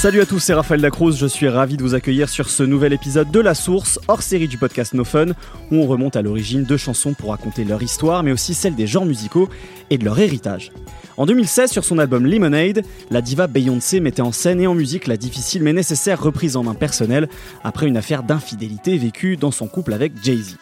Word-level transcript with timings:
Salut 0.00 0.22
à 0.22 0.24
tous, 0.24 0.38
c'est 0.38 0.54
Raphaël 0.54 0.80
Lacruz, 0.80 1.12
je 1.12 1.26
suis 1.26 1.46
ravi 1.46 1.76
de 1.76 1.82
vous 1.82 1.94
accueillir 1.94 2.30
sur 2.30 2.48
ce 2.48 2.62
nouvel 2.62 2.94
épisode 2.94 3.30
de 3.30 3.38
La 3.38 3.54
Source, 3.54 4.00
hors 4.08 4.22
série 4.22 4.48
du 4.48 4.56
podcast 4.56 4.94
No 4.94 5.04
Fun, 5.04 5.32
où 5.70 5.76
on 5.76 5.86
remonte 5.86 6.16
à 6.16 6.22
l'origine 6.22 6.64
de 6.64 6.76
chansons 6.78 7.12
pour 7.12 7.32
raconter 7.32 7.64
leur 7.64 7.82
histoire, 7.82 8.22
mais 8.22 8.32
aussi 8.32 8.54
celle 8.54 8.74
des 8.74 8.86
genres 8.86 9.04
musicaux 9.04 9.50
et 9.90 9.98
de 9.98 10.06
leur 10.06 10.18
héritage. 10.18 10.72
En 11.18 11.26
2016, 11.26 11.70
sur 11.70 11.84
son 11.84 11.98
album 11.98 12.24
Lemonade, 12.24 12.82
la 13.10 13.20
diva 13.20 13.46
Beyoncé 13.46 14.00
mettait 14.00 14.22
en 14.22 14.32
scène 14.32 14.62
et 14.62 14.66
en 14.66 14.74
musique 14.74 15.06
la 15.06 15.18
difficile 15.18 15.62
mais 15.62 15.74
nécessaire 15.74 16.22
reprise 16.22 16.56
en 16.56 16.62
main 16.62 16.72
personnelle 16.72 17.28
après 17.62 17.86
une 17.86 17.98
affaire 17.98 18.22
d'infidélité 18.22 18.96
vécue 18.96 19.36
dans 19.36 19.50
son 19.50 19.68
couple 19.68 19.92
avec 19.92 20.14
Jay-Z. 20.24 20.56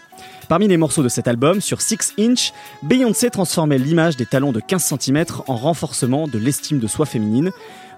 Parmi 0.48 0.66
les 0.66 0.78
morceaux 0.78 1.02
de 1.02 1.10
cet 1.10 1.28
album, 1.28 1.60
sur 1.60 1.82
6 1.82 2.14
Inch, 2.18 2.52
Beyoncé 2.82 3.28
transformait 3.28 3.76
l'image 3.76 4.16
des 4.16 4.24
talons 4.24 4.50
de 4.50 4.60
15 4.60 4.94
cm 4.98 5.24
en 5.46 5.56
renforcement 5.56 6.26
de 6.26 6.38
l'estime 6.38 6.78
de 6.78 6.86
soi 6.86 7.04
féminine. 7.04 7.50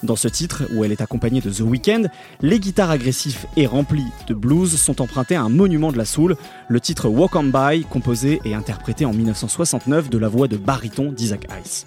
Dans 0.03 0.17
ce 0.17 0.27
titre, 0.27 0.65
où 0.75 0.83
elle 0.83 0.91
est 0.91 1.01
accompagnée 1.01 1.41
de 1.41 1.51
The 1.51 1.61
Weeknd, 1.61 2.09
les 2.41 2.59
guitares 2.59 2.91
agressives 2.91 3.47
et 3.57 3.67
remplies 3.67 4.11
de 4.27 4.35
blues 4.35 4.75
sont 4.77 5.01
empruntées 5.01 5.37
à 5.37 5.43
un 5.43 5.49
monument 5.49 5.93
de 5.93 5.99
la 5.99 6.05
soul, 6.05 6.37
le 6.69 6.81
titre 6.81 7.09
Walk 7.09 7.37
On 7.37 7.45
By, 7.45 7.85
composé 7.85 8.41
et 8.45 8.55
interprété 8.55 9.05
en 9.05 9.13
1969 9.13 10.11
de 10.11 10.19
la 10.19 10.29
voix 10.29 10.49
de 10.49 10.57
baryton 10.57 11.13
d'Isaac 11.13 11.47
Ice. 11.65 11.87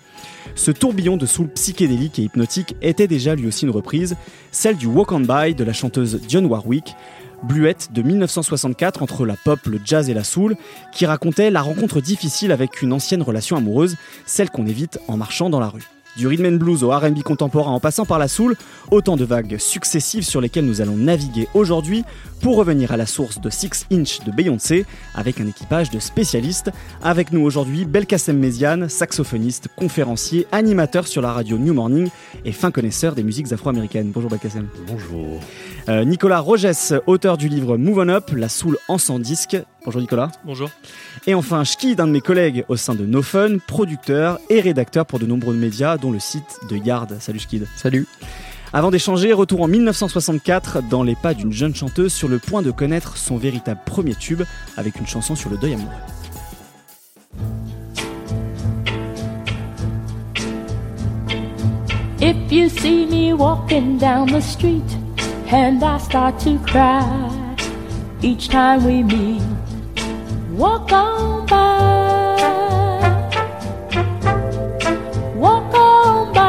Ce 0.55 0.71
tourbillon 0.71 1.17
de 1.17 1.25
soul 1.25 1.49
psychédélique 1.49 2.19
et 2.19 2.23
hypnotique 2.23 2.75
était 2.81 3.07
déjà 3.07 3.35
lui 3.35 3.47
aussi 3.47 3.65
une 3.65 3.71
reprise, 3.71 4.15
celle 4.51 4.77
du 4.77 4.85
Walk 4.85 5.11
On 5.11 5.19
By 5.19 5.55
de 5.55 5.63
la 5.63 5.73
chanteuse 5.73 6.21
Dionne 6.21 6.45
Warwick, 6.45 6.95
Bluette 7.43 7.89
de 7.91 8.01
1964 8.01 9.01
entre 9.01 9.25
la 9.25 9.35
pop, 9.35 9.59
le 9.65 9.79
jazz 9.83 10.09
et 10.09 10.13
la 10.13 10.23
soul, 10.23 10.55
qui 10.91 11.05
racontait 11.05 11.51
la 11.51 11.61
rencontre 11.61 12.01
difficile 12.01 12.51
avec 12.51 12.81
une 12.81 12.93
ancienne 12.93 13.21
relation 13.21 13.57
amoureuse, 13.57 13.95
celle 14.25 14.49
qu'on 14.49 14.65
évite 14.65 14.99
en 15.07 15.17
marchant 15.17 15.49
dans 15.49 15.59
la 15.59 15.67
rue. 15.67 15.87
Du 16.15 16.27
rhythm 16.27 16.45
and 16.45 16.57
blues 16.57 16.83
au 16.83 16.89
R&B 16.89 17.23
contemporain 17.23 17.71
en 17.71 17.79
passant 17.79 18.05
par 18.05 18.19
la 18.19 18.27
soul, 18.27 18.55
autant 18.91 19.17
de 19.17 19.25
vagues 19.25 19.57
successives 19.57 20.23
sur 20.23 20.41
lesquelles 20.41 20.65
nous 20.65 20.79
allons 20.79 20.95
naviguer 20.95 21.47
aujourd'hui 21.53 22.03
pour 22.39 22.55
revenir 22.55 22.91
à 22.91 22.97
la 22.97 23.05
source 23.05 23.41
de 23.41 23.49
6 23.49 23.87
Inch 23.91 24.19
de 24.23 24.31
Beyoncé 24.31 24.85
avec 25.15 25.41
un 25.41 25.47
équipage 25.47 25.89
de 25.89 25.99
spécialistes. 25.99 26.71
Avec 27.01 27.31
nous 27.31 27.41
aujourd'hui 27.41 27.85
Belkacem 27.85 28.37
Méziane, 28.37 28.89
saxophoniste, 28.89 29.69
conférencier, 29.75 30.45
animateur 30.51 31.07
sur 31.07 31.21
la 31.21 31.31
radio 31.31 31.57
New 31.57 31.73
Morning 31.73 32.09
et 32.45 32.51
fin 32.51 32.69
connaisseur 32.69 33.15
des 33.15 33.23
musiques 33.23 33.51
afro-américaines. 33.51 34.11
Bonjour 34.13 34.29
Belkacem. 34.29 34.67
Bonjour. 34.87 35.39
Euh, 35.89 36.05
Nicolas 36.05 36.39
Rogès, 36.39 36.93
auteur 37.07 37.37
du 37.37 37.49
livre 37.49 37.77
Move 37.77 37.99
On 37.99 38.09
Up, 38.09 38.31
la 38.35 38.49
soul 38.49 38.77
en 38.87 38.97
100 38.97 39.19
disques. 39.19 39.57
Bonjour 39.85 39.99
Nicolas. 39.99 40.31
Bonjour. 40.45 40.69
Et 41.27 41.33
enfin, 41.33 41.63
Shki, 41.63 41.95
d'un 41.95 42.07
de 42.07 42.11
mes 42.11 42.21
collègues 42.21 42.63
au 42.69 42.77
sein 42.77 42.95
de 42.95 43.05
No 43.05 43.21
Fun, 43.21 43.57
producteur 43.67 44.39
et 44.49 44.61
rédacteur 44.61 45.05
pour 45.05 45.19
de 45.19 45.25
nombreux 45.25 45.53
médias, 45.53 45.97
dont 45.97 46.11
le 46.11 46.19
site 46.19 46.59
de 46.69 46.77
Yard. 46.77 47.17
Salut 47.19 47.39
Shkid. 47.39 47.67
Salut. 47.75 48.07
Avant 48.71 48.91
d'échanger, 48.91 49.33
retour 49.33 49.61
en 49.61 49.67
1964 49.67 50.87
dans 50.89 51.03
les 51.03 51.15
pas 51.15 51.33
d'une 51.33 51.51
jeune 51.51 51.75
chanteuse 51.75 52.13
sur 52.13 52.27
le 52.27 52.39
point 52.39 52.61
de 52.61 52.71
connaître 52.71 53.17
son 53.17 53.37
véritable 53.37 53.81
premier 53.85 54.15
tube 54.15 54.41
avec 54.77 54.99
une 54.99 55.05
chanson 55.05 55.35
sur 55.35 55.49
le 55.49 55.57
deuil 55.57 55.73
amoureux. 55.73 55.91
If 62.19 62.51
you 62.51 62.69
see 62.69 63.05
me 63.05 63.33
walking 63.33 63.97
down 63.97 64.27
the 64.27 64.39
street 64.39 64.81
and 65.51 65.83
I 65.83 65.99
start 65.99 66.39
to 66.45 66.57
cry 66.65 67.03
each 68.21 68.47
time 68.47 68.85
we 68.85 69.03
meet, 69.03 69.41
walk 70.53 70.91
on 70.91 71.45
by. 71.45 71.53
Walk 75.35 75.73
on 75.73 76.31
by. 76.33 76.43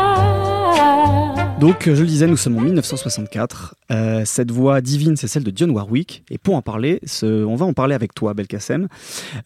Donc, 1.60 1.84
je 1.86 2.00
le 2.00 2.06
disais, 2.06 2.26
nous 2.26 2.36
sommes 2.36 2.58
en 2.58 2.60
1964. 2.60 3.74
Euh, 3.90 4.22
cette 4.26 4.50
voix 4.50 4.80
divine, 4.80 5.16
c'est 5.16 5.28
celle 5.28 5.44
de 5.44 5.50
Dionne 5.50 5.70
Warwick. 5.70 6.24
Et 6.30 6.36
pour 6.36 6.56
en 6.56 6.62
parler, 6.62 7.00
on 7.22 7.54
va 7.54 7.64
en 7.64 7.72
parler 7.72 7.94
avec 7.94 8.14
toi, 8.14 8.34
Belkacem. 8.34 8.88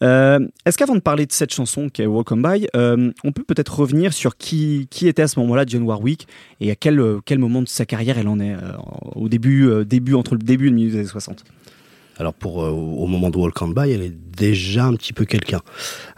Euh, 0.03 0.39
Est-ce 0.65 0.77
qu'avant 0.77 0.95
de 0.95 0.99
parler 0.99 1.25
de 1.25 1.31
cette 1.31 1.53
chanson 1.53 1.87
qui 1.87 2.01
est 2.01 2.07
Welcome 2.07 2.41
By, 2.41 2.67
euh, 2.75 3.11
on 3.23 3.31
peut 3.31 3.43
peut-être 3.43 3.79
revenir 3.79 4.11
sur 4.11 4.35
qui, 4.35 4.87
était 5.01 5.21
à 5.21 5.27
ce 5.29 5.39
moment-là 5.39 5.63
Dionne 5.63 5.83
Warwick 5.83 6.27
et 6.59 6.71
à 6.71 6.75
quel, 6.75 6.99
euh, 6.99 7.19
quel 7.23 7.39
moment 7.39 7.61
de 7.61 7.69
sa 7.69 7.85
carrière 7.85 8.17
elle 8.17 8.27
en 8.27 8.39
est 8.39 8.53
euh, 8.53 8.73
au 9.15 9.29
début, 9.29 9.69
euh, 9.69 9.85
début, 9.85 10.15
entre 10.15 10.33
le 10.33 10.39
début 10.39 10.67
et 10.67 10.69
le 10.71 10.75
milieu 10.75 10.91
des 10.91 10.97
années 10.97 11.07
60 11.07 11.45
Alors 12.19 12.33
pour 12.33 12.63
euh, 12.63 12.69
au 12.69 13.07
moment 13.07 13.29
de 13.29 13.37
Walk 13.37 13.61
On 13.61 13.69
By, 13.69 13.91
elle 13.91 14.01
est 14.01 14.13
déjà 14.39 14.85
un 14.85 14.93
petit 14.95 15.13
peu 15.13 15.23
quelqu'un. 15.25 15.61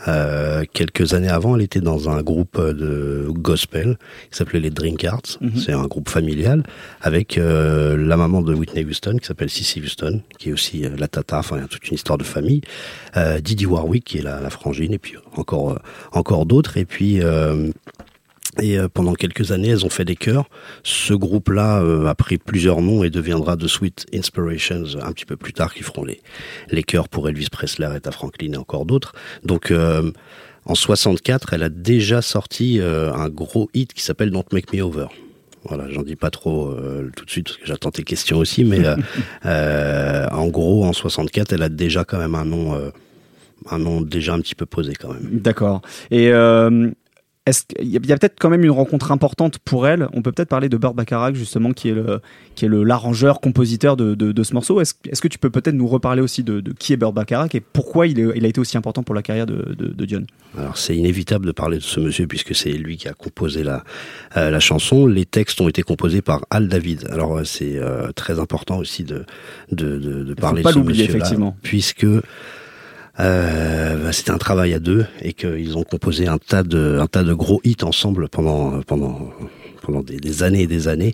Euh, 0.07 0.63
quelques 0.73 1.13
années 1.13 1.29
avant, 1.29 1.56
elle 1.56 1.62
était 1.62 1.79
dans 1.79 2.09
un 2.09 2.23
groupe 2.23 2.57
euh, 2.57 2.73
de 2.73 3.28
gospel 3.29 3.97
qui 4.31 4.38
s'appelait 4.38 4.59
les 4.59 4.72
Drinkards. 4.72 5.38
Mhm. 5.41 5.57
C'est 5.57 5.73
un 5.73 5.85
groupe 5.85 6.09
familial 6.09 6.63
avec 7.01 7.38
euh, 7.38 7.95
la 7.97 8.17
maman 8.17 8.41
de 8.41 8.53
Whitney 8.53 8.84
Houston 8.84 9.17
qui 9.19 9.28
s'appelle 9.28 9.50
Cissy 9.50 9.79
Houston, 9.79 10.22
qui 10.39 10.50
est 10.50 10.53
aussi 10.53 10.85
euh, 10.85 10.95
la 10.97 11.07
tata. 11.07 11.38
Enfin, 11.39 11.57
il 11.57 11.62
y 11.62 11.66
a 11.66 11.67
toute 11.67 11.88
une 11.88 11.95
histoire 11.95 12.18
de 12.18 12.23
famille. 12.23 12.62
Euh, 13.16 13.39
Didi 13.39 13.68
Warwick 13.68 14.03
qui 14.06 14.18
est 14.18 14.23
la, 14.23 14.41
la 14.41 14.50
frangine 14.50 14.94
et 14.94 15.00
puis 15.00 15.16
encore 15.35 15.79
encore 16.12 16.47
d'autres. 16.47 16.78
Et 16.78 16.85
puis 16.85 17.22
euh, 17.22 17.72
et 18.59 18.78
euh, 18.78 18.88
pendant 18.88 19.13
quelques 19.13 19.51
années, 19.51 19.69
elles 19.69 19.85
ont 19.85 19.89
fait 19.89 20.06
des 20.06 20.16
chœurs. 20.16 20.50
Ce 20.84 21.13
groupe-là 21.13 21.81
euh, 21.81 22.06
a 22.06 22.16
pris 22.16 22.38
plusieurs 22.38 22.81
noms 22.81 23.03
et 23.03 23.09
deviendra 23.09 23.56
The 23.57 23.67
Sweet 23.67 24.07
Inspirations 24.13 24.84
un 25.01 25.12
petit 25.12 25.25
peu 25.25 25.38
plus 25.38 25.53
tard, 25.53 25.73
qui 25.73 25.84
feront 25.84 26.03
les, 26.03 26.22
les 26.69 26.84
chœurs 26.84 27.09
pour 27.09 27.29
Elvis 27.29 27.50
Presley, 27.51 27.85
Aretha 27.85 28.12
Franklin 28.12 28.53
et 28.53 28.57
encore 28.57 28.85
d'autres. 28.85 29.13
Donc, 29.44 29.72
euh, 29.72 30.12
en 30.66 30.75
64, 30.75 31.53
elle 31.53 31.63
a 31.63 31.69
déjà 31.69 32.22
sorti 32.22 32.79
euh, 32.79 33.13
un 33.13 33.29
gros 33.29 33.69
hit 33.73 33.94
qui 33.94 34.03
s'appelle 34.03 34.31
Don't 34.31 34.45
Make 34.51 34.73
Me 34.73 34.81
Over. 34.81 35.07
Voilà, 35.63 35.85
j'en 35.89 36.01
dis 36.01 36.16
pas 36.16 36.31
trop 36.31 36.69
euh, 36.69 37.12
tout 37.16 37.25
de 37.25 37.29
suite 37.29 37.45
parce 37.45 37.57
que 37.57 37.66
j'attends 37.68 37.91
tes 37.91 38.03
questions 38.03 38.38
aussi, 38.38 38.63
mais 38.63 38.85
euh, 38.85 38.95
euh, 39.45 40.28
en 40.31 40.47
gros, 40.47 40.85
en 40.85 40.94
64, 40.94 41.53
elle 41.53 41.63
a 41.63 41.69
déjà 41.69 42.03
quand 42.03 42.18
même 42.18 42.35
un 42.35 42.45
nom, 42.45 42.73
euh, 42.73 42.89
un 43.69 43.78
nom 43.78 44.01
déjà 44.01 44.33
un 44.33 44.39
petit 44.39 44.56
peu 44.56 44.66
posé 44.66 44.94
quand 44.94 45.13
même. 45.13 45.39
D'accord. 45.39 45.81
Et 46.09 46.31
euh, 46.31 46.89
est-ce 47.47 47.63
qu'il 47.66 47.88
y 47.88 47.97
a, 47.97 48.00
il 48.03 48.07
y 48.07 48.13
a 48.13 48.18
peut-être 48.18 48.35
quand 48.40 48.52
même 48.52 48.63
une 48.63 48.69
rencontre 48.72 49.12
importante 49.12 49.57
pour 49.57 49.88
elle 49.88 50.07
On 50.13 50.22
peut 50.22 50.31
peut-être 50.31 50.50
parler 50.50 50.69
de 50.69 50.78
Burt 50.78 50.94
Bacharach 50.94 51.34
justement, 51.34 51.72
qui 51.72 51.90
est 51.90 51.94
le 51.94 52.22
qui 52.53 52.66
est 52.66 52.68
le 52.68 52.84
l'arrangeur, 52.84 53.41
compositeur 53.41 53.97
de, 53.97 54.13
de, 54.13 54.31
de 54.31 54.44
ce 54.44 54.53
morceau. 54.53 54.79
Est-ce 54.79 54.94
est-ce 55.09 55.22
que 55.22 55.28
tu 55.28 55.40
peux 55.40 55.50
peut-être 55.50 55.74
nous 55.74 55.88
reparler 55.88 56.22
aussi 56.22 56.44
de, 56.44 56.59
de 56.59 56.72
qui 56.72 56.94
est 56.94 56.97
Burt 56.97 57.13
Bacharach 57.13 57.56
et 57.56 57.59
pourquoi 57.62 58.06
il, 58.06 58.19
est- 58.19 58.31
il 58.35 58.46
a 58.46 58.47
été 58.47 58.62
aussi 58.62 58.78
important 58.78 59.01
pour 59.01 59.16
la 59.16 59.24
carrière 59.24 59.47
de, 59.47 59.75
de, 59.75 60.22
Alors 60.57 60.78
c'est 60.78 60.96
inévitable 60.96 61.46
de 61.47 61.51
parler 61.51 61.78
de 61.78 61.84
ce 61.84 62.00
monsieur 62.00 62.28
puisque 62.28 62.53
c'est 62.53 62.74
lui 62.74 62.97
qui 62.97 63.07
a 63.07 63.13
composé 63.13 63.63
la, 63.63 63.84
euh, 64.38 64.51
la 64.51 64.59
chanson. 64.59 65.07
Les 65.07 65.25
textes 65.25 65.59
ont 65.62 65.68
été 65.68 65.81
composés 65.81 66.22
par 66.22 66.46
Al 66.51 66.68
David. 66.68 67.07
Alors 67.09 67.38
euh, 67.38 67.44
c'est 67.44 67.78
euh, 67.78 68.12
très 68.12 68.40
important 68.40 68.78
aussi 68.78 69.03
de, 69.03 69.25
de, 69.72 70.34
parler 70.35 70.62
de 70.62 70.69
ce 70.69 70.78
monsieur-là, 70.80 71.09
effectivement. 71.09 71.57
puisque 71.63 72.06
euh, 73.22 74.04
bah, 74.04 74.12
c'était 74.12 74.32
un 74.32 74.38
travail 74.38 74.74
à 74.74 74.80
deux 74.80 75.06
et 75.22 75.34
qu'ils 75.34 75.78
ont 75.78 75.84
composé 75.84 76.28
un 76.28 76.38
tas 76.38 76.64
de 76.64 76.98
un 77.00 77.08
tas 77.08 77.24
de 77.24 77.34
gros 77.34 77.62
hits 77.64 77.84
ensemble 77.84 78.28
pendant 78.30 78.82
pendant 78.82 79.32
pendant 79.82 80.02
des, 80.02 80.44
années 80.44 80.62
et 80.62 80.68
des 80.68 80.88
années. 80.88 81.14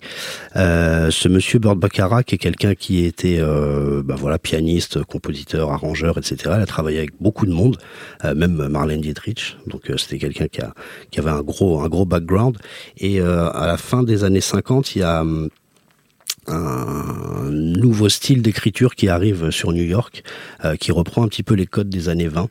Euh, 0.56 1.10
ce 1.10 1.28
monsieur 1.28 1.58
Burt 1.60 1.78
Bacharach 1.78 2.32
est 2.34 2.38
quelqu'un 2.38 2.76
qui 2.76 3.06
était 3.06 3.38
euh, 3.40 4.04
bah 4.04 4.16
voilà 4.18 4.38
pianiste, 4.38 5.04
compositeur, 5.04 5.72
arrangeur, 5.72 6.18
etc. 6.18 6.38
Il 6.46 6.62
a 6.62 6.66
travaillé 6.66 7.00
avec 7.00 7.12
beaucoup 7.20 7.46
de 7.46 7.54
monde, 7.54 7.78
euh, 8.26 8.36
même 8.36 8.68
Marlène 8.68 9.02
Dietrich. 9.02 9.58
Donc 9.66 9.90
euh, 9.90 9.98
c'était 9.98 10.20
quelqu'un 10.20 10.48
qui, 10.48 10.62
a, 10.62 10.74
qui 11.10 11.20
avait 11.20 11.32
un 11.32 11.42
gros 11.42 11.82
un 11.82 11.88
gros 11.88 12.06
background. 12.06 12.58
Et 12.98 13.20
à 13.20 13.66
la 13.66 13.78
fin 13.78 14.04
des 14.04 14.24
années 14.24 14.42
50, 14.42 14.96
il 14.96 15.00
y 15.00 15.04
a 15.04 15.22
hum, 15.22 15.50
un 16.48 17.50
nouveau 17.52 18.10
style 18.10 18.42
d'écriture 18.42 18.96
qui 18.96 19.10
arrive 19.10 19.52
sur 19.52 19.72
New 19.72 19.84
York, 19.84 20.24
euh, 20.66 20.76
qui 20.76 20.92
reprend 20.92 21.24
un 21.24 21.28
petit 21.28 21.44
peu 21.44 21.54
les 21.54 21.66
codes 21.66 21.90
des 21.90 22.10
années 22.10 22.28
20, 22.28 22.50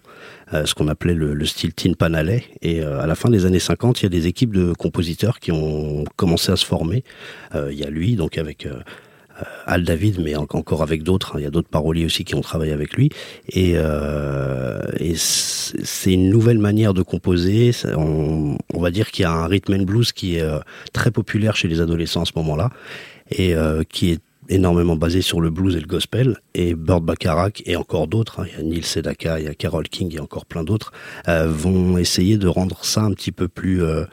euh, 0.55 0.67
ce 0.67 0.75
qu'on 0.75 0.89
appelait 0.89 1.15
le, 1.15 1.35
le 1.35 1.47
style 1.47 1.73
Tin 1.75 1.93
Pan 1.95 2.15
Alley. 2.15 2.45
Et 2.63 2.83
euh, 2.83 3.01
à 3.01 3.07
la 3.07 3.15
fin 3.15 3.31
des 3.31 3.47
années 3.47 3.59
50, 3.59 4.01
il 4.01 4.05
y 4.05 4.07
a 4.07 4.11
des 4.11 4.27
équipes 4.27 4.55
de 4.55 4.73
compositeurs 4.73 5.39
qui 5.41 5.53
ont 5.53 6.05
commencé 6.17 6.53
à 6.53 6.57
se 6.57 6.65
former. 6.67 7.05
Euh, 7.55 7.69
il 7.73 7.79
y 7.79 7.85
a 7.85 7.91
lui, 7.91 8.17
donc 8.17 8.39
avec 8.39 8.67
euh, 8.67 8.75
euh, 9.41 9.45
Al 9.67 9.83
David, 9.85 10.21
mais 10.23 10.37
en- 10.37 10.47
encore 10.51 10.83
avec 10.83 11.03
d'autres. 11.03 11.37
hein. 11.37 11.39
Il 11.41 11.45
y 11.45 11.47
a 11.47 11.51
d'autres 11.51 11.69
paroliers 11.69 12.05
aussi 12.05 12.25
qui 12.25 12.35
ont 12.35 12.41
travaillé 12.43 12.73
avec 12.73 12.95
lui. 12.95 13.11
Et, 13.51 13.73
euh, 13.77 14.81
et 14.99 15.15
c'est 15.17 16.13
une 16.13 16.31
nouvelle 16.31 16.59
manière 16.59 16.95
de 16.95 17.03
composer. 17.03 17.73
On, 17.97 18.57
on 18.73 18.81
va 18.81 18.91
dire 18.91 19.11
qu'il 19.11 19.23
y 19.25 19.27
a 19.27 19.33
un 19.33 19.47
rhythm 19.47 19.75
and 19.75 19.83
blues 19.83 20.13
qui 20.13 20.37
est 20.37 20.45
très 20.93 21.11
populaire 21.11 21.57
chez 21.57 21.69
les 21.69 21.81
adolescents 21.81 22.23
à 22.23 22.27
ce 22.27 22.33
moment-là 22.37 22.71
et 23.31 23.55
euh, 23.55 23.83
qui 23.89 24.11
est 24.11 24.21
énormément 24.49 24.97
basé 24.97 25.23
sur 25.23 25.41
le 25.41 25.51
blues 25.51 25.77
et 25.77 25.81
le 25.81 25.87
gospel. 25.87 26.39
Et 26.55 26.75
Burt 26.75 27.03
Bacharach 27.03 27.63
et 27.67 27.77
encore 27.77 28.07
d'autres, 28.07 28.41
hein, 28.41 28.47
il 28.49 28.57
y 28.57 28.61
a 28.61 28.63
Neil 28.63 28.85
Sedaka, 28.85 29.41
il 29.41 29.47
y 29.47 29.49
a 29.49 29.55
Carole 29.55 29.89
King 29.89 30.15
et 30.15 30.21
encore 30.21 30.47
plein 30.47 30.65
d'autres, 30.65 30.93
euh, 31.29 31.49
vont 31.49 31.99
essayer 31.99 32.39
de 32.39 32.49
rendre 32.49 32.85
ça 32.85 33.03
un 33.03 33.13
petit 33.13 33.33
peu 33.33 33.49
plus... 33.49 33.83
euh, 33.83 34.05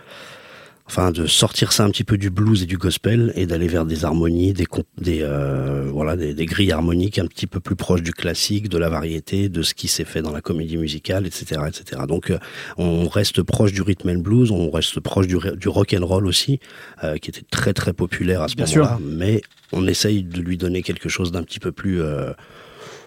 enfin 0.85 1.11
de 1.11 1.25
sortir 1.25 1.71
ça 1.71 1.85
un 1.85 1.89
petit 1.89 2.03
peu 2.03 2.17
du 2.17 2.29
blues 2.29 2.63
et 2.63 2.65
du 2.65 2.77
gospel 2.77 3.31
et 3.35 3.45
d'aller 3.45 3.67
vers 3.67 3.85
des 3.85 4.05
harmonies, 4.05 4.53
des 4.53 4.65
des 4.97 5.19
euh, 5.21 5.89
voilà 5.91 6.15
des, 6.15 6.33
des, 6.33 6.45
grilles 6.45 6.71
harmoniques 6.71 7.19
un 7.19 7.25
petit 7.25 7.47
peu 7.47 7.59
plus 7.59 7.75
proches 7.75 8.01
du 8.01 8.11
classique, 8.11 8.69
de 8.69 8.77
la 8.77 8.89
variété, 8.89 9.49
de 9.49 9.61
ce 9.61 9.73
qui 9.73 9.87
s'est 9.87 10.05
fait 10.05 10.21
dans 10.21 10.31
la 10.31 10.41
comédie 10.41 10.77
musicale, 10.77 11.25
etc., 11.25 11.61
etc. 11.67 12.01
Donc 12.07 12.31
euh, 12.31 12.37
on 12.77 13.07
reste 13.07 13.41
proche 13.43 13.71
du 13.71 13.81
rhythm 13.81 14.09
and 14.09 14.19
blues, 14.19 14.51
on 14.51 14.69
reste 14.69 14.99
proche 14.99 15.27
du, 15.27 15.37
du 15.55 15.67
rock 15.69 15.95
and 15.97 16.05
roll 16.05 16.27
aussi, 16.27 16.59
euh, 17.03 17.17
qui 17.17 17.29
était 17.29 17.45
très 17.49 17.73
très 17.73 17.93
populaire 17.93 18.41
à 18.41 18.47
ce 18.47 18.57
moment-là, 18.57 18.99
mais 19.01 19.41
on 19.71 19.87
essaye 19.87 20.23
de 20.23 20.41
lui 20.41 20.57
donner 20.57 20.83
quelque 20.83 21.09
chose 21.09 21.31
d'un 21.31 21.43
petit 21.43 21.59
peu 21.59 21.71
plus 21.71 22.03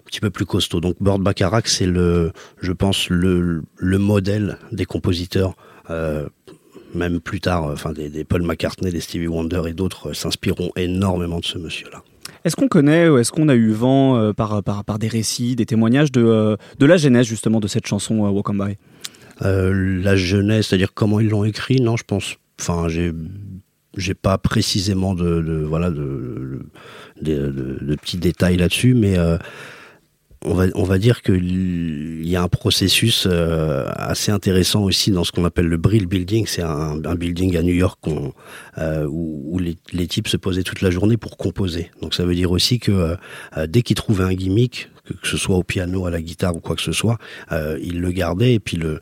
un 0.07 0.09
petit 0.09 0.19
peu 0.19 0.29
plus 0.29 0.45
costaud. 0.45 0.79
Donc 0.79 0.95
Burt 1.01 1.19
Bacharach, 1.19 1.67
c'est 1.67 1.85
le, 1.85 2.31
je 2.61 2.71
pense, 2.71 3.09
le, 3.09 3.63
le 3.75 3.97
modèle 3.97 4.57
des 4.71 4.85
compositeurs 4.85 5.55
euh, 5.89 6.27
même 6.97 7.19
plus 7.19 7.39
tard, 7.39 7.65
euh, 7.65 7.73
enfin 7.73 7.93
des, 7.93 8.23
Paul 8.23 8.43
McCartney, 8.43 8.91
des 8.91 8.99
Stevie 8.99 9.27
Wonder 9.27 9.61
et 9.67 9.73
d'autres 9.73 10.09
euh, 10.09 10.13
s'inspireront 10.13 10.71
énormément 10.75 11.39
de 11.39 11.45
ce 11.45 11.57
monsieur-là. 11.57 12.03
Est-ce 12.43 12.55
qu'on 12.55 12.67
connaît 12.67 13.07
ou 13.09 13.17
est-ce 13.17 13.31
qu'on 13.31 13.49
a 13.49 13.55
eu 13.55 13.71
vent 13.71 14.17
euh, 14.17 14.33
par, 14.33 14.63
par, 14.63 14.83
par, 14.83 14.99
des 14.99 15.07
récits, 15.07 15.55
des 15.55 15.65
témoignages 15.65 16.11
de, 16.11 16.57
de 16.77 16.85
la 16.85 16.97
genèse 16.97 17.25
justement 17.25 17.59
de 17.59 17.67
cette 17.67 17.87
chanson 17.87 18.19
Walk 18.19 18.49
On 18.49 18.55
By? 18.55 18.77
La 19.41 20.15
genèse, 20.15 20.67
c'est-à-dire 20.67 20.93
comment 20.93 21.19
ils 21.19 21.29
l'ont 21.29 21.43
écrit, 21.43 21.79
non, 21.79 21.95
je 21.95 22.03
pense. 22.03 22.37
Enfin, 22.59 22.87
j'ai 22.87 23.11
j'ai 23.95 24.13
pas 24.13 24.37
précisément 24.37 25.15
de, 25.15 25.63
voilà 25.67 25.89
de, 25.89 26.59
de, 27.21 27.95
petits 27.95 28.17
détails 28.17 28.57
là-dessus, 28.57 28.93
mais 28.93 29.15
on 30.45 30.53
va, 30.53 30.65
on 30.75 30.83
va 30.83 30.97
dire 30.97 31.21
qu'il 31.21 32.27
y 32.27 32.35
a 32.35 32.43
un 32.43 32.47
processus 32.47 33.27
euh, 33.29 33.85
assez 33.95 34.31
intéressant 34.31 34.83
aussi 34.83 35.11
dans 35.11 35.23
ce 35.23 35.31
qu'on 35.31 35.45
appelle 35.45 35.67
le 35.67 35.77
Brill 35.77 36.05
Building. 36.05 36.45
C'est 36.47 36.61
un, 36.61 37.03
un, 37.03 37.15
building 37.15 37.57
à 37.57 37.63
New 37.63 37.73
York 37.73 37.99
euh, 38.77 39.05
où, 39.05 39.43
où 39.47 39.59
les, 39.59 39.77
les, 39.93 40.07
types 40.07 40.27
se 40.27 40.37
posaient 40.37 40.63
toute 40.63 40.81
la 40.81 40.91
journée 40.91 41.17
pour 41.17 41.37
composer. 41.37 41.91
Donc 42.01 42.13
ça 42.13 42.23
veut 42.23 42.35
dire 42.35 42.51
aussi 42.51 42.79
que 42.79 43.17
euh, 43.57 43.67
dès 43.67 43.81
qu'ils 43.81 43.95
trouvaient 43.95 44.25
un 44.25 44.33
gimmick, 44.33 44.89
que, 45.05 45.27
ce 45.27 45.37
soit 45.37 45.55
au 45.55 45.63
piano, 45.63 46.05
à 46.05 46.11
la 46.11 46.21
guitare 46.21 46.55
ou 46.55 46.59
quoi 46.59 46.75
que 46.75 46.81
ce 46.81 46.91
soit, 46.91 47.17
ils 47.51 47.99
le 47.99 48.11
gardaient 48.11 48.55
et 48.55 48.59
puis 48.59 48.77
le 48.77 48.99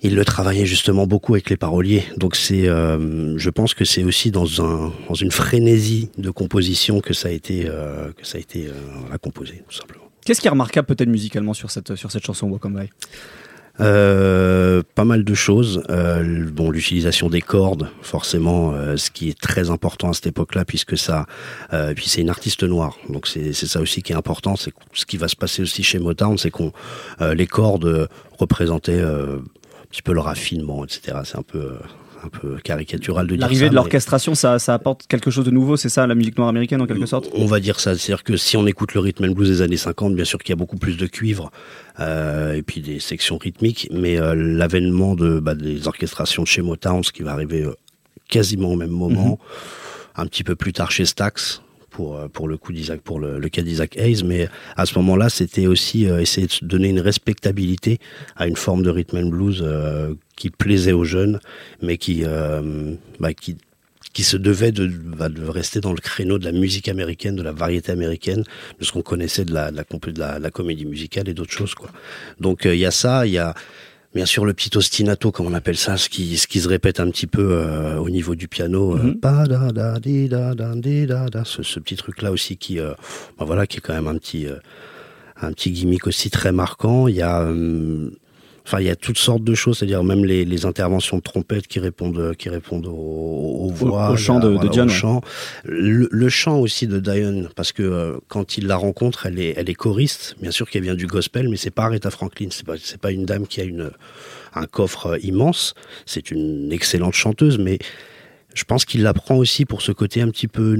il 0.00 0.14
le 0.14 0.24
travaillait 0.24 0.66
justement 0.66 1.06
beaucoup 1.06 1.32
avec 1.32 1.48
les 1.48 1.56
paroliers. 1.56 2.04
Donc 2.18 2.36
c'est, 2.36 2.64
je 2.64 3.50
pense 3.50 3.74
que 3.74 3.84
c'est 3.84 4.02
aussi 4.02 4.30
dans 4.30 4.62
un 4.62 4.92
dans 5.08 5.14
une 5.14 5.30
frénésie 5.30 6.10
de 6.18 6.30
composition 6.30 7.00
que 7.00 7.14
ça 7.14 7.28
a 7.28 7.30
été 7.30 7.64
que 7.64 8.26
ça 8.26 8.38
a 8.38 8.40
été 8.40 8.68
à 9.12 9.18
composer 9.18 9.62
tout 9.68 9.76
simplement. 9.76 10.03
Qu'est-ce 10.24 10.40
qui 10.40 10.46
est 10.46 10.50
remarquable 10.50 10.86
peut-être 10.86 11.08
musicalement 11.08 11.54
sur 11.54 11.70
cette, 11.70 11.94
sur 11.96 12.10
cette 12.10 12.24
chanson 12.24 12.58
On 12.62 12.70
By 12.70 12.88
euh, 13.80 14.82
pas 14.94 15.04
mal 15.04 15.24
de 15.24 15.34
choses. 15.34 15.82
Euh, 15.90 16.48
bon, 16.50 16.70
l'utilisation 16.70 17.28
des 17.28 17.40
cordes, 17.40 17.90
forcément, 18.02 18.72
euh, 18.72 18.96
ce 18.96 19.10
qui 19.10 19.28
est 19.28 19.38
très 19.38 19.70
important 19.70 20.10
à 20.10 20.12
cette 20.12 20.28
époque-là, 20.28 20.64
puisque 20.64 20.96
ça, 20.96 21.26
euh, 21.72 21.92
puis 21.94 22.08
c'est 22.08 22.20
une 22.20 22.30
artiste 22.30 22.62
noire, 22.62 22.96
donc 23.08 23.26
c'est 23.26 23.52
ça 23.52 23.80
aussi 23.80 24.02
qui 24.02 24.12
est 24.12 24.16
important. 24.16 24.54
C'est 24.56 24.72
ce 24.92 25.06
qui 25.06 25.16
va 25.16 25.28
se 25.28 25.36
passer 25.36 25.62
aussi 25.62 25.82
chez 25.82 25.98
Motown, 25.98 26.38
c'est 26.38 26.50
qu'on 26.50 26.72
les 27.20 27.46
cordes 27.46 28.08
représentaient 28.38 29.00
un 29.00 29.40
petit 29.90 30.02
peu 30.02 30.12
le 30.12 30.20
raffinement, 30.20 30.84
etc. 30.84 31.18
C'est 31.24 31.38
un 31.38 31.42
peu 31.42 31.78
un 32.24 32.28
peu 32.28 32.56
caricatural 32.62 33.26
de 33.26 33.36
dire 33.36 33.40
L'arrivée 33.40 33.68
de 33.68 33.74
l'orchestration, 33.74 34.34
ça, 34.34 34.58
ça, 34.58 34.74
apporte 34.74 35.06
quelque 35.06 35.30
chose 35.30 35.44
de 35.44 35.50
nouveau, 35.50 35.76
c'est 35.76 35.88
ça, 35.88 36.06
la 36.06 36.14
musique 36.14 36.36
noire 36.38 36.48
américaine 36.48 36.80
en 36.80 36.86
quelque 36.86 37.06
sorte? 37.06 37.28
On 37.34 37.46
va 37.46 37.60
dire 37.60 37.80
ça, 37.80 37.96
c'est-à-dire 37.96 38.24
que 38.24 38.36
si 38.36 38.56
on 38.56 38.66
écoute 38.66 38.94
le 38.94 39.00
rhythm 39.00 39.24
and 39.24 39.32
blues 39.32 39.48
des 39.48 39.62
années 39.62 39.76
50, 39.76 40.14
bien 40.14 40.24
sûr 40.24 40.38
qu'il 40.38 40.50
y 40.50 40.52
a 40.52 40.56
beaucoup 40.56 40.76
plus 40.76 40.96
de 40.96 41.06
cuivre 41.06 41.50
euh, 42.00 42.54
et 42.54 42.62
puis 42.62 42.80
des 42.80 43.00
sections 43.00 43.38
rythmiques, 43.38 43.88
mais 43.92 44.18
euh, 44.18 44.34
l'avènement 44.34 45.14
de, 45.14 45.40
bah, 45.40 45.54
des 45.54 45.86
orchestrations 45.86 46.42
de 46.42 46.48
chez 46.48 46.62
Motown, 46.62 47.04
ce 47.04 47.12
qui 47.12 47.22
va 47.22 47.32
arriver 47.32 47.64
euh, 47.64 47.74
quasiment 48.28 48.70
au 48.70 48.76
même 48.76 48.90
moment, 48.90 49.38
mhm. 50.16 50.22
un 50.22 50.26
petit 50.26 50.44
peu 50.44 50.56
plus 50.56 50.72
tard 50.72 50.90
chez 50.90 51.04
Stax, 51.04 51.62
pour, 51.94 52.18
pour 52.30 52.48
le 52.48 52.56
coup 52.56 52.72
d'Isaac, 52.72 53.00
pour 53.00 53.20
le, 53.20 53.38
le 53.38 53.48
cas 53.48 53.62
d'Isaac 53.62 53.96
Hayes, 53.96 54.24
mais 54.24 54.48
à 54.76 54.84
ce 54.84 54.98
moment-là, 54.98 55.28
c'était 55.28 55.68
aussi 55.68 56.08
euh, 56.08 56.20
essayer 56.20 56.48
de 56.48 56.66
donner 56.66 56.88
une 56.88 57.00
respectabilité 57.00 57.98
à 58.36 58.48
une 58.48 58.56
forme 58.56 58.82
de 58.82 58.90
rhythm 58.90 59.18
and 59.18 59.28
blues 59.28 59.62
euh, 59.64 60.14
qui 60.36 60.50
plaisait 60.50 60.92
aux 60.92 61.04
jeunes, 61.04 61.40
mais 61.82 61.98
qui, 61.98 62.24
bah, 63.20 63.34
qui 63.34 63.56
qui 64.12 64.22
se 64.22 64.36
devait 64.36 64.70
de, 64.70 64.86
bah, 64.86 65.28
de, 65.28 65.42
rester 65.42 65.80
dans 65.80 65.92
le 65.92 65.98
créneau 65.98 66.38
de 66.38 66.44
la 66.44 66.52
musique 66.52 66.88
américaine, 66.88 67.34
de 67.34 67.42
la 67.42 67.50
variété 67.50 67.90
américaine, 67.90 68.44
de 68.78 68.84
ce 68.84 68.92
qu'on 68.92 69.02
connaissait 69.02 69.44
de 69.44 69.52
la, 69.52 69.72
de 69.72 69.76
la, 69.76 69.82
de 69.82 70.18
la, 70.20 70.38
la 70.38 70.50
comédie 70.50 70.86
musicale 70.86 71.28
et 71.28 71.34
d'autres 71.34 71.50
choses. 71.52 71.74
quoi. 71.74 71.90
Donc 72.38 72.60
il 72.64 72.76
y 72.76 72.86
a 72.86 72.92
ça, 72.92 73.26
il 73.26 73.32
y 73.32 73.38
a 73.38 73.54
bien 74.14 74.26
sûr 74.26 74.44
le 74.44 74.54
petit 74.54 74.76
ostinato 74.76 75.32
comme 75.32 75.46
on 75.46 75.54
appelle 75.54 75.76
ça 75.76 75.96
ce 75.96 76.08
qui 76.08 76.36
ce 76.36 76.46
qui 76.46 76.60
se 76.60 76.68
répète 76.68 77.00
un 77.00 77.10
petit 77.10 77.26
peu 77.26 77.48
euh, 77.50 77.96
au 77.96 78.08
niveau 78.08 78.34
du 78.34 78.46
piano 78.46 78.96
euh, 78.96 79.14
ce, 81.44 81.62
ce, 81.62 81.80
petit 81.80 81.96
truc 81.96 82.22
là 82.22 82.30
aussi 82.30 82.56
qui 82.56 82.78
euh, 82.78 82.92
bah 83.38 83.44
voilà 83.44 83.66
qui 83.66 83.78
est 83.78 83.80
quand 83.80 83.92
même 83.92 84.06
un 84.06 84.16
petit 84.16 84.46
un 85.40 85.52
petit 85.52 85.72
gimmick 85.72 86.06
aussi 86.06 86.30
très 86.30 86.52
marquant 86.52 87.08
il 87.08 87.16
y 87.16 87.22
a 87.22 87.52
Enfin, 88.66 88.80
il 88.80 88.86
y 88.86 88.90
a 88.90 88.96
toutes 88.96 89.18
sortes 89.18 89.44
de 89.44 89.54
choses, 89.54 89.78
c'est-à-dire 89.78 90.02
même 90.04 90.24
les, 90.24 90.44
les, 90.44 90.64
interventions 90.64 91.18
de 91.18 91.22
trompette 91.22 91.66
qui 91.66 91.80
répondent, 91.80 92.34
qui 92.36 92.48
répondent 92.48 92.86
aux, 92.86 92.92
aux 92.92 93.70
voix, 93.70 94.10
au, 94.10 94.16
chant 94.16 94.40
de, 94.40 94.48
voilà, 94.48 94.64
de 94.64 94.68
Diane. 94.68 94.88
Chant. 94.88 95.20
Le, 95.64 96.08
le, 96.10 96.28
chant 96.30 96.58
aussi 96.58 96.86
de 96.86 96.98
Diane, 96.98 97.50
parce 97.56 97.72
que 97.72 97.82
euh, 97.82 98.16
quand 98.28 98.56
il 98.56 98.66
la 98.66 98.76
rencontre, 98.76 99.26
elle 99.26 99.38
est, 99.38 99.54
elle 99.56 99.68
est 99.68 99.74
choriste. 99.74 100.36
Bien 100.40 100.50
sûr 100.50 100.70
qu'elle 100.70 100.82
vient 100.82 100.94
du 100.94 101.06
gospel, 101.06 101.48
mais 101.50 101.56
c'est 101.56 101.70
pas 101.70 101.84
Aretha 101.84 102.10
Franklin. 102.10 102.48
C'est 102.50 102.64
pas, 102.64 102.74
c'est 102.82 103.00
pas 103.00 103.10
une 103.10 103.26
dame 103.26 103.46
qui 103.46 103.60
a 103.60 103.64
une 103.64 103.90
un 104.54 104.66
coffre 104.66 105.18
immense. 105.22 105.74
C'est 106.06 106.30
une 106.30 106.72
excellente 106.72 107.14
chanteuse, 107.14 107.58
mais 107.58 107.78
je 108.54 108.64
pense 108.64 108.84
qu'il 108.84 109.02
l'apprend 109.02 109.36
aussi 109.36 109.64
pour 109.64 109.82
ce 109.82 109.92
côté 109.92 110.22
un 110.22 110.28
petit 110.28 110.48
peu 110.48 110.76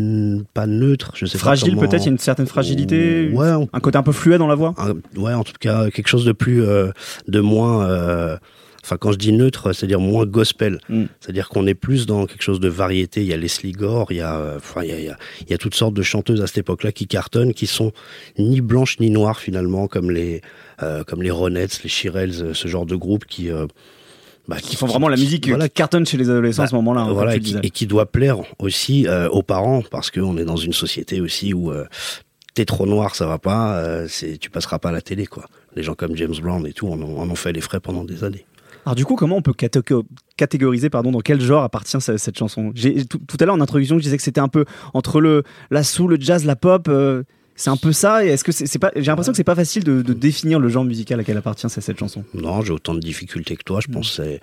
pas 0.55 0.67
neutre. 0.67 1.13
Je 1.15 1.27
sais 1.27 1.39
Fragile 1.39 1.75
pas 1.75 1.83
peut-être, 1.83 2.03
il 2.03 2.07
y 2.07 2.09
a 2.09 2.13
une 2.13 2.19
certaine 2.19 2.47
fragilité, 2.47 3.31
ouais, 3.33 3.51
on... 3.51 3.69
un 3.73 3.81
côté 3.81 3.99
un 3.99 4.03
peu 4.03 4.13
fluet 4.13 4.39
dans 4.39 4.47
la 4.47 4.55
voix. 4.55 4.75
Un, 4.79 4.95
ouais, 5.21 5.35
en 5.35 5.45
tout 5.45 5.53
cas 5.59 5.91
quelque 5.91 6.09
chose 6.09 6.25
de 6.25 6.33
plus, 6.33 6.63
euh, 6.63 6.91
de 7.29 7.41
moins. 7.41 7.87
Euh, 7.87 8.37
enfin, 8.85 8.97
quand 8.99 9.13
je 9.13 9.19
dis 9.19 9.33
neutre, 9.33 9.73
c'est-à-dire 9.73 10.01
moins 10.01 10.27
gospel. 10.27 10.79
Mm. 10.89 11.05
C'est-à-dire 11.21 11.49
qu'on 11.49 11.67
est 11.67 11.75
plus 11.75 12.07
dans 12.07 12.27
quelque 12.27 12.43
chose 12.43 12.61
de 12.61 12.69
variété. 12.69 13.23
Il 13.23 13.27
y 13.27 13.33
a 13.33 13.37
Leslie 13.37 13.73
Gore, 13.73 14.13
il 14.13 14.19
y 14.19 14.21
a, 14.21 14.37
euh, 14.37 14.57
enfin, 14.59 14.83
il 14.83 14.91
y 14.91 14.93
a, 14.93 14.99
il 14.99 15.05
y 15.05 15.09
a, 15.09 15.17
il 15.41 15.51
y 15.51 15.55
a 15.55 15.59
toutes 15.59 15.75
sortes 15.75 15.95
de 15.95 16.03
chanteuses 16.03 16.43
à 16.43 16.47
cette 16.47 16.59
époque-là 16.59 16.93
qui 16.93 17.07
cartonnent, 17.07 17.55
qui 17.55 17.67
sont 17.67 17.93
ni 18.39 18.61
blanches 18.61 19.01
ni 19.01 19.11
noires 19.11 19.41
finalement, 19.41 19.89
comme 19.89 20.11
les, 20.11 20.43
euh, 20.83 21.03
comme 21.05 21.23
les 21.23 21.31
Ronettes, 21.31 21.83
les 21.83 21.89
Shirelles, 21.89 22.55
ce 22.55 22.69
genre 22.69 22.87
de 22.87 22.97
groupe 22.97 23.25
qui 23.25 23.51
euh, 23.51 23.67
bah, 24.49 24.57
qui 24.61 24.77
font 24.77 24.87
vraiment 24.87 25.09
la 25.09 25.17
musique 25.17 25.49
voilà, 25.49 25.69
qui 25.69 25.75
cartonne 25.75 26.07
chez 26.07 26.17
les 26.17 26.31
adolescents 26.31 26.63
bah, 26.63 26.67
à 26.67 26.69
ce 26.69 26.75
moment-là. 26.75 27.01
Hein, 27.03 27.13
voilà, 27.13 27.37
et 27.37 27.41
qui, 27.41 27.57
et 27.63 27.71
qui, 27.71 27.87
doit 27.87 28.07
plaire 28.07 28.39
aussi 28.59 29.07
euh, 29.07 29.29
aux 29.29 29.43
parents 29.43 29.83
parce 29.91 30.11
qu'on 30.11 30.37
est 30.37 30.45
dans 30.45 30.57
une 30.57 30.73
société 30.73 31.21
aussi 31.21 31.55
où 31.55 31.71
euh, 31.71 31.87
t'es 32.55 32.65
trop 32.65 32.87
noir, 32.87 33.15
ça 33.15 33.27
va 33.27 33.39
pas, 33.39 33.77
euh, 33.79 34.07
c'est 34.09 34.39
tu 34.39 34.51
passeras 34.51 34.79
pas 34.79 34.91
à 34.91 34.93
la 34.93 35.01
télé 35.01 35.27
quoi. 35.27 35.47
Les 35.77 35.83
gens 35.83 35.95
comme 35.95 36.17
James 36.17 36.35
Brown 36.41 36.67
et 36.67 36.73
tout, 36.73 36.89
en, 36.89 37.01
on 37.01 37.31
en 37.31 37.35
fait 37.35 37.53
les 37.53 37.61
frais 37.61 37.81
pendant 37.81 38.05
des 38.05 38.23
années. 38.23 38.47
Alors 38.87 38.95
du 38.95 39.05
coup, 39.05 39.17
comment 39.17 39.37
on 39.37 39.43
peut 39.43 39.55
catégoriser 40.37 40.91
pardon 40.91 41.11
dans 41.11 41.21
quel 41.21 41.41
genre 41.41 41.63
appartient 41.63 42.01
cette 42.01 42.39
chanson? 42.39 42.73
Tout, 43.09 43.19
tout, 43.27 43.37
à 43.41 43.47
l'heure 43.47 43.55
en 43.55 43.61
introduction, 43.61 43.97
je 43.99 44.03
disais 44.03 44.17
que 44.17 44.23
c'était 44.23 44.41
un 44.41 44.49
peu 44.49 44.67
entre 44.93 45.21
le 45.21 45.43
la 45.71 45.83
soul, 45.83 46.11
le 46.11 46.21
jazz, 46.21 46.45
la 46.45 46.57
pop. 46.57 46.87
Euh, 46.89 47.23
c'est 47.57 47.71
un 47.71 47.77
peu 47.77 47.93
ça. 47.93 48.25
Et 48.25 48.29
est-ce 48.29 48.45
que 48.45 48.53
c'est 48.53 48.79
pas 48.79 48.91
J'ai 48.97 49.03
l'impression 49.03 49.33
que 49.33 49.37
c'est 49.37 49.45
pas 49.45 49.55
facile 49.55 49.85
de, 49.85 50.03
de, 50.03 50.13
définir 50.13 50.59
le 50.59 50.69
genre 50.69 50.85
musical 50.85 51.19
à 51.19 51.23
laquelle 51.23 51.37
appartient 51.37 51.69
cette 51.69 51.99
chanson. 51.99 52.25
Non, 52.35 52.63
j'ai 52.63 52.73
autant 52.73 52.95
de 52.95 53.01
difficultés 53.01 53.57
que 53.57 53.63
toi. 53.63 53.81
Je 53.81 53.93
pense, 53.93 54.19
mm. 54.19 54.39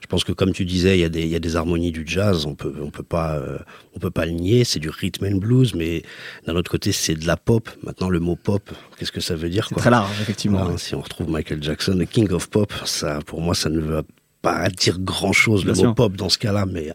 je 0.00 0.06
pense 0.08 0.24
que 0.24 0.32
comme 0.32 0.52
tu 0.52 0.64
disais, 0.64 0.98
il 0.98 1.00
y 1.00 1.04
a 1.04 1.08
des, 1.08 1.22
il 1.22 1.28
y 1.28 1.36
a 1.36 1.40
des 1.40 1.56
harmonies 1.56 1.92
du 1.92 2.04
jazz. 2.06 2.46
On 2.46 2.54
peut, 2.54 2.74
on 2.82 2.90
peut 2.90 3.02
pas, 3.02 3.36
euh, 3.36 3.58
on 3.94 3.98
peut 3.98 4.10
pas 4.10 4.26
le 4.26 4.32
nier. 4.32 4.64
C'est 4.64 4.80
du 4.80 4.90
rhythm 4.90 5.26
and 5.26 5.36
blues, 5.36 5.74
mais 5.74 6.02
d'un 6.46 6.56
autre 6.56 6.70
côté, 6.70 6.92
c'est 6.92 7.14
de 7.14 7.26
la 7.26 7.36
pop. 7.36 7.68
Maintenant, 7.82 8.08
le 8.08 8.18
mot 8.18 8.36
pop, 8.36 8.70
qu'est-ce 8.98 9.12
que 9.12 9.20
ça 9.20 9.36
veut 9.36 9.48
dire 9.48 9.66
C'est 9.68 9.76
très 9.76 9.90
large, 9.90 10.20
effectivement. 10.20 10.66
Ouais, 10.66 10.78
si 10.78 10.94
on 10.94 11.00
retrouve 11.00 11.30
Michael 11.30 11.62
Jackson, 11.62 11.94
le 11.96 12.04
King 12.04 12.30
of 12.32 12.48
Pop, 12.48 12.72
ça, 12.84 13.20
pour 13.26 13.40
moi, 13.40 13.54
ça 13.54 13.70
ne 13.70 13.80
veut 13.80 14.02
pas 14.42 14.68
dire 14.68 14.98
grand 15.00 15.32
chose 15.32 15.64
le 15.64 15.72
mot 15.74 15.94
pop 15.94 16.14
dans 16.16 16.28
ce 16.28 16.38
cas-là, 16.38 16.66
mais 16.66 16.92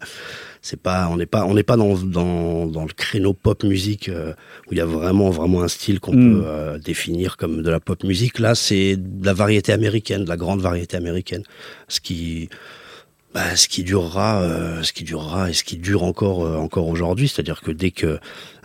c'est 0.61 0.79
pas, 0.79 1.07
on 1.09 1.17
n'est 1.17 1.25
pas, 1.25 1.45
on 1.45 1.55
n'est 1.55 1.63
pas 1.63 1.75
dans, 1.75 1.95
dans, 1.95 2.67
dans, 2.67 2.83
le 2.83 2.93
créneau 2.93 3.33
pop 3.33 3.63
musique 3.63 4.09
euh, 4.09 4.33
où 4.67 4.73
il 4.73 4.77
y 4.77 4.81
a 4.81 4.85
vraiment, 4.85 5.31
vraiment 5.31 5.63
un 5.63 5.67
style 5.67 5.99
qu'on 5.99 6.13
mm. 6.13 6.41
peut 6.41 6.43
euh, 6.45 6.77
définir 6.77 7.37
comme 7.37 7.63
de 7.63 7.69
la 7.69 7.79
pop 7.79 8.03
musique. 8.03 8.37
Là, 8.37 8.53
c'est 8.53 8.95
de 8.95 9.25
la 9.25 9.33
variété 9.33 9.71
américaine, 9.71 10.23
de 10.23 10.29
la 10.29 10.37
grande 10.37 10.61
variété 10.61 10.95
américaine, 10.97 11.43
ce 11.87 11.99
qui, 11.99 12.49
bah, 13.33 13.55
ce 13.55 13.67
qui 13.69 13.83
durera, 13.83 14.41
euh, 14.41 14.83
ce 14.83 14.91
qui 14.91 15.03
durera 15.05 15.49
et 15.49 15.53
ce 15.53 15.63
qui 15.63 15.77
dure 15.77 16.03
encore, 16.03 16.45
euh, 16.45 16.57
encore 16.57 16.87
aujourd'hui. 16.87 17.29
C'est-à-dire 17.29 17.61
que 17.61 17.71
dès 17.71 17.91
que, 17.91 18.19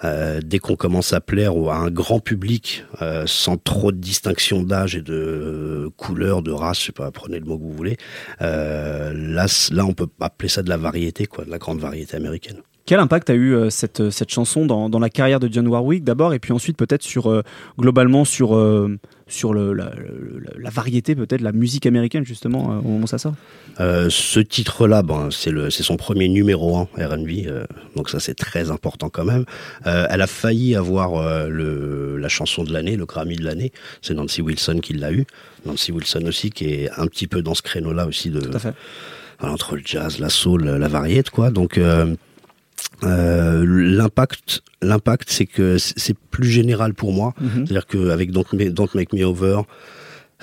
euh, 0.04 0.40
dès 0.44 0.58
qu'on 0.58 0.74
commence 0.74 1.12
à 1.12 1.20
plaire 1.20 1.52
à 1.52 1.76
un 1.76 1.90
grand 1.90 2.18
public, 2.20 2.84
sans 3.26 3.56
trop 3.56 3.92
de 3.92 3.98
distinction 3.98 4.62
d'âge 4.62 4.96
et 4.96 5.02
de 5.02 5.90
couleur, 5.96 6.42
de 6.42 6.50
race, 6.50 6.80
je 6.80 6.86
sais 6.86 6.92
pas, 6.92 7.10
prenez 7.10 7.38
le 7.38 7.46
mot 7.46 7.56
que 7.58 7.62
vous 7.62 7.72
voulez, 7.72 7.96
là, 8.40 9.46
là, 9.70 9.84
on 9.84 9.92
peut 9.92 10.08
appeler 10.20 10.48
ça 10.48 10.62
de 10.62 10.68
la 10.68 10.76
variété, 10.76 11.26
quoi, 11.26 11.44
de 11.44 11.50
la 11.50 11.58
grande 11.58 11.78
variété 11.78 12.16
américaine. 12.16 12.62
Quel 12.86 13.00
impact 13.00 13.30
a 13.30 13.34
eu 13.34 13.52
euh, 13.54 13.68
cette, 13.68 14.10
cette 14.10 14.30
chanson 14.30 14.64
dans, 14.64 14.88
dans 14.88 15.00
la 15.00 15.10
carrière 15.10 15.40
de 15.40 15.48
John 15.52 15.66
Warwick 15.66 16.04
d'abord 16.04 16.32
et 16.34 16.38
puis 16.38 16.52
ensuite 16.52 16.76
peut-être 16.76 17.02
sur 17.02 17.28
euh, 17.30 17.42
globalement 17.78 18.24
sur, 18.24 18.54
euh, 18.56 18.96
sur 19.26 19.52
le, 19.52 19.72
la, 19.72 19.86
la- 19.86 19.92
la 20.56 20.70
variété 20.70 21.16
peut-être 21.16 21.40
la 21.40 21.50
musique 21.50 21.84
américaine 21.84 22.24
justement 22.24 22.70
euh, 22.70 22.78
au 22.78 22.82
moment 22.82 23.04
où 23.04 23.06
ça 23.08 23.18
sort? 23.18 23.34
Euh, 23.80 24.06
ce 24.08 24.38
titre-là, 24.38 25.02
bon, 25.02 25.30
c'est 25.32 25.50
le, 25.50 25.68
c'est 25.70 25.82
son 25.82 25.96
premier 25.96 26.28
numéro 26.28 26.76
1 26.96 27.06
R&B, 27.08 27.28
euh, 27.46 27.66
donc 27.96 28.08
ça 28.08 28.20
c'est 28.20 28.34
très 28.36 28.70
important 28.70 29.08
quand 29.10 29.24
même. 29.24 29.44
Euh, 29.86 30.06
elle 30.08 30.22
a 30.22 30.26
failli 30.28 30.76
avoir 30.76 31.16
euh, 31.16 31.48
le, 31.48 32.16
la 32.18 32.28
chanson 32.28 32.62
de 32.64 32.72
l'année, 32.72 32.96
le 32.96 33.04
Grammy 33.04 33.34
de 33.36 33.44
l'année. 33.44 33.72
C'est 34.00 34.14
Nancy 34.14 34.42
Wilson 34.42 34.78
qui 34.80 34.92
l'a 34.94 35.10
eu. 35.12 35.24
Nancy 35.66 35.90
Wilson 35.92 36.22
aussi, 36.26 36.50
qui 36.50 36.66
est 36.66 36.90
un 36.96 37.06
petit 37.08 37.26
peu 37.26 37.42
dans 37.42 37.54
ce 37.54 37.62
créneau-là 37.62 38.06
aussi 38.06 38.30
de, 38.30 38.38
Tout 38.40 38.56
à 38.56 38.60
fait. 38.60 38.74
voilà, 39.40 39.52
entre 39.54 39.74
le 39.74 39.82
jazz, 39.84 40.20
la 40.20 40.28
soul, 40.30 40.64
la 40.64 40.88
variété, 40.88 41.30
quoi. 41.30 41.50
Donc 41.50 41.76
euh, 41.78 42.14
euh, 43.04 43.64
l'impact, 43.66 44.62
l'impact, 44.82 45.28
c'est 45.30 45.46
que 45.46 45.78
c'est 45.78 46.16
plus 46.30 46.48
général 46.50 46.94
pour 46.94 47.12
moi. 47.12 47.34
Mhm. 47.40 47.66
C'est-à-dire 47.66 47.86
qu'avec 47.86 48.30
Don't, 48.30 48.44
Don't 48.52 48.88
Make 48.94 49.12
Me 49.12 49.24
Over, 49.24 49.60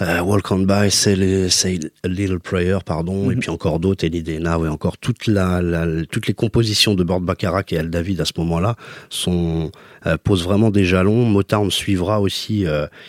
euh, 0.02 0.22
Walk 0.22 0.50
On 0.52 0.60
By, 0.60 0.90
Say, 0.90 1.50
Say 1.50 1.80
a 2.04 2.08
Little 2.08 2.40
Prayer, 2.40 2.80
pardon, 2.84 3.30
et 3.30 3.36
Mhm. 3.36 3.42
puis 3.42 3.50
encore 3.52 3.80
d'autres, 3.80 4.08
Now, 4.40 4.66
et 4.66 4.70
encore 4.70 4.98
toute 4.98 5.28
la, 5.28 5.62
la- 5.62 6.04
toutes 6.08 6.26
les 6.26 6.34
compositions 6.34 6.96
de 6.96 7.04
Burt 7.04 7.22
Bacharach 7.22 7.72
et 7.74 7.78
Al 7.78 7.90
David 7.92 8.20
à 8.22 8.26
ce 8.26 8.34
moment-là 8.38 8.76
sont 9.10 9.72
euh, 10.06 10.18
posent 10.22 10.44
vraiment 10.44 10.70
des 10.72 10.84
jalons. 10.84 11.26
Motown 11.26 11.70
suivra 11.72 12.20
aussi 12.22 12.66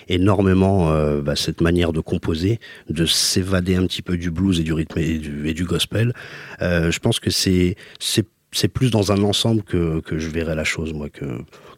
énormément 0.08 0.92
bah, 1.22 1.34
cette 1.36 1.60
manière 1.60 1.92
de 1.92 2.00
composer, 2.00 2.60
de 2.90 3.04
s'évader 3.06 3.74
un 3.76 3.86
petit 3.86 4.02
peu 4.02 4.16
du 4.16 4.30
blues 4.30 4.60
et 4.60 4.62
du 4.62 4.72
rythme 4.72 4.98
et 4.98 5.18
du, 5.18 5.48
et 5.48 5.54
du 5.54 5.64
gospel. 5.64 6.12
Je 6.60 6.98
pense 7.00 7.18
que 7.18 7.30
c'est 7.30 7.76
c'est 7.98 8.26
c'est 8.54 8.68
plus 8.68 8.90
dans 8.90 9.12
un 9.12 9.22
ensemble 9.22 9.62
que, 9.62 10.00
que 10.00 10.18
je 10.18 10.28
verrais 10.28 10.54
la 10.54 10.64
chose, 10.64 10.92
moi, 10.92 11.08
que, 11.10 11.24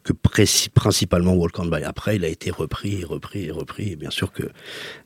que 0.07 0.13
principalement 0.13 1.33
Walk 1.33 1.59
On 1.59 1.65
By. 1.65 1.83
Après, 1.83 2.15
il 2.15 2.23
a 2.23 2.29
été 2.29 2.49
repris, 2.49 3.03
repris, 3.03 3.51
repris. 3.51 3.91
Et 3.91 3.95
bien 3.95 4.09
sûr 4.09 4.31
que 4.31 4.43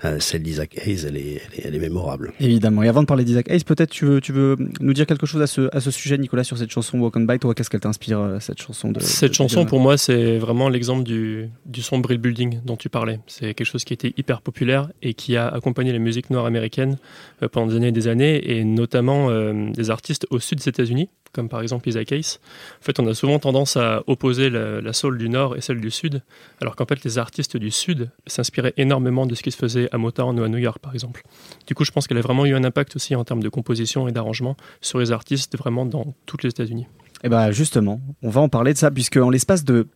euh, 0.06 0.20
celle 0.20 0.44
d'Isaac 0.44 0.78
Hayes, 0.78 1.06
elle 1.08 1.18
est, 1.18 1.42
elle 1.54 1.60
est, 1.60 1.66
elle 1.66 1.76
est 1.76 1.80
mémorable. 1.80 2.34
Évidemment. 2.40 2.84
Et 2.84 2.88
avant 2.88 3.02
de 3.02 3.08
parler 3.08 3.24
d'Isaac 3.24 3.50
Hayes, 3.50 3.64
peut-être 3.64 3.90
tu 3.90 4.06
veux, 4.06 4.22
tu 4.22 4.32
veux 4.32 4.56
nous 4.80 4.94
dire 4.94 5.06
quelque 5.08 5.26
chose 5.26 5.42
à 5.42 5.48
ce, 5.48 5.76
à 5.76 5.80
ce 5.80 5.90
sujet, 5.92 6.18
Nicolas, 6.18 6.44
sur 6.44 6.58
cette 6.58 6.70
chanson 6.70 7.00
Walk 7.00 7.16
on 7.16 7.22
By. 7.22 7.40
Toi, 7.40 7.54
qu'est-ce 7.56 7.70
qu'elle 7.70 7.80
t'inspire, 7.82 8.20
euh, 8.20 8.40
cette 8.40 8.62
chanson 8.62 8.92
de, 8.92 9.00
Cette 9.00 9.32
de- 9.32 9.36
chanson, 9.36 9.66
pour 9.66 9.80
moi, 9.80 9.98
c'est 9.98 10.38
vraiment 10.38 10.70
l'exemple 10.70 11.04
du, 11.04 11.50
du 11.66 11.82
son 11.82 11.98
Brill 12.00 12.20
Building 12.20 12.60
dont 12.64 12.76
tu 12.78 12.90
parlais. 12.90 13.20
C'est 13.28 13.54
quelque 13.56 13.66
chose 13.66 13.84
qui 13.84 13.94
était 13.94 14.14
hyper 14.18 14.42
populaire 14.42 14.90
et 15.02 15.14
qui 15.16 15.36
a 15.36 15.48
accompagné 15.48 15.92
les 15.92 16.00
musiques 16.00 16.30
noires 16.30 16.46
américaines 16.46 16.98
euh, 17.42 17.48
pendant 17.50 17.68
des 17.68 17.76
années 17.78 17.88
et 17.88 17.92
des 17.92 18.08
années, 18.08 18.52
et 18.58 18.64
notamment 18.64 19.30
euh, 19.30 19.72
des 19.72 19.90
artistes 19.90 20.28
au 20.30 20.40
sud 20.40 20.60
des 20.60 20.70
États-Unis, 20.70 21.10
comme 21.34 21.50
par 21.50 21.62
exemple 21.62 21.88
Isaac 21.90 22.12
Hayes. 22.12 22.38
En 22.82 22.84
fait, 22.84 23.00
on 23.00 23.08
a 23.08 23.14
souvent 23.14 23.40
tendance 23.40 23.78
à 23.78 24.04
opposer 24.08 24.50
la, 24.50 24.82
la 24.82 24.91
soul 24.94 25.18
du 25.18 25.30
nord 25.30 25.56
et 25.56 25.62
celle 25.62 25.80
du 25.80 25.92
sud, 25.92 26.22
alors 26.60 26.76
qu'en 26.76 26.86
fait, 26.86 27.04
les 27.04 27.18
artistes 27.18 27.58
du 27.58 27.72
sud 27.72 28.10
s'inspiraient 28.28 28.74
énormément 28.78 29.26
de 29.26 29.36
ce 29.36 29.44
qui 29.44 29.52
se 29.52 29.58
faisait 29.58 29.90
à 29.92 29.98
Motown 29.98 30.40
ou 30.40 30.44
à 30.44 30.50
New 30.50 30.58
York, 30.58 30.80
par 30.80 30.94
exemple. 30.94 31.24
Du 31.68 31.76
coup, 31.76 31.84
je 31.84 31.92
pense 31.92 32.08
qu'elle 32.08 32.18
a 32.18 32.22
vraiment 32.22 32.46
eu 32.46 32.56
un 32.56 32.64
impact 32.64 32.96
aussi 32.96 33.16
en 33.16 33.24
termes 33.24 33.44
de 33.44 33.50
composition 33.50 34.08
et 34.08 34.12
d'arrangement 34.12 34.56
sur 34.82 35.00
les 35.00 35.12
artistes 35.12 35.58
vraiment 35.58 35.86
dans 35.86 36.14
toutes 36.26 36.44
les 36.44 36.50
États-Unis. 36.50 36.88
Eh 37.24 37.30
ben 37.30 37.52
justement, 37.52 38.02
on 38.24 38.30
va 38.30 38.42
en 38.42 38.50
parler 38.50 38.74
de 38.74 38.78
ça, 38.78 38.90
puisque 38.90 39.18
en 39.18 39.30
l'espace 39.30 39.64
de 39.64 39.88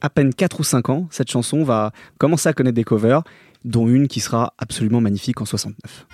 à 0.00 0.10
peine 0.10 0.32
4 0.32 0.60
ou 0.60 0.64
5 0.64 0.90
ans, 0.90 1.08
cette 1.10 1.30
chanson 1.30 1.64
va 1.64 1.92
commencer 2.18 2.48
à 2.48 2.52
connaître 2.52 2.76
des 2.76 2.84
covers, 2.84 3.22
dont 3.64 3.88
une 3.88 4.06
qui 4.06 4.20
sera 4.20 4.54
absolument 4.58 5.00
magnifique 5.00 5.40
en 5.40 5.44
69. 5.44 6.06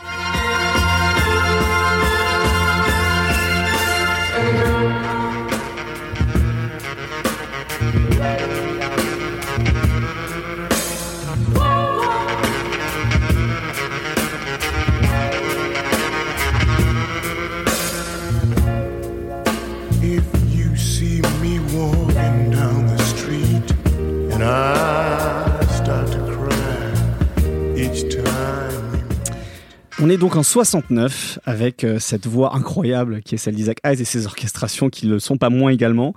On 30.07 30.11
est 30.11 30.19
donc 30.19 30.37
en 30.37 30.43
69 30.43 31.39
avec 31.47 31.83
euh, 31.83 31.99
cette 31.99 32.27
voix 32.27 32.55
incroyable 32.55 33.23
qui 33.23 33.37
est 33.37 33.39
celle 33.39 33.55
d'Isaac 33.55 33.79
Hayes 33.85 34.03
et 34.03 34.05
ses 34.05 34.27
orchestrations 34.27 34.91
qui 34.91 35.07
ne 35.07 35.13
le 35.13 35.19
sont 35.19 35.39
pas 35.39 35.49
moins 35.49 35.71
également. 35.71 36.13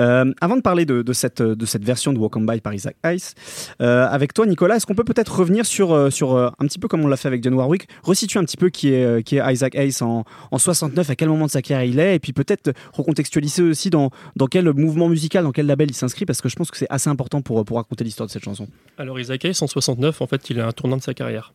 Euh, 0.00 0.32
avant 0.40 0.56
de 0.56 0.60
parler 0.60 0.84
de, 0.86 1.12
cette, 1.12 1.40
de 1.40 1.64
cette 1.64 1.84
version 1.84 2.12
de 2.12 2.18
Walk 2.18 2.36
On 2.36 2.40
By 2.40 2.60
par 2.60 2.74
Isaac 2.74 2.96
Hayes, 3.04 3.34
euh, 3.80 4.08
avec 4.08 4.34
toi 4.34 4.44
Nicolas, 4.44 4.74
est-ce 4.74 4.86
qu'on 4.86 4.96
peut 4.96 5.04
peut-être 5.04 5.38
revenir 5.38 5.66
sur, 5.66 6.12
sur 6.12 6.36
un 6.36 6.66
petit 6.66 6.80
peu 6.80 6.88
comme 6.88 7.04
on 7.04 7.06
l'a 7.06 7.16
fait 7.16 7.28
avec 7.28 7.44
John 7.44 7.54
Warwick, 7.54 7.86
resituer 8.02 8.40
un 8.40 8.44
petit 8.44 8.56
peu 8.56 8.70
qui 8.70 8.88
est, 8.88 9.22
qui 9.22 9.36
est 9.36 9.52
Isaac 9.52 9.76
Hayes 9.76 10.02
en, 10.02 10.24
en 10.50 10.58
69, 10.58 11.08
à 11.08 11.14
quel 11.14 11.28
moment 11.28 11.46
de 11.46 11.52
sa 11.52 11.62
carrière 11.62 11.88
il 11.88 12.00
est, 12.00 12.16
et 12.16 12.18
puis 12.18 12.32
peut-être 12.32 12.72
recontextualiser 12.92 13.62
aussi 13.62 13.88
dans, 13.88 14.10
dans 14.34 14.48
quel 14.48 14.72
mouvement 14.72 15.08
musical, 15.08 15.44
dans 15.44 15.52
quel 15.52 15.66
label 15.66 15.88
il 15.88 15.94
s'inscrit, 15.94 16.26
parce 16.26 16.40
que 16.40 16.48
je 16.48 16.56
pense 16.56 16.72
que 16.72 16.76
c'est 16.76 16.90
assez 16.90 17.08
important 17.08 17.40
pour, 17.40 17.64
pour 17.64 17.76
raconter 17.76 18.02
l'histoire 18.02 18.26
de 18.26 18.32
cette 18.32 18.42
chanson. 18.42 18.66
Alors 18.98 19.20
Isaac 19.20 19.44
Hayes, 19.44 19.62
en 19.62 19.68
69, 19.68 20.22
en 20.22 20.26
fait, 20.26 20.50
il 20.50 20.58
a 20.58 20.66
un 20.66 20.72
tournant 20.72 20.96
de 20.96 21.02
sa 21.02 21.14
carrière. 21.14 21.52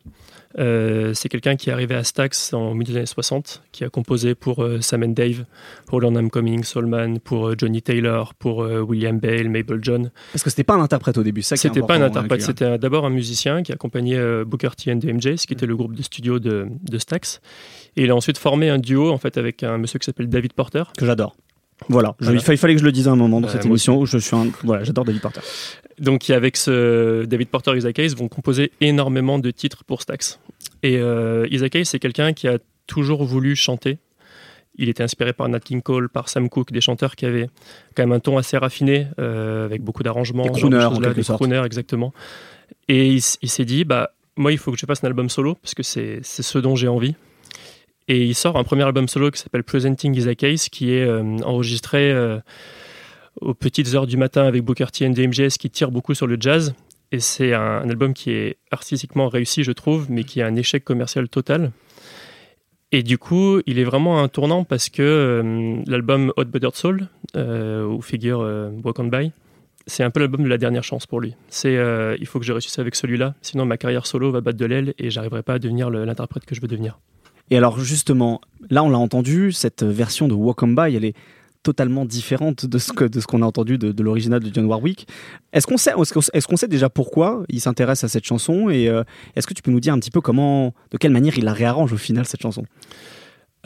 C'est 0.56 1.28
quelqu'un 1.28 1.56
qui 1.56 1.68
est 1.68 1.73
arrivé 1.74 1.94
à 1.94 2.02
Stax 2.04 2.54
en 2.54 2.72
milieu 2.74 2.92
des 2.92 2.96
années 2.98 3.06
60, 3.06 3.62
qui 3.72 3.84
a 3.84 3.90
composé 3.90 4.34
pour 4.34 4.64
euh, 4.64 4.80
Sam 4.80 5.02
and 5.02 5.08
Dave, 5.08 5.44
pour 5.86 6.00
Learn 6.00 6.14
I'm 6.16 6.30
Coming, 6.30 6.64
Soulman, 6.64 7.18
pour 7.20 7.48
euh, 7.48 7.54
Johnny 7.58 7.82
Taylor, 7.82 8.32
pour 8.34 8.62
euh, 8.62 8.80
William 8.80 9.18
Bale, 9.18 9.48
Mabel 9.50 9.78
John. 9.82 10.10
Parce 10.32 10.42
que 10.42 10.50
c'était 10.50 10.64
pas 10.64 10.74
un 10.74 10.80
interprète 10.80 11.18
au 11.18 11.22
début, 11.22 11.42
ça 11.42 11.54
est 11.54 11.58
C'était 11.58 11.80
pas 11.82 11.94
un 11.94 12.02
important, 12.02 12.20
interprète, 12.20 12.40
hein, 12.42 12.46
c'était 12.46 12.78
d'abord 12.78 13.04
un 13.04 13.10
musicien 13.10 13.62
qui 13.62 13.72
accompagnait 13.72 14.44
Booker 14.44 14.70
T 14.76 14.90
and 14.92 15.00
the 15.00 15.04
MJs, 15.04 15.44
qui 15.46 15.52
était 15.52 15.66
le 15.66 15.76
groupe 15.76 15.94
de 15.94 16.02
studio 16.02 16.38
de, 16.38 16.66
de 16.82 16.98
Stax. 16.98 17.40
Et 17.96 18.04
il 18.04 18.10
a 18.10 18.16
ensuite 18.16 18.38
formé 18.38 18.70
un 18.70 18.78
duo 18.78 19.10
en 19.10 19.18
fait 19.18 19.36
avec 19.36 19.62
un 19.62 19.78
monsieur 19.78 19.98
qui 19.98 20.06
s'appelle 20.06 20.28
David 20.28 20.52
Porter. 20.54 20.84
que 20.96 21.04
j'adore. 21.06 21.36
Voilà, 21.88 22.14
je- 22.20 22.26
Voilà. 22.26 22.40
il, 22.40 22.44
fa- 22.44 22.52
il 22.54 22.56
fallait 22.56 22.74
que 22.74 22.80
je 22.80 22.84
le 22.84 22.92
dise 22.92 23.08
à 23.08 23.10
un 23.10 23.16
moment 23.16 23.40
dans 23.40 23.48
Bah, 23.48 23.52
cette 23.52 23.66
émission 23.66 23.98
où 23.98 24.06
je 24.06 24.16
suis 24.18 24.34
un. 24.36 24.46
Voilà, 24.62 24.84
j'adore 24.84 25.04
David 25.04 25.20
Porter. 25.20 25.40
Donc 25.98 26.30
avec 26.30 26.56
ce 26.56 27.24
David 27.24 27.48
Porter 27.48 27.72
et 27.74 27.78
Isaac 27.78 27.98
Hayes 27.98 28.14
vont 28.14 28.28
composer 28.28 28.70
énormément 28.80 29.38
de 29.40 29.50
titres 29.50 29.82
pour 29.84 30.00
Stax. 30.02 30.38
Et 30.84 30.98
euh, 30.98 31.48
Isaac 31.50 31.74
Hayes 31.74 31.86
c'est 31.86 31.98
quelqu'un 31.98 32.34
qui 32.34 32.46
a 32.46 32.58
toujours 32.86 33.24
voulu 33.24 33.56
chanter. 33.56 33.98
Il 34.76 34.88
était 34.88 35.02
inspiré 35.02 35.32
par 35.32 35.48
Nat 35.48 35.60
King 35.60 35.80
Cole, 35.80 36.08
par 36.08 36.28
Sam 36.28 36.48
Cooke, 36.48 36.72
des 36.72 36.80
chanteurs 36.80 37.16
qui 37.16 37.24
avaient 37.26 37.48
quand 37.94 38.02
même 38.02 38.12
un 38.12 38.20
ton 38.20 38.36
assez 38.36 38.58
raffiné, 38.58 39.06
euh, 39.18 39.64
avec 39.64 39.82
beaucoup 39.82 40.02
d'arrangements, 40.02 40.42
Des 40.42 40.50
crooners, 40.50 40.76
en 40.84 40.90
choses-là, 40.90 41.08
quelque 41.08 41.16
des 41.16 41.22
sorte. 41.22 41.38
crooners 41.38 41.64
exactement. 41.64 42.12
Et 42.88 43.14
il, 43.14 43.20
s'est 43.22 43.64
dit, 43.64 43.84
bah 43.84 44.10
moi 44.36 44.52
il 44.52 44.58
faut 44.58 44.72
que 44.72 44.78
je 44.78 44.84
fasse 44.84 45.02
un 45.02 45.06
album 45.06 45.30
solo 45.30 45.54
parce 45.54 45.74
que 45.74 45.82
c'est 45.82 46.22
ce 46.22 46.58
dont 46.58 46.76
j'ai 46.76 46.88
envie. 46.88 47.14
Et 48.06 48.22
il 48.22 48.34
sort 48.34 48.58
un 48.58 48.64
premier 48.64 48.82
album 48.82 49.08
solo 49.08 49.30
qui 49.30 49.40
s'appelle 49.40 49.64
Presenting 49.64 50.14
Isaac 50.14 50.42
Hayes, 50.42 50.68
qui 50.70 50.92
est 50.92 51.04
euh, 51.04 51.38
enregistré 51.44 52.12
euh, 52.12 52.38
aux 53.40 53.54
petites 53.54 53.94
heures 53.94 54.06
du 54.06 54.18
matin 54.18 54.42
avec 54.42 54.62
Booker 54.62 54.86
T 54.92 55.06
and 55.06 55.14
the 55.14 55.20
MJS 55.20 55.56
qui 55.58 55.70
tire 55.70 55.90
beaucoup 55.90 56.12
sur 56.12 56.26
le 56.26 56.36
jazz. 56.38 56.74
Et 57.12 57.20
c'est 57.20 57.54
un, 57.54 57.88
album 57.88 58.14
qui 58.14 58.32
est 58.32 58.58
artistiquement 58.70 59.28
réussi, 59.28 59.62
je 59.62 59.72
trouve, 59.72 60.10
mais 60.10 60.24
qui 60.24 60.40
est 60.40 60.42
un 60.42 60.56
échec 60.56 60.84
commercial 60.84 61.28
total. 61.28 61.70
Et 62.92 63.02
du 63.02 63.18
coup, 63.18 63.60
il 63.66 63.78
est 63.78 63.84
vraiment 63.84 64.22
un 64.22 64.28
tournant 64.28 64.64
parce 64.64 64.88
que 64.88 65.02
euh, 65.02 65.82
l'album 65.86 66.32
Hot 66.36 66.44
Buttered 66.44 66.74
Soul, 66.74 67.08
euh, 67.36 67.84
où 67.84 68.00
figure 68.00 68.40
euh, 68.40 68.70
Walk 68.84 68.98
On 69.00 69.04
By, 69.04 69.32
c'est 69.86 70.02
un 70.02 70.10
peu 70.10 70.20
l'album 70.20 70.42
de 70.42 70.48
la 70.48 70.58
dernière 70.58 70.84
chance 70.84 71.06
pour 71.06 71.20
lui. 71.20 71.34
C'est 71.48 71.76
euh, 71.76 72.16
il 72.20 72.26
faut 72.26 72.38
que 72.38 72.44
je 72.44 72.52
réussisse 72.52 72.78
avec 72.78 72.94
celui-là, 72.94 73.34
sinon 73.42 73.66
ma 73.66 73.76
carrière 73.76 74.06
solo 74.06 74.30
va 74.30 74.40
battre 74.40 74.58
de 74.58 74.64
l'aile 74.64 74.94
et 74.98 75.10
j'arriverai 75.10 75.42
pas 75.42 75.54
à 75.54 75.58
devenir 75.58 75.90
l'interprète 75.90 76.44
que 76.44 76.54
je 76.54 76.60
veux 76.60 76.68
devenir. 76.68 77.00
Et 77.50 77.58
alors, 77.58 77.78
justement, 77.78 78.40
là, 78.70 78.82
on 78.82 78.88
l'a 78.88 78.98
entendu, 78.98 79.52
cette 79.52 79.82
version 79.82 80.28
de 80.28 80.34
Walk 80.34 80.62
On 80.62 80.68
By, 80.68 80.96
elle 80.96 81.04
est 81.04 81.14
totalement 81.64 82.04
différente 82.04 82.66
de 82.66 82.78
ce 82.78 82.92
que 82.92 83.04
de 83.04 83.18
ce 83.20 83.26
qu'on 83.26 83.42
a 83.42 83.46
entendu 83.46 83.78
de, 83.78 83.90
de 83.90 84.02
l'original 84.04 84.40
de 84.40 84.54
John 84.54 84.66
Warwick. 84.66 85.08
Est-ce 85.52 85.66
qu'on 85.66 85.76
sait, 85.76 85.92
est-ce 85.98 86.46
qu'on, 86.46 86.56
sait 86.56 86.68
déjà 86.68 86.88
pourquoi 86.88 87.42
il 87.48 87.60
s'intéresse 87.60 88.04
à 88.04 88.08
cette 88.08 88.24
chanson 88.24 88.70
et 88.70 88.88
euh, 88.88 89.02
est-ce 89.34 89.46
que 89.48 89.54
tu 89.54 89.62
peux 89.62 89.72
nous 89.72 89.80
dire 89.80 89.92
un 89.94 89.98
petit 89.98 90.10
peu 90.12 90.20
comment, 90.20 90.74
de 90.92 90.98
quelle 90.98 91.10
manière 91.10 91.36
il 91.36 91.44
la 91.44 91.52
réarrange 91.52 91.92
au 91.92 91.96
final 91.96 92.26
cette 92.26 92.42
chanson? 92.42 92.64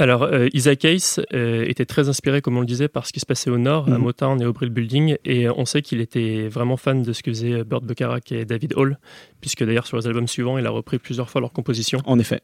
Alors, 0.01 0.23
euh, 0.23 0.47
Isaac 0.53 0.85
Hayes 0.85 1.17
euh, 1.35 1.65
était 1.67 1.85
très 1.85 2.09
inspiré, 2.09 2.41
comme 2.41 2.57
on 2.57 2.61
le 2.61 2.67
disait, 2.67 2.87
par 2.87 3.05
ce 3.05 3.13
qui 3.13 3.19
se 3.19 3.27
passait 3.27 3.51
au 3.51 3.59
nord, 3.59 3.89
à 3.89 3.99
Mhm. 3.99 3.99
Motown 3.99 4.41
et 4.41 4.47
au 4.47 4.53
Brill 4.53 4.71
Building. 4.71 5.17
Et 5.25 5.49
on 5.51 5.65
sait 5.65 5.83
qu'il 5.83 6.01
était 6.01 6.47
vraiment 6.47 6.77
fan 6.77 7.03
de 7.03 7.13
ce 7.13 7.21
que 7.25 7.33
faisaient 7.33 7.65
Burt 7.65 7.83
Bacharach 7.83 8.31
et 8.31 8.45
David 8.45 8.75
Hall, 8.77 8.97
puisque 9.41 9.65
d'ailleurs, 9.65 9.89
sur 9.89 9.97
les 9.97 10.07
albums 10.07 10.29
suivants, 10.29 10.57
il 10.57 10.65
a 10.67 10.71
repris 10.71 10.99
plusieurs 10.99 11.29
fois 11.29 11.41
leur 11.41 11.53
composition. 11.53 11.99
En 12.07 12.21
effet. 12.21 12.43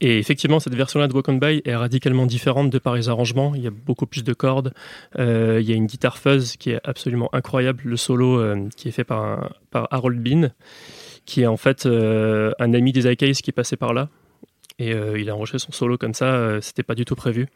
Et 0.00 0.18
effectivement, 0.18 0.60
cette 0.60 0.74
version-là 0.74 1.08
de 1.08 1.14
Walk 1.14 1.28
On 1.28 1.34
By 1.34 1.62
est 1.64 1.74
radicalement 1.74 2.26
différente 2.26 2.68
de 2.68 2.78
par 2.78 2.94
les 2.94 3.08
arrangements. 3.08 3.54
Il 3.54 3.62
y 3.62 3.66
a 3.66 3.70
beaucoup 3.70 4.06
plus 4.06 4.24
de 4.24 4.34
cordes. 4.34 4.74
Euh, 5.18 5.58
il 5.60 5.68
y 5.68 5.72
a 5.72 5.74
une 5.74 5.86
guitare 5.86 6.18
fuzz 6.18 6.56
qui 6.56 6.70
est 6.70 6.80
absolument 6.84 7.34
incroyable. 7.34 7.82
Le 7.84 7.96
solo 7.96 8.38
euh, 8.38 8.68
qui 8.76 8.88
est 8.88 8.92
fait 8.92 9.04
par, 9.04 9.50
Harold 9.72 10.22
Bean, 10.22 10.50
qui 11.24 11.42
est 11.42 11.46
en 11.46 11.56
fait 11.56 11.86
euh, 11.86 12.52
un 12.58 12.74
ami 12.74 12.92
d'Isaac 12.92 13.22
Hayes 13.22 13.34
qui 13.34 13.52
passait 13.52 13.76
par 13.76 13.94
là. 13.94 14.08
Et 14.78 14.90
il 14.90 15.30
a 15.30 15.34
enregistré 15.34 15.58
son 15.58 15.72
solo 15.72 15.96
comme 15.96 16.12
ça. 16.12 16.60
C'était 16.60 16.82
pas 16.82 16.94
du 16.94 17.06
tout 17.06 17.14
prévu. 17.14 17.48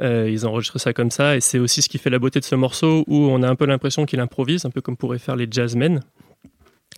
Ils 0.00 0.46
ont 0.46 0.52
enregistré 0.52 0.78
ça 0.78 0.94
comme 0.94 1.10
ça, 1.10 1.36
et 1.36 1.40
c'est 1.42 1.58
aussi 1.58 1.82
ce 1.82 1.90
qui 1.90 1.98
fait 1.98 2.08
la 2.08 2.18
beauté 2.18 2.40
de 2.40 2.46
ce 2.46 2.54
morceau, 2.54 3.04
où 3.06 3.14
on 3.14 3.42
a 3.42 3.48
un 3.48 3.56
peu 3.56 3.66
l'impression 3.66 4.06
qu'il 4.06 4.20
improvise, 4.20 4.64
un 4.64 4.70
peu 4.70 4.80
comme 4.80 4.96
pourraient 4.96 5.18
faire 5.18 5.36
les 5.36 5.48
jazzmen. 5.50 6.00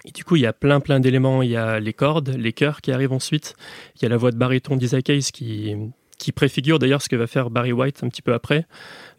Et 0.04 0.12
du 0.12 0.24
coup, 0.24 0.36
il 0.36 0.42
y 0.42 0.46
a 0.46 0.52
plein 0.52 0.80
plein 0.80 1.00
d'éléments. 1.00 1.42
Il 1.42 1.50
y 1.50 1.56
a 1.56 1.80
les 1.80 1.92
cordes, 1.92 2.30
les 2.30 2.52
chœurs 2.52 2.80
qui 2.80 2.92
arrivent 2.92 3.12
ensuite. 3.12 3.54
Il 3.96 4.02
y 4.02 4.06
a 4.06 4.08
la 4.08 4.16
voix 4.16 4.30
de 4.30 4.36
baryton 4.36 4.76
d'Isaac 4.76 5.10
Hayes 5.10 5.30
qui, 5.32 5.74
qui 6.18 6.32
préfigure 6.32 6.78
d'ailleurs 6.78 7.02
ce 7.02 7.08
que 7.08 7.16
va 7.16 7.26
faire 7.26 7.50
Barry 7.50 7.72
White 7.72 8.00
un 8.02 8.08
petit 8.08 8.22
peu 8.22 8.34
après. 8.34 8.66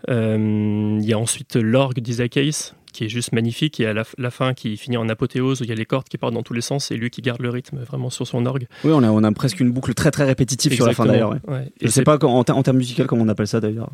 Euh, 0.10 0.98
il 1.00 1.06
y 1.06 1.14
a 1.14 1.20
ensuite 1.20 1.56
l'orgue 1.56 2.00
d'Isaac 2.00 2.38
Hayes 2.38 2.74
qui 2.92 3.06
est 3.06 3.10
juste 3.10 3.34
magnifique 3.34 3.80
et 3.80 3.86
à 3.86 3.94
la, 3.94 4.04
la, 4.18 4.32
fin 4.32 4.54
qui 4.54 4.76
finit 4.76 4.98
en 4.98 5.08
apothéose 5.10 5.62
où 5.62 5.64
il 5.64 5.70
y 5.70 5.72
a 5.72 5.76
les 5.76 5.86
cordes 5.86 6.08
qui 6.10 6.18
partent 6.18 6.34
dans 6.34 6.44
tous 6.44 6.54
les 6.54 6.62
sens 6.62 6.90
et 6.90 6.98
lui 6.98 7.12
qui 7.12 7.22
garde 7.22 7.42
le 7.42 7.50
rythme 7.50 7.78
vraiment 7.80 8.10
sur 8.10 8.26
son 8.26 8.46
orgue. 8.48 8.68
Oui, 8.84 8.92
on 8.92 9.04
a, 9.04 9.12
on 9.12 9.24
a 9.24 9.32
presque 9.32 9.60
une 9.60 9.72
boucle 9.72 9.94
très 9.94 10.10
très 10.12 10.26
répétitive 10.26 10.74
Exactement. 10.74 10.94
sur 10.94 11.06
la 11.06 11.12
fin 11.12 11.14
d'ailleurs. 11.14 11.40
Ouais. 11.48 11.56
Ouais. 11.56 11.72
Je 11.82 11.88
sais 11.88 12.04
pas 12.04 12.18
en, 12.24 12.40
en 12.40 12.64
termes 12.64 12.78
musicaux 12.78 13.06
comment 13.06 13.24
on 13.24 13.28
appelle 13.28 13.48
ça 13.48 13.60
d'ailleurs. 13.60 13.92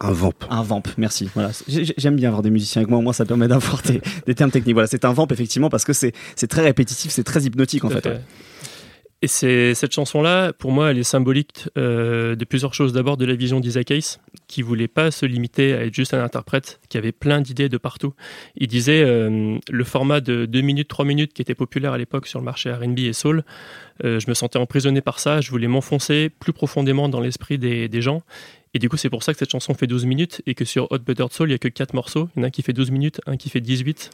Un 0.00 0.12
vamp. 0.12 0.34
Un 0.50 0.62
vamp, 0.62 0.82
merci. 0.96 1.28
Voilà. 1.34 1.50
J'aime 1.66 2.16
bien 2.16 2.28
avoir 2.28 2.42
des 2.42 2.50
musiciens 2.50 2.82
avec 2.82 2.90
moi, 2.90 2.98
au 2.98 3.02
moins 3.02 3.12
ça 3.12 3.24
permet 3.24 3.48
d'avoir 3.48 3.82
des, 3.82 4.00
des, 4.26 4.34
termes 4.34 4.50
techniques. 4.50 4.74
Voilà, 4.74 4.86
c'est 4.86 5.04
un 5.04 5.12
vamp 5.12 5.26
effectivement 5.30 5.70
parce 5.70 5.84
que 5.84 5.92
c'est 5.92 6.12
très 6.48 6.62
répétitif, 6.62 7.10
c'est 7.10 7.24
très 7.24 7.42
hypnotique 7.42 7.84
en 7.84 7.90
fait. 7.90 8.02
fait. 8.02 8.10
Ouais. 8.10 8.20
Et 9.20 9.26
c'est 9.26 9.74
cette 9.74 9.92
chanson-là, 9.92 10.52
pour 10.52 10.70
moi, 10.70 10.92
elle 10.92 10.98
est 10.98 11.02
symbolique 11.02 11.68
euh, 11.76 12.36
de 12.36 12.44
plusieurs 12.44 12.72
choses. 12.72 12.92
D'abord, 12.92 13.16
de 13.16 13.24
la 13.24 13.34
vision 13.34 13.58
d'Isaac 13.58 13.90
Hayes, 13.90 14.18
qui 14.46 14.62
voulait 14.62 14.86
pas 14.86 15.10
se 15.10 15.26
limiter 15.26 15.74
à 15.74 15.84
être 15.84 15.94
juste 15.94 16.14
un 16.14 16.22
interprète, 16.22 16.78
qui 16.88 16.98
avait 16.98 17.10
plein 17.10 17.40
d'idées 17.40 17.68
de 17.68 17.78
partout. 17.78 18.14
Il 18.56 18.68
disait 18.68 19.02
euh, 19.02 19.58
le 19.68 19.84
format 19.84 20.20
de 20.20 20.46
2 20.46 20.60
minutes, 20.60 20.86
3 20.86 21.04
minutes, 21.04 21.32
qui 21.32 21.42
était 21.42 21.56
populaire 21.56 21.92
à 21.92 21.98
l'époque 21.98 22.28
sur 22.28 22.38
le 22.38 22.44
marché 22.44 22.72
R&B 22.72 23.00
et 23.00 23.12
soul. 23.12 23.42
Euh, 24.04 24.20
je 24.20 24.28
me 24.28 24.34
sentais 24.34 24.60
emprisonné 24.60 25.00
par 25.00 25.18
ça. 25.18 25.40
Je 25.40 25.50
voulais 25.50 25.66
m'enfoncer 25.66 26.30
plus 26.38 26.52
profondément 26.52 27.08
dans 27.08 27.20
l'esprit 27.20 27.58
des, 27.58 27.88
des 27.88 28.02
gens. 28.02 28.22
Et 28.74 28.78
du 28.78 28.88
coup, 28.88 28.96
c'est 28.96 29.10
pour 29.10 29.22
ça 29.22 29.32
que 29.32 29.38
cette 29.38 29.50
chanson 29.50 29.74
fait 29.74 29.86
12 29.86 30.04
minutes 30.06 30.42
et 30.46 30.54
que 30.54 30.64
sur 30.64 30.90
Hot 30.92 30.98
Buttered 30.98 31.32
Soul, 31.32 31.48
il 31.48 31.52
n'y 31.52 31.54
a 31.54 31.58
que 31.58 31.68
4 31.68 31.94
morceaux. 31.94 32.28
Il 32.36 32.40
y 32.40 32.42
en 32.42 32.44
a 32.44 32.46
un 32.48 32.50
qui 32.50 32.62
fait 32.62 32.72
12 32.72 32.90
minutes, 32.90 33.20
un 33.26 33.36
qui 33.36 33.48
fait 33.50 33.60
18. 33.60 34.10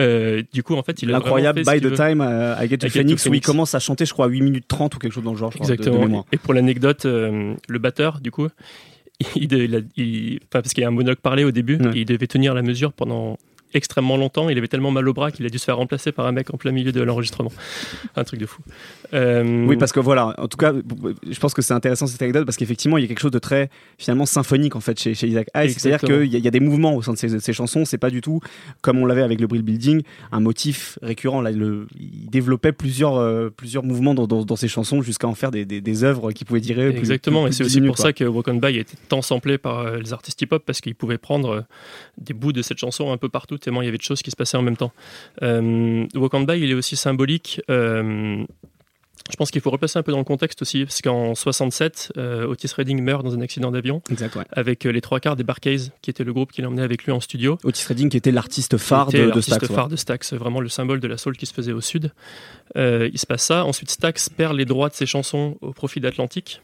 Euh, 0.00 0.42
du 0.52 0.62
coup, 0.62 0.74
en 0.74 0.82
fait, 0.82 1.02
il 1.02 1.10
a 1.10 1.12
L'incroyable 1.12 1.62
By 1.64 1.80
the 1.80 1.94
Time 1.94 2.20
uh, 2.20 2.62
I 2.62 2.68
Get 2.68 2.78
to 2.78 2.86
I 2.86 2.90
Phoenix, 2.90 3.26
où 3.26 3.34
il 3.34 3.40
commence 3.40 3.74
à 3.74 3.80
chanter, 3.80 4.06
je 4.06 4.12
crois, 4.12 4.26
à 4.26 4.28
8 4.28 4.40
minutes 4.40 4.68
30 4.68 4.94
ou 4.94 4.98
quelque 4.98 5.12
chose 5.12 5.24
dans 5.24 5.32
le 5.32 5.38
genre. 5.38 5.52
Exactement. 5.56 6.06
De, 6.06 6.12
de 6.12 6.22
et 6.32 6.38
pour 6.38 6.54
l'anecdote, 6.54 7.04
euh, 7.06 7.54
le 7.68 7.78
batteur, 7.78 8.20
du 8.20 8.30
coup, 8.30 8.48
il, 9.36 9.52
il, 9.52 9.86
il, 9.96 10.40
parce 10.50 10.72
qu'il 10.72 10.82
y 10.82 10.84
a 10.84 10.88
un 10.88 10.92
monologue 10.92 11.18
parlé 11.18 11.44
au 11.44 11.50
début, 11.50 11.76
ouais. 11.76 11.90
il 11.94 12.04
devait 12.04 12.26
tenir 12.26 12.54
la 12.54 12.62
mesure 12.62 12.92
pendant 12.92 13.38
extrêmement 13.74 14.16
longtemps. 14.16 14.48
Il 14.48 14.58
avait 14.58 14.68
tellement 14.68 14.90
mal 14.90 15.08
au 15.08 15.12
bras 15.12 15.30
qu'il 15.30 15.46
a 15.46 15.48
dû 15.48 15.58
se 15.58 15.64
faire 15.64 15.76
remplacer 15.76 16.12
par 16.12 16.26
un 16.26 16.32
mec 16.32 16.52
en 16.52 16.56
plein 16.56 16.72
milieu 16.72 16.92
de 16.92 17.02
l'enregistrement. 17.02 17.52
un 18.16 18.24
truc 18.24 18.40
de 18.40 18.46
fou. 18.46 18.62
Euh... 19.14 19.66
Oui, 19.66 19.76
parce 19.76 19.92
que 19.92 20.00
voilà, 20.00 20.34
en 20.38 20.48
tout 20.48 20.56
cas, 20.56 20.72
je 21.28 21.38
pense 21.38 21.54
que 21.54 21.62
c'est 21.62 21.74
intéressant 21.74 22.06
cette 22.06 22.22
anecdote 22.22 22.44
parce 22.44 22.56
qu'effectivement, 22.56 22.98
il 22.98 23.02
y 23.02 23.04
a 23.04 23.08
quelque 23.08 23.20
chose 23.20 23.30
de 23.30 23.38
très 23.38 23.70
finalement 23.98 24.26
symphonique 24.26 24.76
en 24.76 24.80
fait 24.80 24.98
chez, 24.98 25.14
chez 25.14 25.28
Isaac 25.28 25.48
Hayes. 25.54 25.72
C'est-à-dire 25.72 26.00
qu'il 26.00 26.34
y, 26.34 26.38
y, 26.38 26.48
a 26.48 26.50
des 26.50 26.60
mouvements 26.60 26.94
au 26.94 27.02
sein 27.02 27.12
de 27.12 27.18
ses, 27.18 27.28
de 27.28 27.38
ses 27.38 27.52
chansons. 27.52 27.84
C'est 27.84 27.98
pas 27.98 28.10
du 28.10 28.20
tout 28.20 28.40
comme 28.80 28.98
on 28.98 29.06
l'avait 29.06 29.22
avec 29.22 29.40
le 29.40 29.46
Brill 29.46 29.62
Building, 29.62 30.02
un 30.30 30.40
motif 30.40 30.98
récurrent. 31.02 31.40
Là, 31.40 31.50
le, 31.50 31.86
il 31.98 32.30
développait 32.30 32.72
plusieurs, 32.72 33.16
euh, 33.16 33.50
plusieurs 33.50 33.84
mouvements 33.84 34.14
dans, 34.14 34.26
dans, 34.26 34.44
dans, 34.44 34.56
ses 34.56 34.68
chansons 34.68 35.02
jusqu'à 35.02 35.26
en 35.26 35.34
faire 35.34 35.50
des, 35.50 35.64
des, 35.64 35.80
des 35.80 36.04
œuvres 36.04 36.32
qui 36.32 36.44
pouvaient 36.44 36.60
durer. 36.60 36.88
Exactement, 36.88 37.44
plus, 37.44 37.48
plus, 37.48 37.54
et 37.54 37.58
c'est 37.58 37.64
aussi 37.64 37.80
pour 37.80 37.96
quoi. 37.96 38.04
ça 38.06 38.12
que 38.12 38.24
Walk 38.24 38.48
On 38.48 38.54
By 38.54 38.78
était 38.78 38.96
tant 39.08 39.22
samplé 39.22 39.58
par 39.58 39.80
euh, 39.80 39.98
les 39.98 40.12
artistes 40.12 40.40
hip-hop 40.42 40.62
parce 40.64 40.80
qu'ils 40.80 40.94
pouvaient 40.94 41.18
prendre 41.18 41.64
des 42.18 42.34
bouts 42.34 42.52
de 42.52 42.62
cette 42.62 42.78
chanson 42.78 43.12
un 43.12 43.16
peu 43.16 43.28
partout 43.28 43.58
tellement 43.62 43.82
il 43.82 43.86
y 43.86 43.88
avait 43.88 43.98
de 43.98 44.02
choses 44.02 44.22
qui 44.22 44.30
se 44.30 44.36
passaient 44.36 44.56
en 44.56 44.62
même 44.62 44.76
temps. 44.76 44.92
Euh, 45.42 46.06
By, 46.14 46.58
il 46.58 46.70
est 46.70 46.74
aussi 46.74 46.96
symbolique. 46.96 47.60
Euh, 47.70 48.44
je 49.30 49.36
pense 49.36 49.50
qu'il 49.50 49.60
faut 49.60 49.70
replacer 49.70 49.98
un 49.98 50.02
peu 50.02 50.10
dans 50.10 50.18
le 50.18 50.24
contexte 50.24 50.62
aussi, 50.62 50.84
parce 50.84 51.00
qu'en 51.00 51.34
67, 51.34 52.12
euh, 52.16 52.46
Otis 52.46 52.68
Redding 52.76 53.00
meurt 53.00 53.24
dans 53.24 53.34
un 53.34 53.40
accident 53.40 53.70
d'avion, 53.70 54.02
ouais. 54.10 54.44
avec 54.50 54.84
les 54.84 55.00
trois 55.00 55.20
quarts 55.20 55.36
des 55.36 55.44
Barcays, 55.44 55.90
qui 56.02 56.10
était 56.10 56.24
le 56.24 56.32
groupe 56.32 56.50
qui 56.50 56.60
l'emmenait 56.60 56.82
avec 56.82 57.04
lui 57.04 57.12
en 57.12 57.20
studio. 57.20 57.56
Otis 57.62 57.84
Redding, 57.86 58.10
qui 58.10 58.16
était 58.16 58.32
l'artiste 58.32 58.76
phare 58.78 59.10
de, 59.10 59.30
de 59.30 59.40
Stax. 59.40 59.68
phare 59.68 59.84
ouais. 59.84 59.90
de 59.92 59.96
Stax, 59.96 60.32
vraiment 60.34 60.60
le 60.60 60.68
symbole 60.68 61.00
de 61.00 61.06
la 61.06 61.16
soul 61.16 61.36
qui 61.36 61.46
se 61.46 61.54
faisait 61.54 61.72
au 61.72 61.80
sud. 61.80 62.12
Euh, 62.76 63.08
il 63.12 63.18
se 63.18 63.26
passe 63.26 63.44
ça. 63.44 63.64
Ensuite, 63.64 63.90
Stax 63.90 64.28
perd 64.28 64.56
les 64.56 64.64
droits 64.64 64.88
de 64.88 64.94
ses 64.94 65.06
chansons 65.06 65.56
au 65.60 65.72
profit 65.72 66.00
d'Atlantic. 66.00 66.60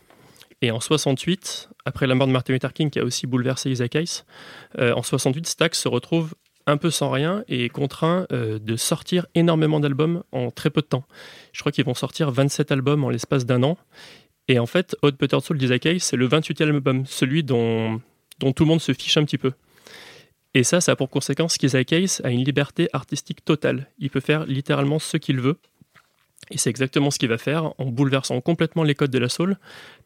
Et 0.60 0.72
en 0.72 0.80
68, 0.80 1.68
après 1.84 2.06
la 2.06 2.16
mort 2.16 2.26
de 2.26 2.32
Martin 2.32 2.52
Luther 2.52 2.72
King, 2.72 2.90
qui 2.90 2.98
a 2.98 3.04
aussi 3.04 3.26
bouleversé 3.26 3.70
Isaac 3.70 3.94
Hayes, 3.94 4.24
euh, 4.78 4.92
en 4.94 5.02
68, 5.02 5.46
Stax 5.46 5.78
se 5.78 5.88
retrouve 5.88 6.34
un 6.68 6.76
peu 6.76 6.90
sans 6.90 7.10
rien 7.10 7.42
et 7.48 7.68
contraint 7.70 8.26
euh, 8.30 8.58
de 8.58 8.76
sortir 8.76 9.26
énormément 9.34 9.80
d'albums 9.80 10.22
en 10.32 10.50
très 10.50 10.70
peu 10.70 10.82
de 10.82 10.86
temps. 10.86 11.04
Je 11.52 11.60
crois 11.60 11.72
qu'ils 11.72 11.84
vont 11.84 11.94
sortir 11.94 12.30
27 12.30 12.70
albums 12.70 13.02
en 13.04 13.10
l'espace 13.10 13.46
d'un 13.46 13.62
an. 13.62 13.78
Et 14.48 14.58
en 14.58 14.66
fait, 14.66 14.94
Hot 15.02 15.12
Buttered 15.12 15.42
Soul 15.42 15.58
d'Isaac 15.58 15.86
Hayes, 15.86 16.00
c'est 16.00 16.16
le 16.16 16.28
28e 16.28 16.64
album, 16.64 17.06
celui 17.06 17.42
dont, 17.42 18.00
dont 18.38 18.52
tout 18.52 18.64
le 18.64 18.68
monde 18.68 18.80
se 18.80 18.92
fiche 18.92 19.16
un 19.16 19.24
petit 19.24 19.38
peu. 19.38 19.52
Et 20.54 20.62
ça, 20.62 20.80
ça 20.80 20.92
a 20.92 20.96
pour 20.96 21.10
conséquence 21.10 21.56
qu'Isaac 21.56 21.92
Hayes 21.92 22.20
a 22.22 22.30
une 22.30 22.44
liberté 22.44 22.88
artistique 22.92 23.44
totale. 23.44 23.90
Il 23.98 24.10
peut 24.10 24.20
faire 24.20 24.44
littéralement 24.44 24.98
ce 24.98 25.16
qu'il 25.16 25.40
veut. 25.40 25.56
Et 26.50 26.58
c'est 26.58 26.70
exactement 26.70 27.10
ce 27.10 27.18
qu'il 27.18 27.28
va 27.28 27.38
faire 27.38 27.74
en 27.78 27.86
bouleversant 27.86 28.40
complètement 28.40 28.82
les 28.82 28.94
codes 28.94 29.10
de 29.10 29.18
la 29.18 29.28
soul, 29.28 29.58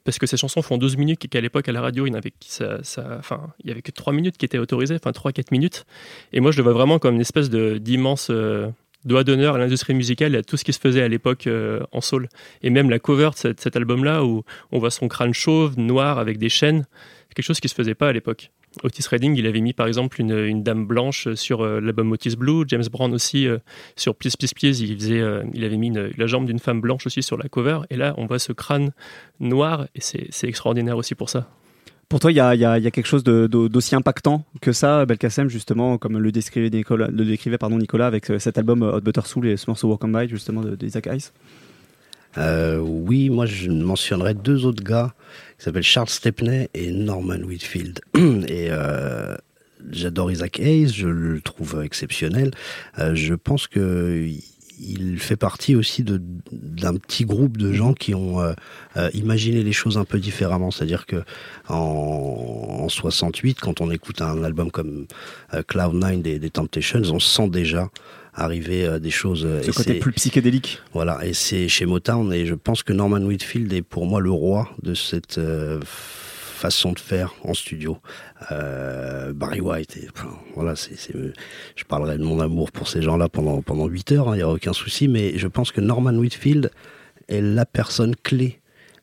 parce 0.04 0.18
que 0.18 0.26
ces 0.26 0.36
chansons 0.36 0.62
font 0.62 0.78
12 0.78 0.96
minutes 0.96 1.24
et 1.24 1.28
qu'à 1.28 1.40
l'époque 1.40 1.68
à 1.68 1.72
la 1.72 1.80
radio, 1.80 2.06
il 2.06 2.10
n'y 2.10 2.16
avait, 2.16 2.32
ça, 2.40 2.80
enfin, 3.18 3.52
il 3.62 3.68
y 3.68 3.70
avait 3.70 3.82
que 3.82 3.92
3 3.92 4.12
minutes 4.12 4.36
qui 4.36 4.44
étaient 4.44 4.58
autorisées, 4.58 4.96
enfin 4.96 5.12
3-4 5.12 5.46
minutes. 5.52 5.84
Et 6.32 6.40
moi, 6.40 6.50
je 6.50 6.56
le 6.56 6.64
vois 6.64 6.72
vraiment 6.72 6.98
comme 6.98 7.14
une 7.14 7.20
espèce 7.20 7.48
d'immense 7.48 8.28
euh, 8.30 8.68
doigt 9.04 9.24
d'honneur 9.24 9.54
à 9.54 9.58
l'industrie 9.58 9.94
musicale 9.94 10.34
et 10.34 10.38
à 10.38 10.42
tout 10.42 10.56
ce 10.56 10.64
qui 10.64 10.72
se 10.72 10.80
faisait 10.80 11.02
à 11.02 11.08
l'époque 11.08 11.46
euh, 11.46 11.80
en 11.92 12.00
soul. 12.00 12.28
Et 12.62 12.70
même 12.70 12.90
la 12.90 12.98
cover 12.98 13.30
de 13.30 13.36
cet, 13.36 13.60
cet 13.60 13.76
album-là, 13.76 14.24
où 14.24 14.42
on 14.72 14.78
voit 14.78 14.90
son 14.90 15.06
crâne 15.06 15.34
chauve, 15.34 15.78
noir, 15.78 16.18
avec 16.18 16.38
des 16.38 16.48
chaînes, 16.48 16.86
quelque 17.34 17.46
chose 17.46 17.60
qui 17.60 17.66
ne 17.66 17.70
se 17.70 17.74
faisait 17.74 17.94
pas 17.94 18.08
à 18.08 18.12
l'époque. 18.12 18.50
Otis 18.82 19.04
Redding, 19.10 19.36
il 19.36 19.46
avait 19.46 19.60
mis 19.60 19.72
par 19.72 19.86
exemple 19.86 20.20
une, 20.20 20.36
une 20.36 20.62
dame 20.62 20.86
blanche 20.86 21.32
sur 21.34 21.62
euh, 21.62 21.80
l'album 21.80 22.10
Otis 22.12 22.36
Blue. 22.36 22.64
James 22.68 22.84
Brown 22.90 23.12
aussi 23.12 23.46
euh, 23.46 23.58
sur 23.96 24.14
Please 24.14 24.32
Please 24.38 24.54
Please, 24.54 24.82
il, 24.82 24.96
faisait, 24.96 25.20
euh, 25.20 25.42
il 25.52 25.64
avait 25.64 25.76
mis 25.76 25.88
une, 25.88 26.10
la 26.16 26.26
jambe 26.26 26.46
d'une 26.46 26.58
femme 26.58 26.80
blanche 26.80 27.06
aussi 27.06 27.22
sur 27.22 27.36
la 27.36 27.48
cover. 27.48 27.80
Et 27.90 27.96
là, 27.96 28.14
on 28.16 28.26
voit 28.26 28.38
ce 28.38 28.52
crâne 28.52 28.90
noir 29.40 29.86
et 29.94 30.00
c'est 30.00 30.48
extraordinaire 30.48 30.96
aussi 30.96 31.14
pour 31.14 31.28
ça. 31.28 31.48
Pour 32.08 32.20
toi, 32.20 32.30
il 32.30 32.36
y 32.36 32.40
a, 32.40 32.54
y, 32.54 32.64
a, 32.64 32.78
y 32.78 32.86
a, 32.86 32.90
quelque 32.90 33.06
chose 33.06 33.24
d'aussi 33.24 33.94
impactant 33.94 34.44
que 34.60 34.72
ça, 34.72 35.06
Belkacem, 35.06 35.48
justement, 35.48 35.96
comme 35.96 36.18
le 36.18 36.32
décrivait 36.32 36.68
Nicolas, 36.68 37.08
le 37.08 37.24
décrivait 37.24 37.56
pardon, 37.56 37.78
Nicolas 37.78 38.06
avec 38.06 38.26
cet 38.38 38.58
album 38.58 38.82
Hot 38.82 39.00
Butter 39.00 39.22
Soul 39.24 39.48
et 39.48 39.56
ce 39.56 39.70
morceau 39.70 39.88
Walk 39.88 40.04
on 40.04 40.08
By, 40.08 40.28
justement, 40.28 40.62
d'Isaac 40.62 41.06
Hayes? 41.06 41.30
Euh, 42.38 42.78
oui, 42.78 43.28
moi 43.28 43.44
je 43.44 43.70
mentionnerais 43.70 44.34
deux 44.34 44.64
autres 44.64 44.82
gars 44.82 45.12
qui 45.62 45.66
s'appellent 45.66 45.84
Charles 45.84 46.08
Stepney 46.08 46.68
et 46.74 46.90
Norman 46.90 47.38
Whitfield. 47.44 48.00
Et 48.16 48.66
euh, 48.70 49.36
j'adore 49.92 50.32
Isaac 50.32 50.58
Hayes, 50.58 50.88
je 50.88 51.06
le 51.06 51.40
trouve 51.40 51.82
exceptionnel. 51.84 52.50
Euh, 52.98 53.14
je 53.14 53.34
pense 53.34 53.68
que 53.68 54.28
il 54.80 55.20
fait 55.20 55.36
partie 55.36 55.76
aussi 55.76 56.02
d'un 56.02 56.96
petit 56.96 57.24
groupe 57.24 57.58
de 57.58 57.72
gens 57.72 57.94
qui 57.94 58.12
ont 58.12 58.40
euh, 58.40 59.10
imaginé 59.14 59.62
les 59.62 59.72
choses 59.72 59.98
un 59.98 60.04
peu 60.04 60.18
différemment. 60.18 60.72
C'est-à-dire 60.72 61.06
que 61.06 61.22
en, 61.68 62.80
en, 62.80 62.88
68, 62.88 63.60
quand 63.60 63.80
on 63.80 63.92
écoute 63.92 64.20
un 64.20 64.42
album 64.42 64.72
comme 64.72 65.06
euh, 65.54 65.62
Cloud9 65.62 66.22
des, 66.22 66.40
des, 66.40 66.50
Temptations, 66.50 67.02
on 67.12 67.20
sent 67.20 67.48
déjà 67.50 67.88
arriver 68.34 68.84
euh, 68.84 68.98
des 68.98 69.10
choses. 69.10 69.46
Ce 69.62 69.70
côté 69.70 69.98
plus 69.98 70.12
psychédélique. 70.12 70.80
Voilà, 70.92 71.24
et 71.24 71.34
c'est 71.34 71.68
chez 71.68 71.86
Motown, 71.86 72.32
et 72.32 72.46
je 72.46 72.54
pense 72.54 72.82
que 72.82 72.92
Norman 72.92 73.20
Whitfield 73.20 73.72
est 73.72 73.82
pour 73.82 74.06
moi 74.06 74.20
le 74.20 74.30
roi 74.30 74.70
de 74.82 74.94
cette 74.94 75.38
façon 76.62 76.92
de 76.92 77.00
faire 77.00 77.34
en 77.42 77.54
studio. 77.54 77.98
Euh, 78.52 79.32
Barry 79.32 79.60
White, 79.60 79.96
et, 79.96 80.08
voilà, 80.54 80.76
c'est, 80.76 80.96
je 81.74 81.84
parlerai 81.84 82.18
de 82.18 82.22
mon 82.22 82.38
amour 82.38 82.70
pour 82.70 82.86
ces 82.86 83.02
gens-là 83.02 83.28
pendant 83.28 83.62
pendant 83.62 83.88
huit 83.88 84.12
heures, 84.12 84.28
il 84.28 84.30
hein, 84.30 84.36
n'y 84.36 84.42
a 84.42 84.48
aucun 84.48 84.72
souci, 84.72 85.08
mais 85.08 85.36
je 85.36 85.48
pense 85.48 85.72
que 85.72 85.80
Norman 85.80 86.14
Whitfield 86.14 86.70
est 87.28 87.40
la 87.40 87.66
personne 87.66 88.14
clé 88.14 88.60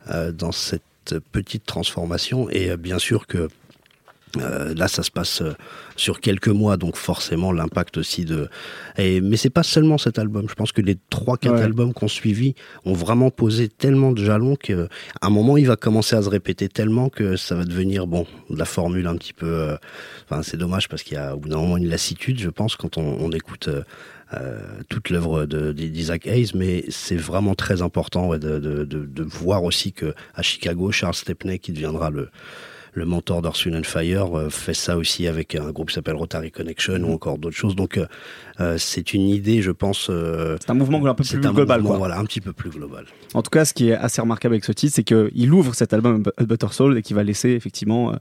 euh, 0.09 0.31
dans 0.31 0.53
cette 0.53 1.19
petite 1.33 1.65
transformation, 1.65 2.49
et 2.49 2.69
euh, 2.69 2.77
bien 2.77 2.97
sûr 2.97 3.27
que 3.27 3.49
euh, 4.37 4.73
là, 4.75 4.87
ça 4.87 5.01
se 5.01 5.09
passe 5.09 5.41
euh, 5.41 5.53
sur 5.95 6.19
quelques 6.19 6.49
mois, 6.49 6.77
donc 6.77 6.95
forcément 6.95 7.51
l'impact 7.51 7.97
aussi 7.97 8.25
de. 8.25 8.47
Et, 8.97 9.21
mais 9.21 9.37
c'est 9.37 9.49
pas 9.49 9.63
seulement 9.63 9.97
cet 9.97 10.19
album. 10.19 10.47
Je 10.47 10.53
pense 10.53 10.71
que 10.71 10.81
les 10.81 10.97
trois, 11.09 11.37
quatre 11.37 11.55
ouais. 11.55 11.63
albums 11.63 11.93
qu'on 11.93 12.07
suivi 12.07 12.53
ont 12.85 12.93
vraiment 12.93 13.31
posé 13.31 13.69
tellement 13.69 14.11
de 14.11 14.23
jalons 14.23 14.55
qu'à 14.55 14.87
un 15.21 15.29
moment 15.29 15.57
il 15.57 15.65
va 15.65 15.75
commencer 15.75 16.15
à 16.15 16.21
se 16.21 16.29
répéter 16.29 16.69
tellement 16.69 17.09
que 17.09 17.35
ça 17.37 17.55
va 17.55 17.65
devenir 17.65 18.05
bon 18.05 18.27
de 18.49 18.57
la 18.57 18.65
formule 18.65 19.07
un 19.07 19.15
petit 19.15 19.33
peu. 19.33 19.47
Euh... 19.47 19.77
Enfin, 20.29 20.43
c'est 20.43 20.57
dommage 20.57 20.89
parce 20.89 21.01
qu'il 21.01 21.15
y 21.15 21.19
a 21.19 21.35
au 21.35 21.39
bout 21.39 21.49
d'un 21.49 21.57
moment 21.57 21.77
une 21.77 21.89
lassitude, 21.89 22.39
je 22.39 22.49
pense, 22.49 22.75
quand 22.75 22.97
on, 22.97 23.17
on 23.19 23.31
écoute. 23.31 23.69
Euh, 24.31 24.61
toute 24.89 25.09
l'œuvre 25.09 25.47
d'Isaac 25.47 26.27
Hayes, 26.27 26.51
mais 26.53 26.85
c'est 26.89 27.15
vraiment 27.15 27.55
très 27.55 27.81
important 27.81 28.27
ouais, 28.27 28.37
de, 28.37 28.59
de, 28.59 28.85
de, 28.85 29.03
de, 29.03 29.23
voir 29.23 29.63
aussi 29.63 29.91
que 29.91 30.13
à 30.35 30.43
Chicago, 30.43 30.91
Charles 30.91 31.15
Stepney, 31.15 31.57
qui 31.57 31.71
deviendra 31.71 32.11
le, 32.11 32.29
le 32.99 33.05
mentor 33.05 33.41
d'Orson 33.41 33.73
and 33.73 33.83
Fire, 33.83 34.37
euh, 34.37 34.49
fait 34.49 34.73
ça 34.73 34.97
aussi 34.97 35.25
avec 35.25 35.55
un 35.55 35.71
groupe 35.71 35.87
qui 35.87 35.95
s'appelle 35.95 36.15
Rotary 36.15 36.51
Connection 36.51 36.95
ou 36.95 37.13
encore 37.13 37.37
d'autres 37.37 37.55
choses. 37.55 37.75
Donc 37.75 37.97
euh, 37.97 38.05
c'est 38.77 39.13
une 39.13 39.29
idée, 39.29 39.61
je 39.61 39.71
pense. 39.71 40.07
euh, 40.09 40.57
C'est 40.59 40.69
un 40.69 40.73
mouvement 40.73 41.05
un 41.05 41.13
peu 41.13 41.23
c'est 41.23 41.37
plus 41.37 41.47
un 41.47 41.53
global. 41.53 41.81
Quoi. 41.81 41.97
voilà, 41.97 42.19
un 42.19 42.25
petit 42.25 42.41
peu 42.41 42.51
plus 42.53 42.69
global. 42.69 43.05
En 43.33 43.41
tout 43.41 43.49
cas, 43.49 43.63
ce 43.65 43.73
qui 43.73 43.89
est 43.89 43.93
assez 43.95 44.21
remarquable 44.21 44.55
avec 44.55 44.65
ce 44.65 44.71
titre, 44.71 44.93
c'est 44.95 45.03
qu'il 45.03 45.53
ouvre 45.53 45.73
cet 45.75 45.93
album 45.93 46.23
Butter 46.39 46.67
Soul 46.71 46.97
et 46.97 47.01
qui 47.01 47.13
va 47.13 47.23
laisser 47.23 47.49
effectivement 47.51 48.11
euh, 48.11 48.15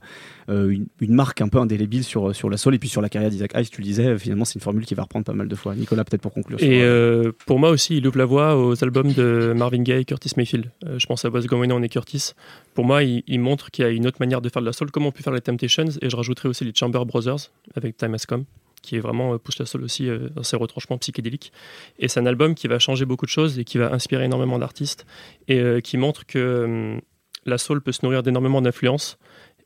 euh, 0.49 0.69
une, 0.69 0.85
une 1.01 1.13
marque 1.13 1.41
un 1.41 1.47
peu 1.47 1.57
indélébile 1.59 2.03
sur, 2.03 2.33
sur 2.35 2.49
la 2.49 2.57
soul 2.57 2.75
et 2.75 2.79
puis 2.79 2.89
sur 2.89 3.01
la 3.01 3.09
carrière 3.09 3.29
d'Isaac 3.31 3.53
Hayes. 3.55 3.67
Tu 3.69 3.81
le 3.81 3.85
disais, 3.85 4.17
finalement, 4.17 4.45
c'est 4.45 4.55
une 4.55 4.61
formule 4.61 4.85
qui 4.85 4.95
va 4.95 5.03
reprendre 5.03 5.25
pas 5.25 5.33
mal 5.33 5.47
de 5.47 5.55
fois. 5.55 5.75
Nicolas, 5.75 6.03
peut-être 6.03 6.21
pour 6.21 6.33
conclure. 6.33 6.59
sur- 6.59 6.67
Et 6.69 6.81
euh, 6.83 7.31
pour 7.45 7.59
moi 7.59 7.69
aussi, 7.69 7.97
il 7.97 8.07
ouvre 8.07 8.17
la 8.17 8.25
voie 8.25 8.55
aux 8.57 8.81
albums 8.83 9.11
de 9.13 9.53
Marvin 9.55 9.81
Gaye 9.83 10.01
et 10.01 10.05
Curtis 10.05 10.31
Mayfield. 10.37 10.71
Euh, 10.85 10.97
je 10.99 11.05
pense 11.05 11.25
à 11.25 11.29
What's 11.29 11.47
Going 11.47 11.69
On 11.71 11.81
et 11.83 11.89
Curtis. 11.89 12.31
Pour 12.75 12.85
moi, 12.85 13.03
il, 13.03 13.23
il 13.27 13.39
montre 13.39 13.71
qu'il 13.71 13.83
y 13.83 13.87
a 13.87 13.91
une 13.91 14.07
autre 14.07 14.17
manière 14.19 14.41
de 14.41 14.49
faire 14.49 14.61
de 14.61 14.67
la 14.67 14.73
soul, 14.73 14.89
comme 14.91 15.05
on 15.05 15.11
peut 15.11 15.23
faire 15.23 15.33
les 15.33 15.41
Temptations. 15.41 15.85
Et 16.01 16.09
je 16.09 16.15
rajouterai 16.15 16.47
aussi 16.49 16.63
les 16.65 16.71
Chamber 16.73 17.03
Brothers 17.05 17.51
avec 17.75 17.97
Time 17.97 18.13
Has 18.13 18.25
Come, 18.27 18.45
qui 18.81 18.95
est 18.95 18.99
vraiment 18.99 19.33
euh, 19.33 19.37
pousse 19.37 19.59
la 19.59 19.65
soul 19.65 19.83
aussi 19.83 20.09
euh, 20.09 20.29
dans 20.35 20.43
ses 20.43 20.57
retranchements 20.57 20.97
psychédéliques. 20.97 21.51
Et 21.97 22.07
c'est 22.07 22.19
un 22.19 22.25
album 22.25 22.55
qui 22.55 22.67
va 22.67 22.79
changer 22.79 23.05
beaucoup 23.05 23.25
de 23.25 23.31
choses 23.31 23.59
et 23.59 23.63
qui 23.63 23.77
va 23.77 23.93
inspirer 23.93 24.25
énormément 24.25 24.59
d'artistes 24.59 25.05
et 25.47 25.59
euh, 25.59 25.81
qui 25.81 25.97
montre 25.97 26.25
que 26.25 26.39
euh, 26.39 26.99
la 27.45 27.57
soul 27.57 27.81
peut 27.81 27.91
se 27.91 28.05
nourrir 28.05 28.23
d'énormément 28.23 28.61
d'influences 28.61 29.17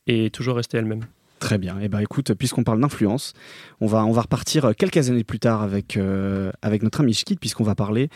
et 0.08 0.30
toujours 0.30 0.56
rester 0.56 0.78
elle-même. 0.78 1.06
Très 1.40 1.58
bien. 1.58 1.78
Et 1.82 1.90
ben 1.90 2.00
écoute, 2.00 2.34
puisqu'on 2.36 2.64
parle 2.64 2.80
d'influence, 2.80 3.34
on 3.82 3.86
va, 3.86 4.06
on 4.06 4.14
va 4.14 4.22
repartir 4.22 4.74
quelques 4.78 5.10
années 5.10 5.26
plus 5.26 5.40
tard 5.40 5.62
avec, 5.62 5.98
euh, 5.98 6.52
avec 6.62 6.84
notre 6.84 7.02
ami 7.02 7.14
Schkid, 7.14 7.38
puisqu'on 7.38 7.66
va 7.66 7.76
parler 7.76 8.08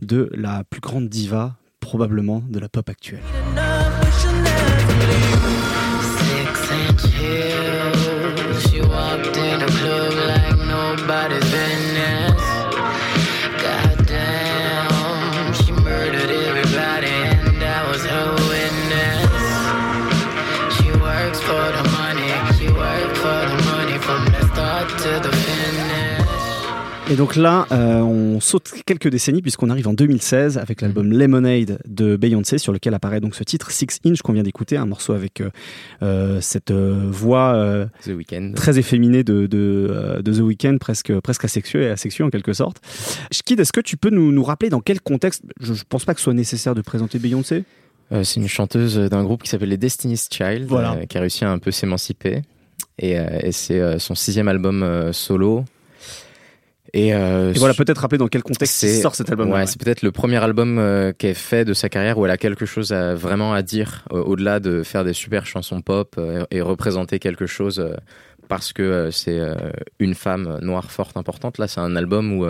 de 0.00 0.30
la 0.32 0.62
plus 0.62 0.80
grande 0.80 1.08
diva, 1.08 1.56
probablement, 1.80 2.40
de 2.48 2.60
la 2.60 2.68
pop 2.68 2.88
actuelle. 2.88 3.22
hard 11.28 11.42
it 11.44 11.50
been 11.52 11.77
Et 27.10 27.16
donc 27.16 27.36
là, 27.36 27.66
euh, 27.72 28.00
on 28.00 28.38
saute 28.38 28.70
quelques 28.84 29.08
décennies 29.08 29.40
puisqu'on 29.40 29.70
arrive 29.70 29.88
en 29.88 29.94
2016 29.94 30.58
avec 30.58 30.82
l'album 30.82 31.10
Lemonade 31.10 31.78
de 31.86 32.16
Beyoncé 32.16 32.58
sur 32.58 32.70
lequel 32.72 32.92
apparaît 32.92 33.20
donc 33.20 33.34
ce 33.34 33.44
titre 33.44 33.70
Six 33.70 34.00
Inch 34.04 34.20
qu'on 34.20 34.34
vient 34.34 34.42
d'écouter, 34.42 34.76
un 34.76 34.84
morceau 34.84 35.14
avec 35.14 35.40
euh, 35.40 35.48
euh, 36.02 36.40
cette 36.42 36.70
euh, 36.70 37.06
voix 37.08 37.88
The 38.04 38.54
très 38.54 38.78
efféminée 38.78 39.24
de, 39.24 39.46
de, 39.46 40.20
de 40.22 40.32
The 40.32 40.40
Weeknd, 40.40 40.76
presque, 40.78 41.18
presque 41.20 41.46
asexuée 41.46 41.84
et 41.84 41.88
asexuée 41.88 42.24
en 42.24 42.30
quelque 42.30 42.52
sorte. 42.52 42.78
Schkid, 43.32 43.58
est-ce 43.58 43.72
que 43.72 43.80
tu 43.80 43.96
peux 43.96 44.10
nous, 44.10 44.30
nous 44.30 44.44
rappeler 44.44 44.68
dans 44.68 44.80
quel 44.80 45.00
contexte 45.00 45.42
Je, 45.60 45.72
je 45.72 45.84
pense 45.88 46.04
pas 46.04 46.12
que 46.12 46.20
ce 46.20 46.24
soit 46.24 46.34
nécessaire 46.34 46.74
de 46.74 46.82
présenter 46.82 47.18
Beyoncé. 47.18 47.64
C'est 48.10 48.36
une 48.40 48.48
chanteuse 48.48 48.96
d'un 48.96 49.22
groupe 49.22 49.42
qui 49.42 49.50
s'appelle 49.50 49.68
les 49.68 49.76
Destiny's 49.76 50.28
Child, 50.30 50.64
Voilà. 50.66 50.96
qui 51.06 51.16
a 51.16 51.20
réussi 51.20 51.44
à 51.44 51.50
un 51.50 51.58
peu 51.58 51.70
s'émanciper. 51.70 52.42
Et, 52.98 53.12
et 53.12 53.52
c'est 53.52 53.98
son 53.98 54.14
sixième 54.14 54.48
album 54.48 55.10
solo. 55.12 55.64
Et, 56.94 57.14
euh, 57.14 57.52
Et 57.52 57.58
voilà, 57.58 57.74
peut-être 57.74 57.98
rappeler 57.98 58.18
dans 58.18 58.28
quel 58.28 58.42
contexte 58.42 58.86
sort 59.02 59.14
cet 59.14 59.30
album. 59.30 59.50
Ouais, 59.50 59.66
c'est 59.66 59.80
peut-être 59.80 60.02
le 60.02 60.10
premier 60.12 60.36
album 60.42 60.78
euh, 60.78 61.12
qu'elle 61.12 61.34
fait 61.34 61.64
de 61.64 61.74
sa 61.74 61.88
carrière 61.88 62.18
où 62.18 62.24
elle 62.24 62.30
a 62.30 62.38
quelque 62.38 62.64
chose 62.66 62.92
à, 62.92 63.14
vraiment 63.14 63.52
à 63.52 63.62
dire, 63.62 64.04
euh, 64.12 64.22
au-delà 64.22 64.58
de 64.60 64.82
faire 64.82 65.04
des 65.04 65.12
super 65.12 65.44
chansons 65.46 65.80
pop 65.82 66.14
euh, 66.18 66.44
et 66.50 66.60
représenter 66.60 67.18
quelque 67.18 67.46
chose 67.46 67.84
parce 68.48 68.72
que 68.72 69.10
c'est 69.10 69.38
une 69.98 70.14
femme 70.14 70.58
noire 70.62 70.90
forte 70.90 71.18
importante. 71.18 71.58
Là, 71.58 71.68
c'est 71.68 71.80
un 71.80 71.94
album 71.96 72.32
où, 72.32 72.46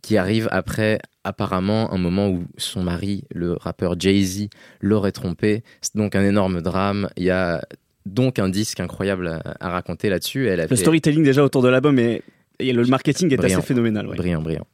qui 0.00 0.16
arrive 0.16 0.48
après 0.50 0.98
apparemment 1.22 1.92
un 1.92 1.98
moment 1.98 2.30
où 2.30 2.44
son 2.56 2.82
mari, 2.82 3.24
le 3.34 3.52
rappeur 3.52 4.00
Jay-Z, 4.00 4.48
l'aurait 4.80 5.12
trompé. 5.12 5.62
C'est 5.82 5.96
donc 5.96 6.14
un 6.14 6.24
énorme 6.24 6.62
drame. 6.62 7.10
Il 7.18 7.24
y 7.24 7.30
a 7.30 7.62
donc 8.06 8.38
un 8.38 8.48
disque 8.48 8.80
incroyable 8.80 9.28
à, 9.28 9.54
à 9.60 9.68
raconter 9.68 10.08
là-dessus. 10.08 10.48
Le 10.48 10.66
fait- 10.66 10.76
storytelling 10.76 11.22
déjà 11.22 11.44
autour 11.44 11.60
de 11.60 11.68
l'album 11.68 11.98
et, 11.98 12.22
et 12.68 12.72
le 12.72 12.84
marketing 12.86 13.32
est 13.32 13.36
Brillant. 13.36 13.58
assez 13.58 13.66
phénoménal. 13.66 14.06
ouais. 14.06 14.16
Brillant, 14.16 14.42
brillant. 14.42 14.66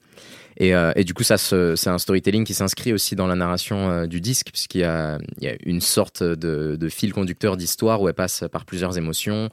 Et, 0.56 0.74
euh, 0.74 0.92
et 0.94 1.04
du 1.04 1.14
coup, 1.14 1.22
ça, 1.22 1.38
c'est 1.38 1.88
un 1.88 1.98
storytelling 1.98 2.44
qui 2.44 2.52
s'inscrit 2.54 2.92
aussi 2.92 3.16
dans 3.16 3.26
la 3.26 3.34
narration 3.34 3.90
euh, 3.90 4.06
du 4.06 4.20
disque, 4.20 4.48
puisqu'il 4.52 4.82
y 4.82 4.84
a, 4.84 5.18
il 5.38 5.44
y 5.44 5.48
a 5.48 5.54
une 5.64 5.80
sorte 5.80 6.22
de, 6.22 6.76
de 6.76 6.88
fil 6.88 7.12
conducteur 7.14 7.56
d'histoire 7.56 8.02
où 8.02 8.08
elle 8.08 8.14
passe 8.14 8.44
par 8.52 8.64
plusieurs 8.66 8.98
émotions. 8.98 9.48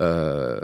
Euh, 0.00 0.58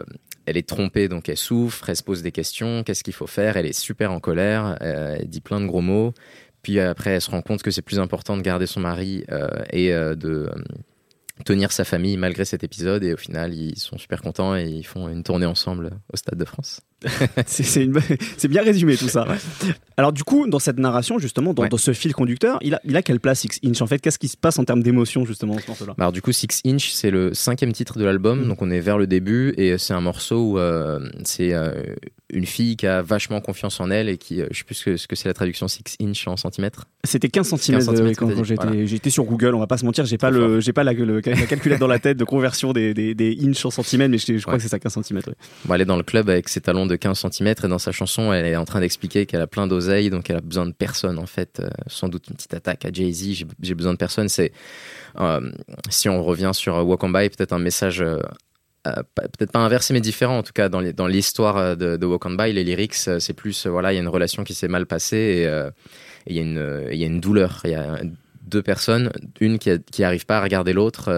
elle 0.46 0.56
est 0.56 0.66
trompée, 0.68 1.08
donc 1.08 1.28
elle 1.28 1.36
souffre, 1.36 1.88
elle 1.90 1.96
se 1.96 2.02
pose 2.02 2.22
des 2.22 2.32
questions, 2.32 2.82
qu'est-ce 2.84 3.04
qu'il 3.04 3.12
faut 3.12 3.26
faire? 3.26 3.56
Elle 3.56 3.66
est 3.66 3.78
super 3.78 4.12
en 4.12 4.18
colère, 4.20 4.76
elle 4.80 5.28
dit 5.28 5.40
plein 5.40 5.60
de 5.60 5.66
gros 5.66 5.82
mots. 5.82 6.14
Puis 6.62 6.80
après, 6.80 7.10
elle 7.10 7.20
se 7.20 7.30
rend 7.30 7.42
compte 7.42 7.62
que 7.62 7.70
c'est 7.70 7.82
plus 7.82 8.00
important 8.00 8.36
de 8.36 8.42
garder 8.42 8.66
son 8.66 8.80
mari 8.80 9.24
et 9.72 9.90
de 9.90 10.50
tenir 11.44 11.70
sa 11.72 11.84
famille 11.84 12.16
malgré 12.16 12.44
cet 12.44 12.64
épisode. 12.64 13.04
Et 13.04 13.12
au 13.12 13.16
final, 13.16 13.54
ils 13.54 13.76
sont 13.78 13.98
super 13.98 14.22
contents 14.22 14.56
et 14.56 14.64
ils 14.64 14.86
font 14.86 15.08
une 15.08 15.22
tournée 15.22 15.46
ensemble 15.46 15.90
au 16.12 16.16
Stade 16.16 16.38
de 16.38 16.44
France. 16.44 16.80
C'est- 17.46 18.48
bien 18.48 18.62
résumé 18.62 18.96
tout 18.96 19.08
ça. 19.08 19.26
Alors 19.96 20.12
du 20.12 20.24
coup, 20.24 20.46
dans 20.48 20.58
cette 20.58 20.78
narration, 20.78 21.18
justement, 21.18 21.54
dans, 21.54 21.62
Ouais. 21.64 21.68
dans 21.68 21.76
ce 21.78 21.92
fil 21.92 22.12
conducteur, 22.14 22.58
il 22.62 22.74
a, 22.74 22.80
il 22.84 22.96
a 22.96 23.02
quelle 23.02 23.20
place 23.20 23.40
Six 23.40 23.60
Inch? 23.64 23.80
En 23.82 23.86
fait, 23.86 23.98
qu'est-ce 23.98 24.18
qui 24.18 24.28
se 24.28 24.36
passe 24.36 24.58
en 24.58 24.64
termes 24.64 24.82
d'émotion 24.82 25.24
justement 25.24 25.56
dans 25.66 25.74
ce 25.74 25.84
Bah, 25.84 25.94
Alors 25.98 26.12
du 26.12 26.22
coup, 26.22 26.32
Six 26.32 26.60
Inch, 26.66 26.90
c'est 26.92 27.10
le 27.10 27.34
cinquième 27.34 27.72
titre 27.72 27.98
de 27.98 28.04
l'album, 28.04 28.44
Mm. 28.44 28.48
donc 28.48 28.62
on 28.62 28.70
est 28.70 28.80
vers 28.80 28.98
le 28.98 29.06
début 29.06 29.54
et 29.56 29.78
c'est 29.78 29.94
un 29.94 30.00
morceau 30.00 30.52
où 30.52 30.58
euh, 30.58 30.98
c'est 31.24 31.52
euh, 31.54 31.72
une 32.32 32.44
fille 32.46 32.76
qui 32.76 32.86
a 32.86 33.02
vachement 33.02 33.40
confiance 33.40 33.80
en 33.80 33.90
elle 33.90 34.08
et 34.08 34.18
qui, 34.18 34.40
euh, 34.42 34.46
je 34.50 34.58
sais 34.58 34.64
plus 34.64 34.74
ce 34.74 34.84
que, 34.84 34.96
ce 34.96 35.06
que 35.06 35.16
c'est 35.16 35.28
la 35.28 35.34
traduction 35.34 35.68
Six 35.68 35.82
Inch 36.02 36.26
en 36.28 36.36
centimètres. 36.36 36.86
C'était 37.04 37.28
15 37.28 37.48
cm 37.48 37.76
15 37.78 37.84
centimètres, 37.86 38.18
quand, 38.18 38.44
j'étais 38.44 38.66
voilà. 38.66 39.10
sur 39.10 39.24
Google, 39.24 39.54
on 39.54 39.58
va 39.60 39.66
pas 39.66 39.78
se 39.78 39.84
mentir, 39.84 40.04
j'ai 40.04 40.18
pas, 40.18 40.30
le, 40.30 40.60
pas 40.74 40.84
la, 40.84 40.92
le- 40.92 41.20
la 41.24 41.46
calculette 41.46 41.80
dans 41.80 41.86
la 41.86 41.98
tête 41.98 42.16
de 42.16 42.24
conversion 42.24 42.72
des, 42.72 42.92
des, 42.94 43.14
des 43.14 43.36
inches 43.44 43.64
en 43.64 43.70
centimètres, 43.70 44.10
mais 44.10 44.18
je, 44.18 44.36
je 44.36 44.42
crois 44.42 44.54
Ouais. 44.54 44.58
que 44.58 44.62
c'est 44.62 44.68
ça 44.68 44.78
15 44.78 44.92
cm. 45.02 45.20
Bon, 45.64 45.74
elle 45.74 45.80
est 45.80 45.84
dans 45.86 45.96
le 45.96 46.02
club 46.02 46.28
avec 46.30 46.48
ses 46.48 46.60
talons 46.60 46.85
de 46.86 46.96
15 46.96 47.18
centimètres 47.18 47.64
et 47.64 47.68
dans 47.68 47.78
sa 47.78 47.92
chanson, 47.92 48.32
elle 48.32 48.46
est 48.46 48.56
en 48.56 48.64
train 48.64 48.80
d'expliquer 48.80 49.26
qu'elle 49.26 49.40
a 49.40 49.46
plein 49.46 49.66
d'oseille, 49.66 50.10
donc 50.10 50.30
elle 50.30 50.36
a 50.36 50.40
besoin 50.40 50.66
de 50.66 50.72
personne 50.72 51.18
en 51.18 51.26
fait. 51.26 51.60
Euh, 51.60 51.68
sans 51.86 52.08
doute 52.08 52.28
une 52.28 52.36
petite 52.36 52.54
attaque 52.54 52.84
à 52.84 52.90
Jay-Z, 52.92 53.44
j'ai- 53.62 53.74
besoin 53.74 53.92
de 53.92 53.98
personne. 53.98 54.28
C'est 54.28 54.52
euh, 55.20 55.40
si 55.90 56.08
on 56.08 56.22
revient 56.24 56.50
sur 56.54 56.76
euh, 56.76 56.82
Walk 56.82 57.02
on 57.04 57.10
By, 57.10 57.28
peut-être 57.30 57.52
un 57.52 57.58
message. 57.58 58.02
peut-être 58.84 59.50
pas 59.50 59.58
inversé 59.58 59.92
mais 59.94 60.00
différent 60.00 60.38
en 60.38 60.42
tout 60.44 60.52
cas 60.52 60.68
dans 60.68 61.08
l'histoire 61.08 61.76
de, 61.76 61.96
de 61.96 62.06
Walk 62.06 62.24
on 62.24 62.30
By 62.36 62.52
les 62.52 62.62
lyrics 62.62 62.94
c'est 62.94 63.32
plus 63.32 63.66
voilà 63.66 63.92
il 63.92 63.96
y 63.96 63.98
a 63.98 64.00
une 64.02 64.06
relation 64.08 64.44
qui 64.44 64.54
s'est 64.54 64.68
mal 64.68 64.86
passée 64.86 65.16
et 65.44 65.70
il 66.28 66.36
y 66.36 66.38
y 66.38 67.02
a 67.02 67.06
une 67.06 67.20
douleur 67.20 67.62
il 67.64 67.72
y 67.72 67.74
a 67.74 67.98
deux 68.42 68.62
personnes 68.62 69.10
une 69.40 69.58
qui 69.58 69.70
a- 69.70 69.78
qui 69.78 70.04
arrive 70.04 70.24
pas 70.24 70.38
à 70.38 70.42
regarder 70.42 70.72
l'autre 70.72 71.10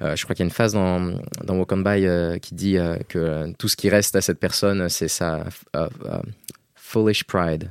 je 0.00 0.22
crois 0.24 0.34
qu'il 0.34 0.44
y 0.44 0.46
a 0.46 0.50
une 0.50 0.54
phase 0.54 0.72
dans, 0.74 1.18
dans 1.44 1.56
Walk 1.56 1.72
on 1.72 1.78
By 1.78 2.06
euh, 2.06 2.38
qui 2.38 2.54
dit 2.54 2.78
euh, 2.78 2.96
que 3.08 3.18
euh, 3.18 3.48
tout 3.58 3.68
ce 3.68 3.76
qui 3.76 3.88
reste 3.88 4.14
à 4.16 4.20
cette 4.20 4.38
personne, 4.38 4.88
c'est 4.88 5.08
sa 5.08 5.44
euh, 5.76 5.88
euh, 6.04 6.18
foolish 6.74 7.24
pride. 7.24 7.70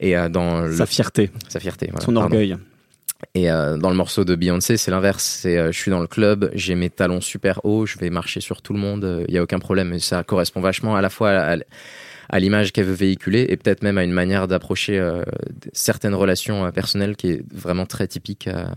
Et 0.00 0.16
euh, 0.16 0.28
dans 0.28 0.62
le- 0.62 0.76
Sa 0.76 0.86
fierté, 0.86 1.30
sa 1.48 1.60
fierté, 1.60 1.88
voilà, 1.90 2.04
son 2.04 2.12
pardon. 2.14 2.34
orgueil. 2.36 2.56
Et 3.34 3.50
euh, 3.50 3.78
dans 3.78 3.88
le 3.88 3.96
morceau 3.96 4.24
de 4.24 4.34
Beyoncé, 4.34 4.76
c'est 4.76 4.90
l'inverse. 4.90 5.24
C'est 5.24 5.56
euh, 5.56 5.72
je 5.72 5.78
suis 5.78 5.90
dans 5.90 6.00
le 6.00 6.06
club, 6.06 6.50
j'ai 6.54 6.74
mes 6.74 6.90
talons 6.90 7.22
super 7.22 7.64
hauts, 7.64 7.86
je 7.86 7.98
vais 7.98 8.10
marcher 8.10 8.40
sur 8.42 8.60
tout 8.60 8.74
le 8.74 8.78
monde, 8.78 9.24
il 9.28 9.34
y 9.34 9.38
a 9.38 9.42
aucun 9.42 9.58
problème. 9.58 9.92
Et 9.94 9.98
ça 10.00 10.22
correspond 10.22 10.60
vachement 10.60 10.96
à 10.96 11.00
la 11.00 11.08
fois 11.08 11.30
à, 11.30 11.54
à 11.54 11.56
l'image 12.32 12.72
qu'elle 12.72 12.84
veut 12.86 12.92
véhiculer 12.94 13.46
et 13.48 13.56
peut-être 13.56 13.82
même 13.82 13.98
à 13.98 14.04
une 14.04 14.12
manière 14.12 14.48
d'approcher 14.48 14.98
euh, 14.98 15.22
certaines 15.72 16.14
relations 16.14 16.64
euh, 16.66 16.70
personnelles 16.70 17.16
qui 17.16 17.28
est 17.28 17.42
vraiment 17.54 17.86
très 17.86 18.06
typique 18.06 18.48
à, 18.48 18.72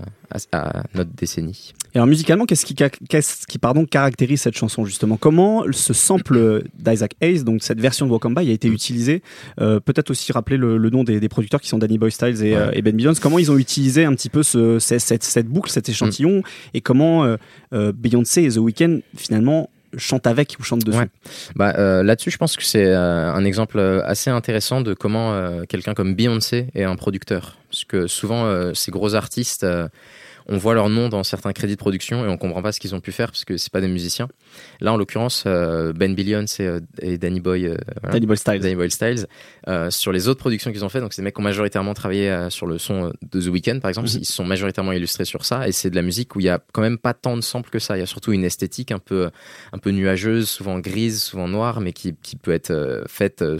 à- 0.51 0.79
à 0.79 0.83
notre 0.95 1.11
décennie. 1.15 1.73
Et 1.93 1.97
alors 1.97 2.07
musicalement, 2.07 2.45
qu'est-ce 2.45 2.65
qui, 2.65 2.75
ca- 2.77 2.89
qu'est-ce 2.89 3.47
qui 3.47 3.57
pardon, 3.57 3.85
caractérise 3.85 4.41
cette 4.41 4.55
chanson 4.57 4.85
justement? 4.85 5.17
Comment 5.17 5.63
ce 5.71 5.93
sample 5.93 6.63
d'Isaac 6.77 7.13
Hayes, 7.21 7.43
donc 7.43 7.63
cette 7.63 7.79
version 7.81 8.05
de 8.05 8.11
Walk 8.11 8.25
on 8.25 8.31
By, 8.31 8.49
a 8.49 8.53
été 8.53 8.67
utilisé? 8.67 9.23
Euh, 9.59 9.79
Peut-être 9.79 10.11
aussi 10.11 10.31
rappeler 10.31 10.57
le, 10.57 10.77
le 10.77 10.89
nom 10.91 11.03
des, 11.03 11.19
des 11.19 11.29
producteurs 11.29 11.61
qui 11.61 11.67
sont 11.69 11.79
Danny 11.79 11.97
Boy 11.97 12.11
Styles 12.11 12.43
et, 12.43 12.55
Ouais. 12.55 12.69
et 12.73 12.81
Ben 12.83 12.95
Billions. 12.95 13.13
Comment 13.19 13.39
ils 13.39 13.51
ont 13.51 13.57
utilisé 13.57 14.05
un 14.05 14.13
petit 14.13 14.29
peu 14.29 14.43
ce, 14.43 14.77
ce- 14.79 14.99
cette, 14.99 15.23
cette 15.23 15.47
boucle, 15.47 15.71
cet 15.71 15.89
échantillon, 15.89 16.43
et 16.73 16.81
comment 16.81 17.35
Beyoncé 17.71 18.43
et 18.43 18.49
The 18.49 18.57
Weeknd 18.57 18.99
finalement 19.15 19.69
chantent 19.97 20.27
avec 20.27 20.55
ou 20.59 20.63
chantent 20.63 20.83
dessus 20.83 20.97
Ouais. 20.97 21.07
Bah, 21.55 21.73
euh, 21.77 22.03
Là-dessus, 22.03 22.31
je 22.31 22.37
pense 22.37 22.55
que 22.55 22.63
c'est 22.63 22.85
euh, 22.85 23.33
un 23.33 23.43
exemple 23.45 23.79
assez 24.05 24.29
intéressant 24.29 24.81
de 24.81 24.93
comment 24.93 25.33
euh, 25.33 25.63
quelqu'un 25.67 25.93
comme 25.93 26.15
Beyoncé 26.15 26.67
est 26.75 26.83
un 26.83 26.95
producteur. 26.95 27.57
Parce 27.69 27.83
que 27.85 28.07
souvent, 28.07 28.73
ces 28.73 28.89
gros 28.89 29.13
artistes, 29.13 29.65
on 30.51 30.57
voit 30.57 30.73
leur 30.73 30.89
nom 30.89 31.07
dans 31.09 31.23
certains 31.23 31.53
crédits 31.53 31.75
de 31.75 31.79
production 31.79 32.25
et 32.25 32.27
on 32.27 32.37
comprend 32.37 32.61
pas 32.61 32.71
ce 32.71 32.79
qu'ils 32.79 32.95
ont 32.95 32.99
pu 32.99 33.11
faire 33.11 33.27
parce 33.27 33.45
que 33.45 33.55
c'est 33.57 33.71
pas 33.71 33.81
des 33.81 33.87
musiciens. 33.87 34.27
Là, 34.81 34.91
en 34.91 34.97
l'occurrence, 34.97 35.43
euh, 35.45 35.93
Ben 35.93 36.15
Billions 36.15 36.43
et, 36.59 36.63
euh, 36.63 36.79
et 37.01 37.17
Danny 37.17 37.39
Boy, 37.39 37.67
euh, 37.67 37.75
voilà. 38.01 38.13
Danny 38.15 38.25
Boy 38.25 38.35
Styles. 38.37 38.59
Danny 38.59 38.75
Boyle 38.75 38.91
Styles 38.91 39.27
sur 39.91 40.11
les 40.11 40.27
autres 40.27 40.39
productions 40.39 40.71
qu'ils 40.71 40.83
ont 40.83 40.89
fait 40.89 40.99
donc 40.99 41.13
c'est 41.13 41.21
des 41.21 41.23
mecs 41.25 41.35
qui 41.35 41.39
ont 41.41 41.43
majoritairement 41.43 41.93
travaillé 41.93 42.47
sur 42.49 42.65
le 42.65 42.77
son 42.79 43.13
de 43.31 43.41
The 43.41 43.47
Weeknd 43.47 43.79
par 43.79 43.89
exemple 43.89 44.09
Mhm. 44.09 44.17
ils 44.21 44.25
se 44.25 44.33
sont 44.33 44.45
majoritairement 44.45 44.91
illustrés 44.91 45.25
sur 45.25 45.45
ça 45.45 45.67
et 45.67 45.71
c'est 45.71 45.89
de 45.91 45.95
la 45.95 46.01
musique 46.01 46.35
où 46.35 46.39
il 46.39 46.45
y 46.45 46.49
a 46.49 46.59
quand 46.73 46.81
même 46.81 46.97
pas 46.97 47.13
tant 47.13 47.35
de 47.37 47.41
samples 47.41 47.69
que 47.69 47.77
ça 47.79 47.95
il 47.95 47.99
y 47.99 48.03
a 48.03 48.07
surtout 48.07 48.31
une 48.31 48.43
esthétique 48.43 48.91
un 48.91 48.97
peu 48.99 49.29
un 49.71 49.77
peu 49.77 49.91
nuageuse 49.91 50.49
souvent 50.49 50.79
grise 50.79 51.21
souvent 51.21 51.47
noire 51.47 51.79
mais 51.81 51.93
qui, 51.93 52.15
qui 52.15 52.35
peut 52.35 52.51
être 52.51 52.71
euh, 52.71 53.03
faite 53.07 53.41
euh, 53.43 53.57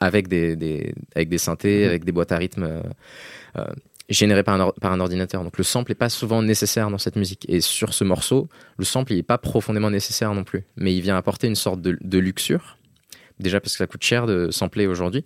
avec 0.00 0.28
des, 0.28 0.56
des 0.56 0.94
avec 1.14 1.28
des 1.30 1.38
synthés 1.38 1.82
Mhm. 1.84 1.88
avec 1.88 2.04
des 2.04 2.12
boîtes 2.12 2.32
à 2.32 2.36
rythme 2.36 2.82
euh, 3.56 3.64
euh, 4.10 4.12
générées 4.12 4.42
par 4.42 4.54
un, 4.92 5.00
ordinateur. 5.00 5.42
Donc 5.44 5.58
le 5.58 5.64
sample 5.64 5.92
est 5.92 5.96
pas 5.96 6.08
souvent 6.08 6.42
nécessaire 6.42 6.90
dans 6.90 6.98
cette 6.98 7.16
musique. 7.16 7.46
Et 7.48 7.60
sur 7.60 7.94
ce 7.94 8.04
morceau 8.04 8.48
le 8.78 8.84
sample 8.84 9.12
il 9.12 9.18
est 9.18 9.22
pas 9.22 9.38
profondément 9.38 9.90
nécessaire 9.90 10.34
non 10.34 10.44
plus. 10.44 10.64
Mais 10.76 10.94
il 10.94 11.00
vient 11.00 11.16
apporter 11.16 11.46
une 11.46 11.54
sorte 11.54 11.80
de, 11.80 11.98
de 12.00 12.18
luxure. 12.18 12.78
Déjà 13.38 13.60
parce 13.60 13.74
que 13.74 13.78
ça 13.78 13.86
coûte 13.86 14.02
cher 14.02 14.26
de 14.26 14.50
sampler 14.50 14.86
aujourd'hui. 14.86 15.24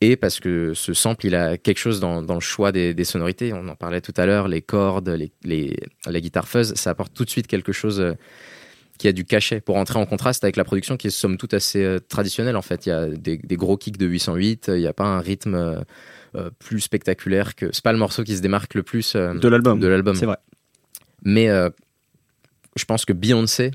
Et 0.00 0.16
parce 0.16 0.38
que 0.38 0.74
ce 0.74 0.94
sample 0.94 1.26
il 1.26 1.34
a 1.34 1.58
quelque 1.58 1.78
chose 1.78 1.98
dans, 2.00 2.20
le 2.20 2.40
choix 2.40 2.70
des, 2.70 3.04
sonorités. 3.04 3.52
On 3.52 3.66
en 3.68 3.74
parlait 3.74 4.00
tout 4.00 4.14
à 4.16 4.26
l'heure. 4.26 4.48
Les 4.48 4.62
cordes 4.62 5.08
les, 5.08 5.32
les, 5.42 5.76
la 6.06 6.20
guitare 6.20 6.46
fuzz 6.46 6.74
ça 6.74 6.90
apporte 6.90 7.14
tout 7.14 7.24
de 7.24 7.30
suite 7.30 7.46
quelque 7.46 7.72
chose 7.72 8.00
euh, 8.00 8.14
qui 8.98 9.08
a 9.08 9.12
du 9.12 9.24
cachet 9.24 9.60
pour 9.60 9.76
entrer 9.76 9.98
en 9.98 10.06
contraste 10.06 10.44
avec 10.44 10.56
la 10.56 10.64
production 10.64 10.96
qui 10.96 11.06
est 11.06 11.10
somme 11.10 11.38
toute 11.38 11.54
assez 11.54 11.82
euh, 11.82 11.98
traditionnelle 12.00 12.56
en 12.56 12.62
fait. 12.62 12.86
Il 12.86 12.88
y 12.90 12.92
a 12.92 13.06
des, 13.06 13.38
des 13.38 13.56
gros 13.56 13.76
kicks 13.76 13.96
de 13.96 14.06
808 14.06 14.70
il 14.74 14.80
n'y 14.80 14.86
a 14.86 14.92
pas 14.92 15.04
un 15.04 15.20
rythme 15.20 15.54
euh, 15.54 15.76
euh, 15.78 15.82
plus 16.58 16.80
spectaculaire 16.80 17.54
que 17.54 17.70
c'est 17.72 17.82
pas 17.82 17.92
le 17.92 17.98
morceau 17.98 18.22
qui 18.24 18.36
se 18.36 18.42
démarque 18.42 18.74
le 18.74 18.82
plus 18.82 19.14
euh, 19.16 19.34
De 19.34 19.48
l'album. 19.48 19.80
de 19.80 19.86
l'album 19.88 20.14
C'est 20.14 20.26
vrai. 20.26 20.36
mais 21.24 21.48
euh, 21.48 21.70
je 22.76 22.84
pense 22.84 23.04
que 23.04 23.12
Beyoncé, 23.12 23.70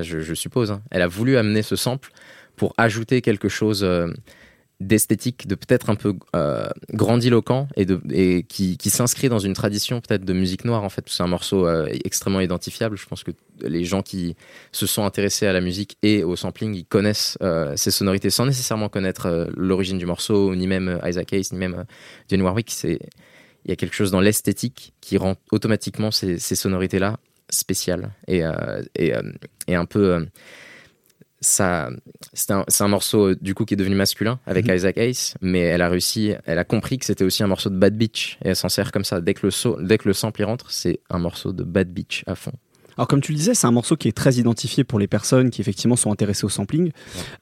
je, 0.00 0.20
je 0.20 0.34
suppose, 0.34 0.70
hein, 0.70 0.82
elle 0.90 1.02
a 1.02 1.06
voulu 1.08 1.36
amener 1.36 1.62
ce 1.62 1.76
sample 1.76 2.10
pour 2.56 2.74
ajouter 2.78 3.20
quelque 3.22 3.48
chose 3.48 3.82
euh, 3.82 4.08
d'esthétique, 4.86 5.46
de 5.46 5.54
peut-être 5.54 5.90
un 5.90 5.94
peu 5.94 6.14
euh, 6.36 6.68
grandiloquent 6.92 7.68
et, 7.76 7.84
de, 7.84 8.00
et 8.10 8.44
qui, 8.44 8.76
qui 8.76 8.90
s'inscrit 8.90 9.28
dans 9.28 9.38
une 9.38 9.54
tradition 9.54 10.00
peut-être 10.00 10.24
de 10.24 10.32
musique 10.32 10.64
noire 10.64 10.84
en 10.84 10.88
fait. 10.88 11.04
C'est 11.08 11.22
un 11.22 11.26
morceau 11.28 11.66
euh, 11.66 11.88
extrêmement 12.04 12.40
identifiable. 12.40 12.96
Je 12.96 13.06
pense 13.06 13.22
que 13.24 13.32
les 13.62 13.84
gens 13.84 14.02
qui 14.02 14.36
se 14.72 14.86
sont 14.86 15.04
intéressés 15.04 15.46
à 15.46 15.52
la 15.52 15.60
musique 15.60 15.96
et 16.02 16.24
au 16.24 16.36
sampling, 16.36 16.74
ils 16.74 16.84
connaissent 16.84 17.38
euh, 17.42 17.74
ces 17.76 17.90
sonorités 17.90 18.30
sans 18.30 18.46
nécessairement 18.46 18.88
connaître 18.88 19.48
l'origine 19.56 19.98
du 19.98 20.06
morceau, 20.06 20.54
ni 20.54 20.66
même 20.66 21.00
Isaac 21.04 21.32
Hayes, 21.32 21.48
ni 21.52 21.58
même 21.58 21.84
Johnny 22.28 22.42
Warwick. 22.42 22.70
C'est 22.70 22.98
il 23.64 23.70
y 23.70 23.72
a 23.72 23.76
quelque 23.76 23.94
chose 23.94 24.10
dans 24.10 24.20
l'esthétique 24.20 24.92
qui 25.00 25.16
rend 25.16 25.36
automatiquement 25.50 26.10
ces, 26.10 26.38
ces 26.38 26.54
sonorités-là 26.54 27.18
spéciales 27.48 28.10
et, 28.28 28.42
et, 28.94 29.12
et 29.66 29.74
un 29.74 29.86
peu. 29.86 30.26
Ça, 31.44 31.90
c'est 32.32 32.50
un, 32.52 32.64
c'est 32.68 32.82
un 32.82 32.88
morceau 32.88 33.28
euh, 33.30 33.36
du 33.40 33.54
coup 33.54 33.64
qui 33.64 33.74
est 33.74 33.76
devenu 33.76 33.94
masculin 33.94 34.38
avec 34.46 34.66
Mhm. 34.66 34.74
Isaac 34.76 34.96
Hayes, 34.98 35.34
mais 35.40 35.60
elle 35.60 35.82
a 35.82 35.88
réussi, 35.88 36.32
elle 36.46 36.58
a 36.58 36.64
compris 36.64 36.98
que 36.98 37.04
c'était 37.04 37.24
aussi 37.24 37.42
un 37.42 37.46
morceau 37.46 37.70
de 37.70 37.76
Bad 37.76 37.96
Beach 37.96 38.38
et 38.44 38.48
elle 38.48 38.56
s'en 38.56 38.68
sert 38.68 38.90
comme 38.92 39.04
ça. 39.04 39.20
Dès 39.20 39.34
que 39.34 39.46
le, 39.46 39.50
saut, 39.50 39.78
dès 39.80 39.98
que 39.98 40.08
le 40.08 40.14
sample 40.14 40.40
y 40.40 40.44
rentre, 40.44 40.70
c'est 40.70 41.00
un 41.10 41.18
morceau 41.18 41.52
de 41.52 41.62
Bad 41.62 41.88
Beach 41.92 42.24
à 42.26 42.34
fond. 42.34 42.52
Alors 42.96 43.08
comme 43.08 43.20
tu 43.20 43.32
le 43.32 43.38
disais, 43.38 43.54
c'est 43.54 43.66
un 43.66 43.72
morceau 43.72 43.96
qui 43.96 44.06
est 44.08 44.12
très 44.16 44.34
identifié 44.34 44.84
pour 44.84 44.98
les 44.98 45.08
personnes 45.08 45.50
qui 45.50 45.60
effectivement 45.60 45.96
sont 45.96 46.12
intéressées 46.12 46.44
au 46.44 46.48
sampling. 46.48 46.92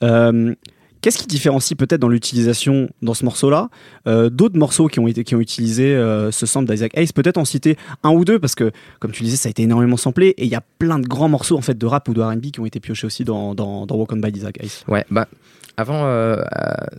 Euh, 0.02 0.54
Qu'est-ce 1.02 1.18
qui 1.18 1.26
différencie 1.26 1.76
peut-être 1.76 2.00
dans 2.00 2.08
l'utilisation 2.08 2.88
dans 3.02 3.14
ce 3.14 3.24
morceau-là 3.24 3.68
euh, 4.06 4.30
d'autres 4.30 4.56
morceaux 4.56 4.86
qui 4.86 5.00
ont 5.00 5.08
été 5.08 5.24
qui 5.24 5.34
ont 5.34 5.40
utilisé 5.40 5.94
euh, 5.94 6.30
ce 6.30 6.46
sample 6.46 6.70
d'Isaac 6.70 6.96
Hayes? 6.96 7.12
Peut-être 7.12 7.38
en 7.38 7.44
citer 7.44 7.76
un 8.02 8.10
ou 8.10 8.24
deux 8.24 8.38
parce 8.38 8.54
que 8.54 8.70
comme 9.00 9.10
tu 9.12 9.24
disais, 9.24 9.36
ça 9.36 9.48
a 9.48 9.50
été 9.50 9.64
énormément 9.64 9.96
samplé 9.96 10.28
et 10.28 10.44
il 10.44 10.50
y 10.50 10.54
a 10.54 10.62
plein 10.78 10.98
de 10.98 11.06
grands 11.06 11.28
morceaux 11.28 11.58
en 11.58 11.60
fait 11.60 11.76
de 11.76 11.86
rap 11.86 12.08
ou 12.08 12.14
de 12.14 12.22
R&B 12.22 12.52
qui 12.52 12.60
ont 12.60 12.66
été 12.66 12.80
piochés 12.80 13.06
aussi 13.06 13.24
dans, 13.24 13.54
dans, 13.54 13.84
dans 13.84 13.96
Walk 13.96 14.12
On 14.12 14.16
By 14.16 14.32
d'Isaac 14.32 14.62
Hayes. 14.62 14.84
Ouais, 14.88 15.04
bah. 15.10 15.28
Avant 15.76 16.04
euh, 16.04 16.36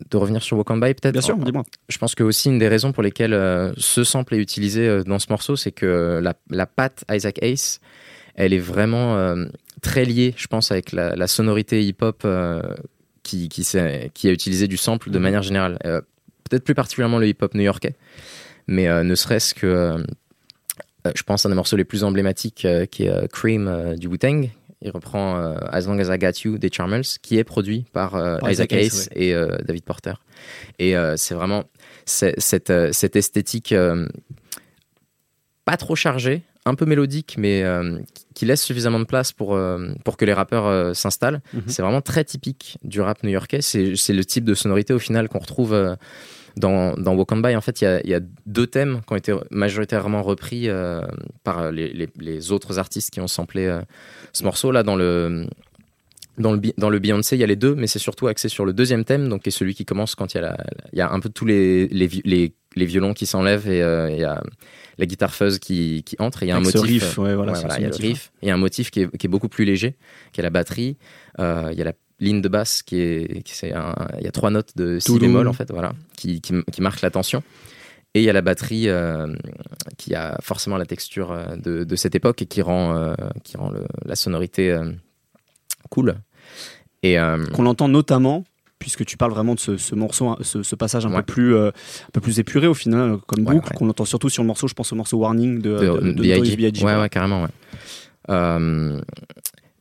de 0.10 0.18
revenir 0.18 0.42
sur 0.42 0.58
Walk 0.58 0.70
On 0.72 0.78
By, 0.78 0.94
peut-être. 0.96 1.14
Bien 1.14 1.22
sûr, 1.22 1.38
dis-moi. 1.38 1.64
Je 1.90 1.98
pense 1.98 2.16
que 2.16 2.24
aussi 2.24 2.50
une 2.50 2.58
des 2.58 2.68
raisons 2.68 2.92
pour 2.92 3.04
lesquelles 3.04 3.72
ce 3.78 4.04
sample 4.04 4.36
est 4.36 4.40
utilisé 4.40 5.04
dans 5.06 5.20
ce 5.20 5.28
morceau, 5.30 5.56
c'est 5.56 5.72
que 5.72 6.20
la, 6.22 6.34
la 6.50 6.66
patte 6.66 7.06
Isaac 7.10 7.38
Hayes, 7.42 7.80
elle 8.36 8.52
est 8.52 8.60
vraiment 8.60 9.36
très 9.84 10.06
liée, 10.06 10.34
je 10.36 10.48
pense, 10.48 10.72
avec 10.72 10.92
la, 10.92 11.16
la 11.16 11.28
sonorité 11.28 11.86
hip-hop 11.86 12.24
euh, 12.26 12.62
qui, 13.24 13.50
qui, 13.50 13.64
s'est- 13.64 14.12
qui 14.14 14.28
a 14.28 14.32
utilisé 14.32 14.68
du 14.68 14.78
sample 14.78 15.10
de 15.10 15.20
manière 15.20 15.42
générale. 15.44 15.80
Euh, 15.86 16.02
Peut-être 16.50 16.66
plus 16.66 16.76
particulièrement 16.76 17.18
le 17.20 17.28
hip-hop 17.28 17.56
new-yorkais, 17.56 17.96
mais 18.68 18.88
euh, 18.88 19.02
ne 19.04 19.16
serait-ce 19.16 19.54
que, 19.56 19.66
euh, 19.66 19.98
je 21.16 21.24
pense, 21.24 21.46
un 21.46 21.50
des 21.50 21.56
morceaux 21.56 21.78
les 21.78 21.86
plus 21.86 22.04
emblématiques 22.04 22.68
qui 22.92 23.04
est 23.06 23.28
Cream 23.32 23.96
du 23.98 24.08
Wu-Tang. 24.08 24.50
Il 24.82 24.92
reprend 24.92 25.38
euh, 25.38 25.56
As 25.72 25.88
Long 25.88 25.98
As 26.00 26.14
I 26.14 26.20
Got 26.20 26.42
You 26.44 26.58
des 26.58 26.70
Charmels, 26.72 27.06
qui 27.22 27.38
est 27.38 27.46
produit 27.46 27.86
par, 27.94 28.16
euh, 28.16 28.38
Par 28.40 28.52
Isaac 28.52 28.74
Hayes 28.74 29.08
et 29.16 29.34
euh, 29.34 29.56
David 29.66 29.84
Porter. 29.86 30.14
Et 30.80 30.94
c'est 31.16 31.34
vraiment 31.34 31.64
cette, 32.06 32.74
cette 32.92 33.16
esthétique 33.16 33.74
pas 35.66 35.78
trop 35.78 35.96
chargée, 35.96 36.42
un 36.66 36.76
peu 36.76 36.86
mélodique, 36.86 37.36
mais 37.38 37.64
euh, 37.64 38.00
qui 38.34 38.46
laisse 38.46 38.62
suffisamment 38.64 39.00
de 39.00 39.04
place 39.06 39.32
pour, 39.34 39.54
euh, 39.56 39.90
pour 40.06 40.16
que 40.18 40.26
les 40.26 40.34
rappeurs 40.34 40.66
euh, 40.66 40.94
s'installent. 40.94 41.42
Mhm. 41.54 41.64
C'est 41.68 41.82
vraiment 41.82 42.02
très 42.02 42.24
typique 42.24 42.78
du 42.84 43.02
rap 43.02 43.22
new-yorkais. 43.24 43.62
C'est 43.62 43.96
c'est 43.96 44.14
le 44.14 44.24
type 44.24 44.46
de 44.46 44.54
sonorité 44.54 44.94
au 44.94 45.00
final 45.00 45.28
qu'on 45.30 45.40
retrouve 45.40 45.98
dans, 46.56 46.94
dans 46.94 47.16
Walk 47.16 47.32
On 47.32 47.38
By. 47.38 47.56
En 47.56 47.62
fait, 47.62 47.82
il 47.82 48.02
y 48.06 48.10
y 48.12 48.14
a 48.16 48.20
deux 48.46 48.68
thèmes 48.68 49.02
qui 49.06 49.14
ont 49.14 49.18
été 49.18 49.34
majoritairement 49.52 50.22
repris 50.24 50.70
par 51.44 51.72
les, 51.72 51.92
les- 51.92 52.10
les 52.20 52.52
autres 52.52 52.80
artistes 52.80 53.10
qui 53.12 53.20
ont 53.20 53.28
samplé 53.28 53.80
ce 54.32 54.44
morceau. 54.44 54.72
Là, 54.72 54.84
dans 54.84 54.96
le, 54.96 55.48
dans 56.38 56.54
le, 56.54 56.62
dans 56.78 56.90
le 56.90 57.00
Beyoncé, 57.00 57.36
il 57.36 57.40
y 57.40 57.44
a 57.44 57.48
les 57.48 57.56
deux, 57.56 57.76
mais 57.76 57.88
c'est 57.88 58.00
surtout 58.00 58.28
axé 58.28 58.50
sur 58.50 58.66
le 58.66 58.74
deuxième 58.74 59.06
thème, 59.06 59.30
donc 59.30 59.44
qui 59.44 59.50
est 59.50 59.52
celui 59.52 59.76
qui 59.76 59.86
commence 59.86 60.16
quand 60.16 60.34
il 60.34 60.38
y 60.38 60.40
a, 60.40 60.42
la- 60.42 60.58
il 60.92 60.98
y 60.98 61.02
a 61.02 61.12
un 61.12 61.20
peu 61.20 61.30
tous 61.30 61.46
les, 61.46 61.88
les, 61.90 62.08
vi- 62.08 62.22
les, 62.26 62.54
les 62.76 62.86
violons 62.86 63.14
qui 63.14 63.26
s'enlèvent 63.26 63.70
et 63.70 63.82
euh, 63.84 64.10
il 64.12 64.20
y 64.20 64.24
a 64.24 64.42
la 64.98 65.06
guitare 65.06 65.34
fuzz 65.34 65.60
qui, 65.60 66.04
qui 66.04 66.16
entre. 66.20 66.44
Et 66.44 66.48
il 66.48 66.50
y 66.50 66.52
a 66.52 66.56
un 66.56 66.62
Avec 66.64 66.76
motif. 66.76 67.04
riff, 67.04 67.18
ouais, 67.20 67.36
voilà, 67.36 67.52
Ouais, 67.52 67.58
ce- 67.58 67.62
voilà, 67.62 67.76
ce 67.76 67.80
il 67.80 67.84
y 67.84 67.86
a 67.86 67.90
le 67.90 67.96
riff. 67.96 68.32
Il 68.42 68.48
y 68.48 68.52
a 68.52 68.54
un 68.54 68.58
motif 68.58 68.90
qui 68.92 69.02
est, 69.02 69.18
qui 69.18 69.28
est 69.28 69.30
beaucoup 69.30 69.50
plus 69.50 69.66
léger, 69.66 69.96
qui 70.32 70.40
est 70.42 70.44
la 70.44 70.50
batterie. 70.50 70.98
Euh, 71.40 71.70
il 71.72 71.78
y 71.78 71.82
a 71.82 71.86
la 71.86 71.94
ligne 72.20 72.42
de 72.42 72.48
basse 72.50 72.82
qui 72.84 73.00
est, 73.00 73.44
qui 73.44 73.54
c'est 73.56 73.74
un- 73.74 73.96
il 74.20 74.24
y 74.24 74.28
a 74.28 74.32
trois 74.32 74.50
notes 74.50 74.76
de 74.76 74.98
si 75.00 75.18
bémol 75.20 75.48
en 75.48 75.54
fait, 75.54 75.70
voilà, 75.72 75.94
qui, 76.18 76.42
qui, 76.42 76.54
qui 76.72 76.82
marquent 76.82 77.02
la 77.02 77.12
tension. 77.12 77.44
Et 78.16 78.20
il 78.22 78.26
y 78.26 78.30
a 78.30 78.34
la 78.34 78.42
batterie 78.44 78.90
euh, 78.90 79.34
qui 79.98 80.14
a 80.14 80.38
forcément 80.42 80.78
la 80.78 80.86
texture 80.86 81.32
euh, 81.32 81.56
de, 81.56 81.84
de 81.84 81.96
cette 81.96 82.14
époque 82.16 82.42
et 82.44 82.46
qui 82.46 82.62
rend, 82.62 82.96
euh, 82.96 83.16
qui 83.44 83.58
rend 83.58 83.72
le- 83.72 83.86
la 84.06 84.16
sonorité 84.16 84.72
euh, 84.72 84.92
cool. 85.90 86.16
Et 87.04 87.20
euh, 87.20 87.46
Qu'on 87.48 87.64
l'entend 87.64 87.88
notamment 87.88 88.44
puisque 88.80 89.06
tu 89.06 89.16
parles 89.16 89.32
vraiment 89.32 89.56
de 89.56 89.60
ce, 89.62 89.78
ce 89.78 89.96
morceau, 89.96 90.28
hein, 90.28 90.38
ce, 90.42 90.62
ce 90.62 90.76
passage 90.76 91.06
un 91.06 91.10
Ouais. 91.10 91.18
peu 91.24 91.34
plus, 91.34 91.56
euh, 91.56 91.70
un 91.70 92.10
peu 92.12 92.20
plus 92.20 92.40
épuré 92.40 92.68
au 92.68 92.74
final, 92.74 93.12
euh, 93.14 93.18
comme 93.28 93.46
Ouais, 93.48 93.54
boucle, 93.56 93.70
ouais. 93.72 93.78
qu'on 93.78 93.90
entend 93.90 94.04
surtout 94.04 94.28
sur 94.30 94.44
le 94.44 94.48
morceau. 94.48 94.68
Je 94.68 94.74
pense 94.74 94.92
au 94.92 94.96
morceau 94.98 95.18
Warning 95.20 95.62
de, 95.62 95.70
de, 95.78 95.86
de, 96.02 96.12
de 96.12 96.22
B.I.G. 96.22 96.84
Ouais, 96.86 97.08
carrément. 97.10 97.48
Euh, 98.30 99.00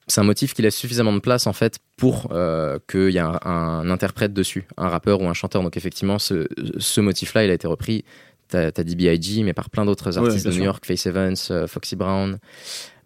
c'est 0.06 0.20
un 0.20 0.24
motif 0.24 0.52
qui 0.54 0.62
laisse 0.62 0.76
suffisamment 0.76 1.12
de 1.12 1.20
place 1.20 1.46
en 1.46 1.52
fait 1.52 1.78
pour 1.96 2.28
euh, 2.32 2.78
qu'il 2.90 3.10
y 3.10 3.16
ait 3.16 3.20
un, 3.20 3.38
un 3.44 3.90
interprète 3.90 4.32
dessus, 4.32 4.66
un 4.76 4.88
rappeur 4.88 5.20
ou 5.20 5.28
un 5.28 5.34
chanteur. 5.34 5.62
Donc 5.62 5.76
effectivement, 5.76 6.18
ce, 6.18 6.46
ce 6.78 7.00
motif-là, 7.00 7.44
il 7.44 7.50
a 7.50 7.54
été 7.54 7.66
repris. 7.66 8.04
T'as 8.48 8.66
as 8.76 8.84
dit 8.84 8.94
B.I.G., 8.96 9.42
mais 9.44 9.54
par 9.54 9.70
plein 9.70 9.84
d'autres 9.86 10.18
artistes 10.18 10.46
de 10.46 10.52
New. 10.52 10.64
York, 10.64 10.84
Face 10.84 11.06
Evans, 11.06 11.34
Foxy 11.66 11.96
Brown. 11.96 12.38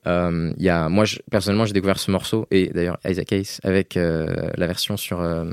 Euh, 0.07 0.53
y 0.59 0.69
a, 0.69 0.88
moi, 0.88 1.05
je- 1.05 1.19
personnellement, 1.31 1.64
j'ai 1.66 1.73
découvert 1.73 1.99
ce 1.99 2.11
morceau 2.11 2.47
et 2.51 2.69
d'ailleurs 2.73 2.99
Isaac 3.09 3.33
Hayes 3.33 3.59
avec 3.64 3.97
euh, 3.97 4.27
la 4.57 4.66
version 4.66 4.97
sur 4.97 5.21
euh, 5.21 5.45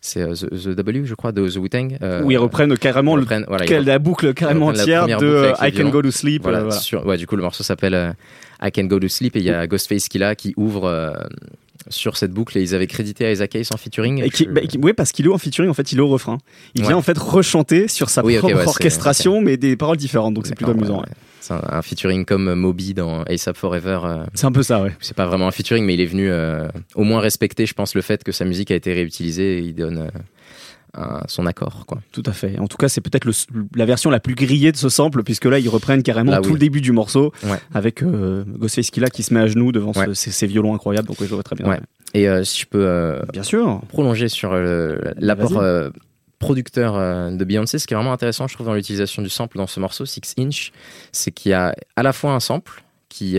c'est 0.00 0.22
euh, 0.22 0.34
The, 0.34 0.48
The 0.50 0.68
W, 0.76 1.04
je 1.06 1.14
crois, 1.14 1.32
de 1.32 1.48
The 1.48 1.56
Wu-Tang. 1.56 1.98
Où 2.22 2.30
ils 2.30 2.36
reprennent 2.38 2.76
carrément 2.78 3.16
ils 3.16 3.16
le, 3.16 3.24
voilà, 3.48 3.64
la 3.80 3.98
boucle 3.98 4.32
carrément 4.34 4.68
entière 4.68 5.06
de 5.06 5.52
I 5.60 5.72
Can. 5.72 5.88
Go 5.88 6.02
to 6.02 6.10
Sleep. 6.10 6.42
Voilà, 6.42 6.60
voilà. 6.60 6.74
sur- 6.76 7.04
ouais, 7.06 7.16
du 7.16 7.26
coup, 7.26 7.34
le 7.36 7.42
morceau 7.42 7.64
s'appelle 7.64 8.14
I 8.62 8.70
Can 8.70 8.84
Go 8.84 9.00
to 9.00 9.08
Sleep 9.08 9.34
et 9.36 9.40
il 9.40 9.44
y 9.44 9.50
a 9.50 9.66
Ghostface 9.66 10.08
qui 10.08 10.18
là 10.18 10.34
qui 10.34 10.54
ouvre 10.56 10.84
sur 11.88 12.16
cette 12.16 12.32
boucle 12.32 12.58
et 12.58 12.62
ils 12.62 12.74
avaient 12.74 12.86
crédité 12.86 13.30
Isaac 13.30 13.54
Hayes 13.54 13.68
en 13.72 13.76
featuring. 13.76 14.22
Et 14.22 14.30
qui, 14.30 14.44
Je- 14.44 14.50
bah, 14.50 14.60
qui- 14.62 14.78
parce 14.96 15.12
qu'il 15.12 15.26
est 15.26 15.30
en 15.30 15.38
featuring, 15.38 15.70
en 15.70 15.74
fait, 15.74 15.92
il 15.92 15.98
est 15.98 16.02
au 16.02 16.08
refrain. 16.08 16.38
Il 16.74 16.82
Ouais. 16.82 16.88
vient 16.88 16.96
en 16.96 17.02
fait 17.02 17.16
rechanter 17.18 17.88
sur 17.88 18.10
sa 18.10 18.24
Oui, 18.24 18.36
propre 18.38 18.54
ouais, 18.54 18.62
c'est- 18.62 18.68
orchestration, 18.68 19.40
mais 19.40 19.56
des 19.56 19.76
paroles 19.76 19.96
différentes, 19.96 20.34
donc 20.34 20.46
c'est 20.46 20.54
plutôt 20.54 20.72
amusant. 20.72 21.00
ouais. 21.00 21.06
C'est 21.40 21.54
un, 21.54 21.62
un 21.70 21.82
featuring 21.82 22.24
comme 22.24 22.52
Moby 22.54 22.92
dans 22.94 23.22
ASAP 23.22 23.56
Forever. 23.56 24.00
euh, 24.04 24.24
C'est 24.34 24.46
un 24.46 24.52
peu 24.52 24.62
ça, 24.62 24.82
ouais. 24.82 24.92
c'est 25.00 25.16
pas 25.16 25.24
vraiment 25.26 25.46
un 25.48 25.50
featuring, 25.52 25.84
mais 25.84 25.94
il 25.94 26.00
est 26.00 26.06
venu 26.06 26.28
euh, 26.30 26.68
au 26.94 27.04
moins 27.04 27.20
respecter, 27.20 27.64
je 27.64 27.72
pense, 27.74 27.94
le 27.94 28.02
fait 28.02 28.22
que 28.24 28.32
sa 28.32 28.44
musique 28.44 28.70
a 28.70 28.74
été 28.74 28.92
réutilisée 28.92 29.58
et 29.58 29.60
il 29.60 29.74
donne 29.74 29.98
euh, 29.98 30.08
son 31.26 31.46
accord. 31.46 31.84
Quoi. 31.86 31.98
Tout 32.12 32.22
à 32.26 32.32
fait. 32.32 32.58
En 32.58 32.66
tout 32.66 32.76
cas, 32.76 32.88
c'est 32.88 33.00
peut-être 33.00 33.28
la 33.74 33.84
version 33.86 34.10
la 34.10 34.20
plus 34.20 34.34
grillée 34.34 34.72
de 34.72 34.76
ce 34.76 34.88
sample, 34.88 35.22
puisque 35.22 35.44
là, 35.44 35.58
ils 35.58 35.68
reprennent 35.68 36.02
carrément 36.02 36.32
Là, 36.32 36.38
tout 36.40 36.48
oui. 36.48 36.52
le 36.54 36.58
début 36.58 36.80
du 36.80 36.92
morceau, 36.92 37.32
Ouais. 37.44 37.58
avec 37.74 38.02
euh, 38.02 38.44
Ghostface 38.46 38.90
qui 38.90 39.22
se 39.22 39.34
met 39.34 39.40
à 39.40 39.46
genoux 39.46 39.72
devant 39.72 39.92
Ouais. 39.92 40.14
ces, 40.14 40.30
ces 40.30 40.46
violons 40.46 40.74
incroyables, 40.74 41.08
donc 41.08 41.16
je 41.20 41.26
vois 41.34 41.42
très 41.42 41.56
bien. 41.56 41.66
Ouais. 41.68 41.80
Et 42.14 42.28
euh, 42.28 42.42
si 42.44 42.60
je 42.60 42.66
peux 42.66 42.84
euh, 42.86 43.20
Bien 43.32 43.42
sûr. 43.42 43.80
prolonger 43.88 44.28
sur 44.28 44.52
euh, 44.52 44.96
l'apport 45.16 45.62
producteur 46.38 46.94
de 47.32 47.44
Beyoncé, 47.44 47.78
ce 47.80 47.86
qui 47.86 47.94
est 47.94 47.96
vraiment 47.96 48.12
intéressant, 48.12 48.46
je 48.46 48.54
trouve, 48.54 48.66
dans 48.66 48.74
l'utilisation 48.74 49.22
du 49.22 49.28
sample 49.28 49.56
dans 49.58 49.66
ce 49.66 49.80
morceau, 49.80 50.06
Six 50.06 50.34
Inch, 50.38 50.70
c'est 51.10 51.32
qu'il 51.32 51.50
y 51.50 51.54
a 51.54 51.74
à 51.96 52.02
la 52.04 52.12
fois 52.12 52.32
un 52.32 52.38
sample 52.40 52.84
qui, 53.08 53.38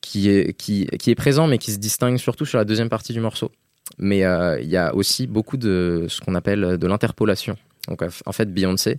qui, 0.00 0.28
est, 0.28 0.52
qui, 0.54 0.86
qui 0.98 1.10
est 1.10 1.14
présent, 1.14 1.46
mais 1.46 1.58
qui 1.58 1.70
se 1.72 1.78
distingue 1.78 2.16
surtout 2.18 2.46
sur 2.46 2.58
la 2.58 2.64
deuxième 2.64 2.88
partie 2.88 3.12
du 3.12 3.20
morceau. 3.20 3.50
Mais 3.98 4.24
euh, 4.24 4.60
il 4.60 4.68
y 4.68 4.76
a 4.76 4.94
aussi 4.94 5.26
beaucoup 5.26 5.56
de 5.56 6.06
ce 6.08 6.20
qu'on 6.20 6.34
appelle 6.34 6.78
de 6.78 6.86
l'interpolation. 6.86 7.56
Donc 7.88 8.02
en 8.02 8.32
fait, 8.32 8.52
Beyoncé, 8.52 8.98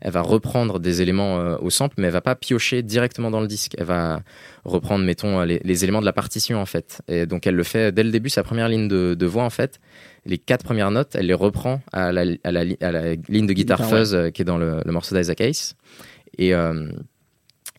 elle 0.00 0.12
va 0.12 0.20
reprendre 0.20 0.78
des 0.78 1.02
éléments 1.02 1.40
euh, 1.40 1.56
au 1.60 1.70
sample, 1.70 1.96
mais 1.98 2.06
elle 2.06 2.12
va 2.12 2.20
pas 2.20 2.36
piocher 2.36 2.82
directement 2.84 3.32
dans 3.32 3.40
le 3.40 3.48
disque. 3.48 3.74
Elle 3.78 3.86
va 3.86 4.22
reprendre, 4.64 5.04
mettons, 5.04 5.42
les, 5.42 5.60
les 5.64 5.82
éléments 5.82 6.00
de 6.00 6.06
la 6.06 6.12
partition 6.12 6.60
en 6.60 6.66
fait. 6.66 7.02
Et 7.08 7.26
donc 7.26 7.48
elle 7.48 7.56
le 7.56 7.64
fait 7.64 7.90
dès 7.90 8.04
le 8.04 8.12
début, 8.12 8.28
sa 8.28 8.44
première 8.44 8.68
ligne 8.68 8.86
de, 8.86 9.14
de 9.18 9.26
voix 9.26 9.42
en 9.42 9.50
fait. 9.50 9.80
Les 10.24 10.38
quatre 10.38 10.64
premières 10.64 10.92
notes, 10.92 11.16
elle 11.16 11.26
les 11.26 11.34
reprend 11.34 11.80
à 11.92 12.12
la, 12.12 12.24
à 12.44 12.52
la, 12.52 12.62
li- 12.64 12.76
à 12.80 12.92
la 12.92 13.14
ligne 13.28 13.46
de 13.48 13.52
guitare 13.54 13.80
fuzz 13.88 14.14
euh, 14.14 14.30
qui 14.30 14.42
est 14.42 14.44
dans 14.44 14.58
le, 14.58 14.82
le 14.84 14.92
morceau 14.92 15.16
d'Isaac 15.16 15.40
Hayes. 15.40 15.72
Et 16.38 16.54
euh, 16.54 16.88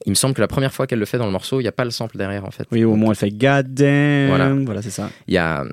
il 0.06 0.10
me 0.10 0.16
semble 0.16 0.34
que 0.34 0.42
la 0.42 0.48
première 0.50 0.74
fois 0.74 0.88
qu'elle 0.88 1.00
le 1.00 1.06
fait 1.06 1.18
dans 1.20 1.26
le 1.26 1.32
morceau, 1.32 1.62
il 1.62 1.64
n'y 1.64 1.70
a 1.70 1.74
pas 1.74 1.86
le 1.86 1.92
sample 1.92 2.18
derrière 2.18 2.44
en 2.44 2.52
fait. 2.52 2.66
Oui, 2.72 2.84
au 2.84 2.96
moins 2.96 3.12
elle 3.12 3.18
fait 3.18 3.32
God 3.32 3.74
damn. 3.74 4.28
Voilà. 4.28 4.54
Voilà, 4.66 4.82
c'est 4.82 4.90
ça. 4.90 5.10
il 5.28 5.36
y 5.36 5.38
a 5.38 5.64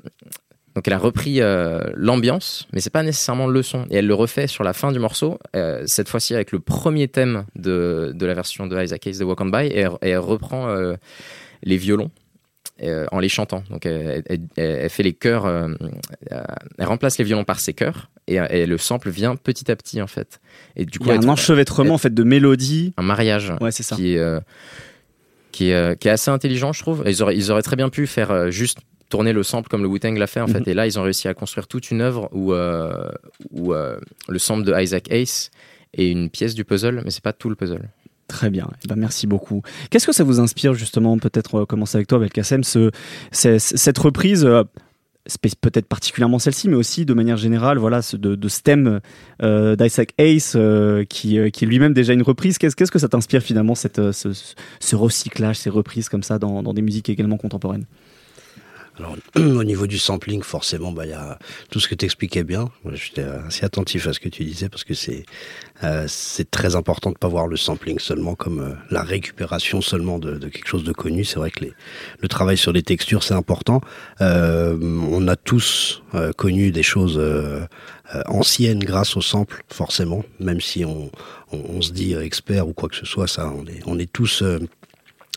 donc 0.77 0.87
elle 0.87 0.93
a 0.93 0.99
repris 0.99 1.41
euh, 1.41 1.81
l'ambiance, 1.95 2.67
mais 2.71 2.81
c'est 2.81 2.91
pas 2.91 3.01
nécessairement 3.01 3.47
le 3.47 3.63
son. 3.63 3.85
Et 3.89 3.95
elle 3.95 4.05
le 4.05 4.13
refait 4.13 4.45
sur 4.45 4.63
la 4.63 4.73
fin 4.73 4.91
du 4.91 4.99
morceau, 4.99 5.39
euh, 5.55 5.81
cette 5.87 6.07
fois-ci 6.07 6.35
avec 6.35 6.51
le 6.51 6.59
premier 6.59 7.07
thème 7.07 7.45
de, 7.55 8.11
de 8.13 8.25
la 8.27 8.35
version 8.35 8.67
de 8.67 8.79
Isaac 8.79 9.07
Hayes 9.07 9.17
de 9.17 9.23
Walk 9.23 9.41
On 9.41 9.45
By, 9.47 9.65
et, 9.65 9.79
elle- 9.79 9.89
et 10.03 10.09
elle 10.09 10.19
reprend 10.19 10.69
euh, 10.69 10.93
les 11.63 11.77
violons 11.77 12.11
en 13.11 13.19
les 13.19 13.27
chantant. 13.29 13.63
Donc 13.71 13.87
elle, 13.87 14.21
fait 14.91 15.01
les 15.01 15.13
chœurs, 15.13 15.47
elle 16.77 16.85
remplace 16.85 17.17
les 17.17 17.25
violons 17.25 17.43
par 17.43 17.59
ses 17.59 17.73
chœurs, 17.73 18.11
et, 18.27 18.35
et 18.35 18.67
le 18.67 18.77
sample 18.77 19.09
vient 19.09 19.35
petit 19.35 19.71
à 19.71 19.75
petit 19.75 19.99
en 19.99 20.05
fait. 20.05 20.39
Et 20.75 20.85
du 20.85 20.99
coup, 20.99 21.05
Il 21.05 21.15
y 21.15 21.17
a 21.17 21.19
un 21.19 21.27
enchevêtrement 21.27 21.95
en 21.95 21.97
fait 21.97 22.13
de 22.13 22.21
mélodies. 22.23 22.93
un 22.97 23.01
mariage 23.01 23.51
Ouais, 23.61 23.71
c'est 23.71 23.81
ça. 23.81 23.95
qui 23.95 24.13
est, 24.13 24.39
qui, 25.51 25.71
est, 25.71 25.99
qui 25.99 26.07
est 26.07 26.11
assez 26.11 26.29
intelligent, 26.29 26.71
je 26.71 26.81
trouve. 26.83 27.01
Ils 27.07 27.23
auraient, 27.23 27.35
ils 27.35 27.51
auraient 27.51 27.63
très 27.63 27.75
bien 27.77 27.89
pu 27.89 28.05
faire 28.05 28.51
juste 28.51 28.77
tourner 29.09 29.33
le 29.33 29.43
sample 29.43 29.69
comme 29.69 29.81
le 29.81 29.87
Wu-Tang 29.87 30.17
l'a 30.17 30.27
fait, 30.27 30.41
en 30.41 30.47
Mhm. 30.47 30.53
fait. 30.53 30.67
Et 30.71 30.73
là, 30.73 30.85
ils 30.87 30.97
ont 30.99 31.03
réussi 31.03 31.27
à 31.27 31.33
construire 31.33 31.67
toute 31.67 31.91
une 31.91 32.01
œuvre 32.01 32.29
où, 32.33 32.53
euh, 32.53 33.09
où 33.51 33.73
euh, 33.73 33.97
le 34.27 34.39
sample 34.39 34.63
de 34.65 34.73
Isaac 34.79 35.09
Hayes 35.11 35.49
est 35.93 36.09
une 36.11 36.29
pièce 36.29 36.53
du 36.55 36.65
puzzle, 36.65 37.01
mais 37.05 37.11
c'est 37.11 37.23
pas 37.23 37.33
tout 37.33 37.49
le 37.49 37.55
puzzle. 37.55 37.89
Très 38.27 38.49
bien. 38.49 38.67
Eh 38.83 38.87
ben, 38.89 38.97
merci 38.97 39.25
beaucoup. 39.25 39.61
Qu'est-ce 39.89 40.05
que 40.05 40.11
ça 40.11 40.25
vous 40.25 40.41
inspire 40.41 40.73
justement 40.73 41.17
Peut-être 41.17 41.61
euh, 41.61 41.65
commencer 41.65 41.95
avec 41.97 42.07
toi, 42.07 42.19
Belkacem, 42.19 42.63
ce, 42.63 42.91
cette 43.31 43.97
reprise. 43.97 44.43
euh, 44.45 44.63
peut-être 45.61 45.87
particulièrement 45.87 46.39
celle-ci, 46.39 46.69
mais 46.69 46.75
aussi 46.77 47.05
de 47.05 47.13
manière 47.13 47.35
générale, 47.35 47.77
voilà, 47.77 47.99
de, 48.13 48.35
de 48.35 48.47
ce 48.47 48.61
thème 48.61 49.01
euh, 49.43 49.75
d'Isaac 49.75 50.13
euh, 50.21 51.03
qui, 51.03 51.37
euh, 51.37 51.49
qui 51.49 51.65
est 51.65 51.67
lui-même 51.67 51.93
déjà 51.93 52.13
une 52.13 52.21
reprise. 52.21 52.57
Qu'est-ce, 52.57 52.77
qu'est-ce 52.77 52.91
que 52.91 52.99
ça 52.99 53.09
t'inspire 53.09 53.41
finalement, 53.41 53.75
cette, 53.75 54.11
ce, 54.13 54.29
ce 54.79 54.95
recyclage, 54.95 55.57
ces 55.57 55.69
reprises 55.69 56.07
comme 56.07 56.23
ça 56.23 56.39
dans, 56.39 56.63
dans 56.63 56.73
des 56.73 56.81
musiques 56.81 57.09
également 57.09 57.35
contemporaines? 57.37 57.83
Alors, 58.97 59.15
au 59.35 59.63
niveau 59.63 59.87
du 59.87 59.97
sampling, 59.97 60.41
forcément, 60.41 60.91
bah, 60.91 61.05
il 61.05 61.11
y 61.11 61.13
a 61.13 61.37
tout 61.69 61.79
ce 61.79 61.87
que 61.87 61.95
tu 61.95 62.05
expliquais 62.05 62.43
bien. 62.43 62.69
J'étais 62.93 63.23
assez 63.23 63.65
attentif 63.65 64.07
à 64.07 64.13
ce 64.13 64.19
que 64.19 64.29
tu 64.29 64.43
disais 64.43 64.69
parce 64.69 64.83
que 64.83 64.93
c'est 64.93 65.25
euh, 65.83 66.07
très 66.49 66.75
important 66.75 67.11
de 67.11 67.17
pas 67.17 67.27
voir 67.27 67.47
le 67.47 67.57
sampling 67.57 67.99
seulement 67.99 68.35
comme 68.35 68.59
euh, 68.59 68.73
la 68.89 69.03
récupération 69.03 69.81
seulement 69.81 70.19
de, 70.19 70.37
de 70.37 70.47
quelque 70.49 70.67
chose 70.67 70.83
de 70.83 70.93
connu. 70.93 71.23
C'est 71.23 71.37
vrai 71.37 71.51
que 71.51 71.65
les, 71.65 71.73
le 72.19 72.27
travail 72.27 72.57
sur 72.57 72.71
les 72.71 72.83
textures, 72.83 73.23
c'est 73.23 73.35
important. 73.35 73.81
Euh, 74.21 74.77
on 74.81 75.27
a 75.27 75.35
tous 75.35 76.01
euh, 76.15 76.31
connu 76.33 76.71
des 76.71 76.83
choses 76.83 77.17
euh, 77.17 77.61
euh, 78.15 78.21
anciennes 78.27 78.79
grâce 78.79 79.17
au 79.17 79.21
sample, 79.21 79.63
forcément, 79.67 80.23
même 80.39 80.61
si 80.61 80.85
on, 80.85 81.11
on, 81.51 81.81
se 81.81 81.91
dit 81.91 82.15
euh, 82.15 82.23
expert 82.23 82.65
ou 82.65 82.71
quoi 82.71 82.87
que 82.87 82.95
ce 82.95 83.05
soit, 83.05 83.27
ça, 83.27 83.51
on 83.53 83.65
est, 83.65 83.81
on 83.85 83.99
est 83.99 84.11
tous... 84.11 84.43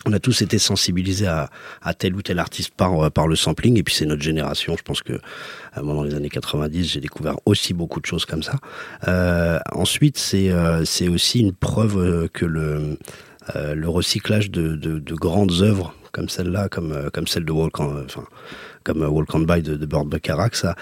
on 0.06 0.12
a 0.12 0.18
tous 0.18 0.42
été 0.42 0.58
sensibilisés 0.58 1.26
à, 1.26 1.50
à 1.82 1.94
tel 1.94 2.14
ou 2.14 2.22
tel 2.22 2.38
artiste 2.38 2.72
par, 2.74 2.98
euh, 3.04 3.10
par 3.10 3.28
le 3.28 3.36
sampling, 3.36 3.78
et 3.78 3.82
puis 3.82 3.94
c'est 3.94 4.06
notre 4.06 4.22
génération. 4.22 4.76
Je 4.76 4.82
pense 4.82 5.02
que 5.02 5.12
euh, 5.12 5.82
moi, 5.82 5.94
dans 5.94 6.02
les 6.02 6.14
années 6.14 6.30
90, 6.30 6.84
j'ai 6.84 7.00
découvert 7.00 7.36
aussi 7.46 7.74
beaucoup 7.74 8.00
de 8.00 8.06
choses 8.06 8.24
comme 8.24 8.42
ça. 8.42 8.56
Euh, 9.08 9.58
ensuite, 9.72 10.18
c'est 10.18 10.50
euh, 10.50 10.84
aussi 11.10 11.40
une 11.40 11.52
preuve 11.52 11.98
euh, 11.98 12.28
que 12.32 12.46
le, 12.46 12.98
euh, 13.56 13.74
le 13.74 13.88
recyclage 13.88 14.50
de, 14.50 14.74
de, 14.74 14.98
de 14.98 15.14
grandes 15.14 15.60
œuvres 15.60 15.94
comme 16.12 16.28
celle-là, 16.28 16.68
comme, 16.68 17.08
comme 17.12 17.28
celle 17.28 17.44
de 17.44 17.52
Walk 17.52 17.78
on, 17.78 18.04
enfin, 18.04 18.24
comme 18.82 19.02
Walk 19.02 19.32
on 19.32 19.40
By 19.40 19.62
de, 19.62 19.76
de 19.76 19.86
Burt 19.86 20.06
Bacharach, 20.06 20.56
ça, 20.56 20.74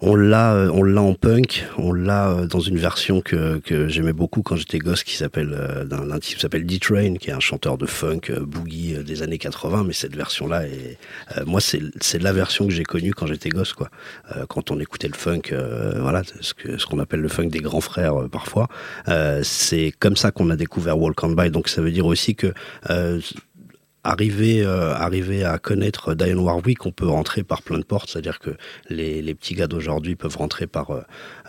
on 0.00 0.14
l'a, 0.14 0.52
euh, 0.52 0.70
on 0.74 0.82
l'a 0.82 1.00
en 1.00 1.14
punk, 1.14 1.64
on 1.78 1.92
l'a 1.92 2.28
euh, 2.28 2.46
dans 2.46 2.60
une 2.60 2.76
version 2.76 3.22
que, 3.22 3.58
que 3.58 3.88
j'aimais 3.88 4.12
beaucoup 4.12 4.42
quand 4.42 4.56
j'étais 4.56 4.78
gosse, 4.78 5.04
qui 5.04 5.16
s'appelle 5.16 5.54
euh, 5.54 5.84
d'un, 5.84 6.18
type 6.18 6.36
qui 6.36 6.42
s'appelle 6.42 6.66
D-Train, 6.66 7.14
qui 7.14 7.30
est 7.30 7.32
un 7.32 7.40
chanteur 7.40 7.78
de 7.78 7.86
funk 7.86 8.20
boogie 8.40 9.02
des 9.02 9.22
années 9.22 9.38
80. 9.38 9.84
Mais 9.86 9.94
cette 9.94 10.14
version-là, 10.14 10.66
est, 10.66 10.98
euh, 11.36 11.44
moi, 11.46 11.60
c'est, 11.62 11.80
c'est 12.00 12.22
la 12.22 12.32
version 12.32 12.66
que 12.66 12.72
j'ai 12.74 12.84
connue 12.84 13.14
quand 13.14 13.26
j'étais 13.26 13.48
gosse, 13.48 13.72
quoi. 13.72 13.88
Euh, 14.36 14.44
quand 14.46 14.70
on 14.70 14.78
écoutait 14.80 15.08
le 15.08 15.14
funk, 15.14 15.52
euh, 15.52 15.98
voilà, 16.00 16.22
ce 16.40 16.52
que 16.52 16.76
ce 16.76 16.84
qu'on 16.84 16.98
appelle 16.98 17.20
le 17.20 17.28
funk 17.28 17.46
des 17.46 17.60
grands 17.60 17.80
frères 17.80 18.28
parfois. 18.30 18.68
C'est 19.42 19.92
comme 19.98 20.16
ça 20.16 20.30
qu'on 20.30 20.50
a 20.50 20.56
découvert 20.56 20.98
Walk 20.98 21.22
on 21.24 21.30
By. 21.30 21.50
Donc 21.50 21.68
ça 21.68 21.80
veut 21.80 21.90
dire 21.90 22.06
aussi 22.06 22.34
que 22.34 22.52
arriver, 24.10 24.62
euh, 24.64 24.94
à 24.94 25.58
connaître 25.58 26.14
Diane 26.14 26.38
Warwick, 26.38 26.86
on 26.86 26.92
peut 26.92 27.08
rentrer 27.08 27.42
par 27.42 27.62
plein 27.62 27.78
de 27.78 27.84
portes, 27.84 28.10
c'est-à-dire 28.10 28.38
que 28.38 28.50
les, 28.88 29.22
les 29.22 29.34
petits 29.34 29.54
gars 29.54 29.66
d'aujourd'hui 29.66 30.16
peuvent 30.16 30.36
rentrer 30.36 30.66
par, 30.66 30.90
euh, 30.90 31.00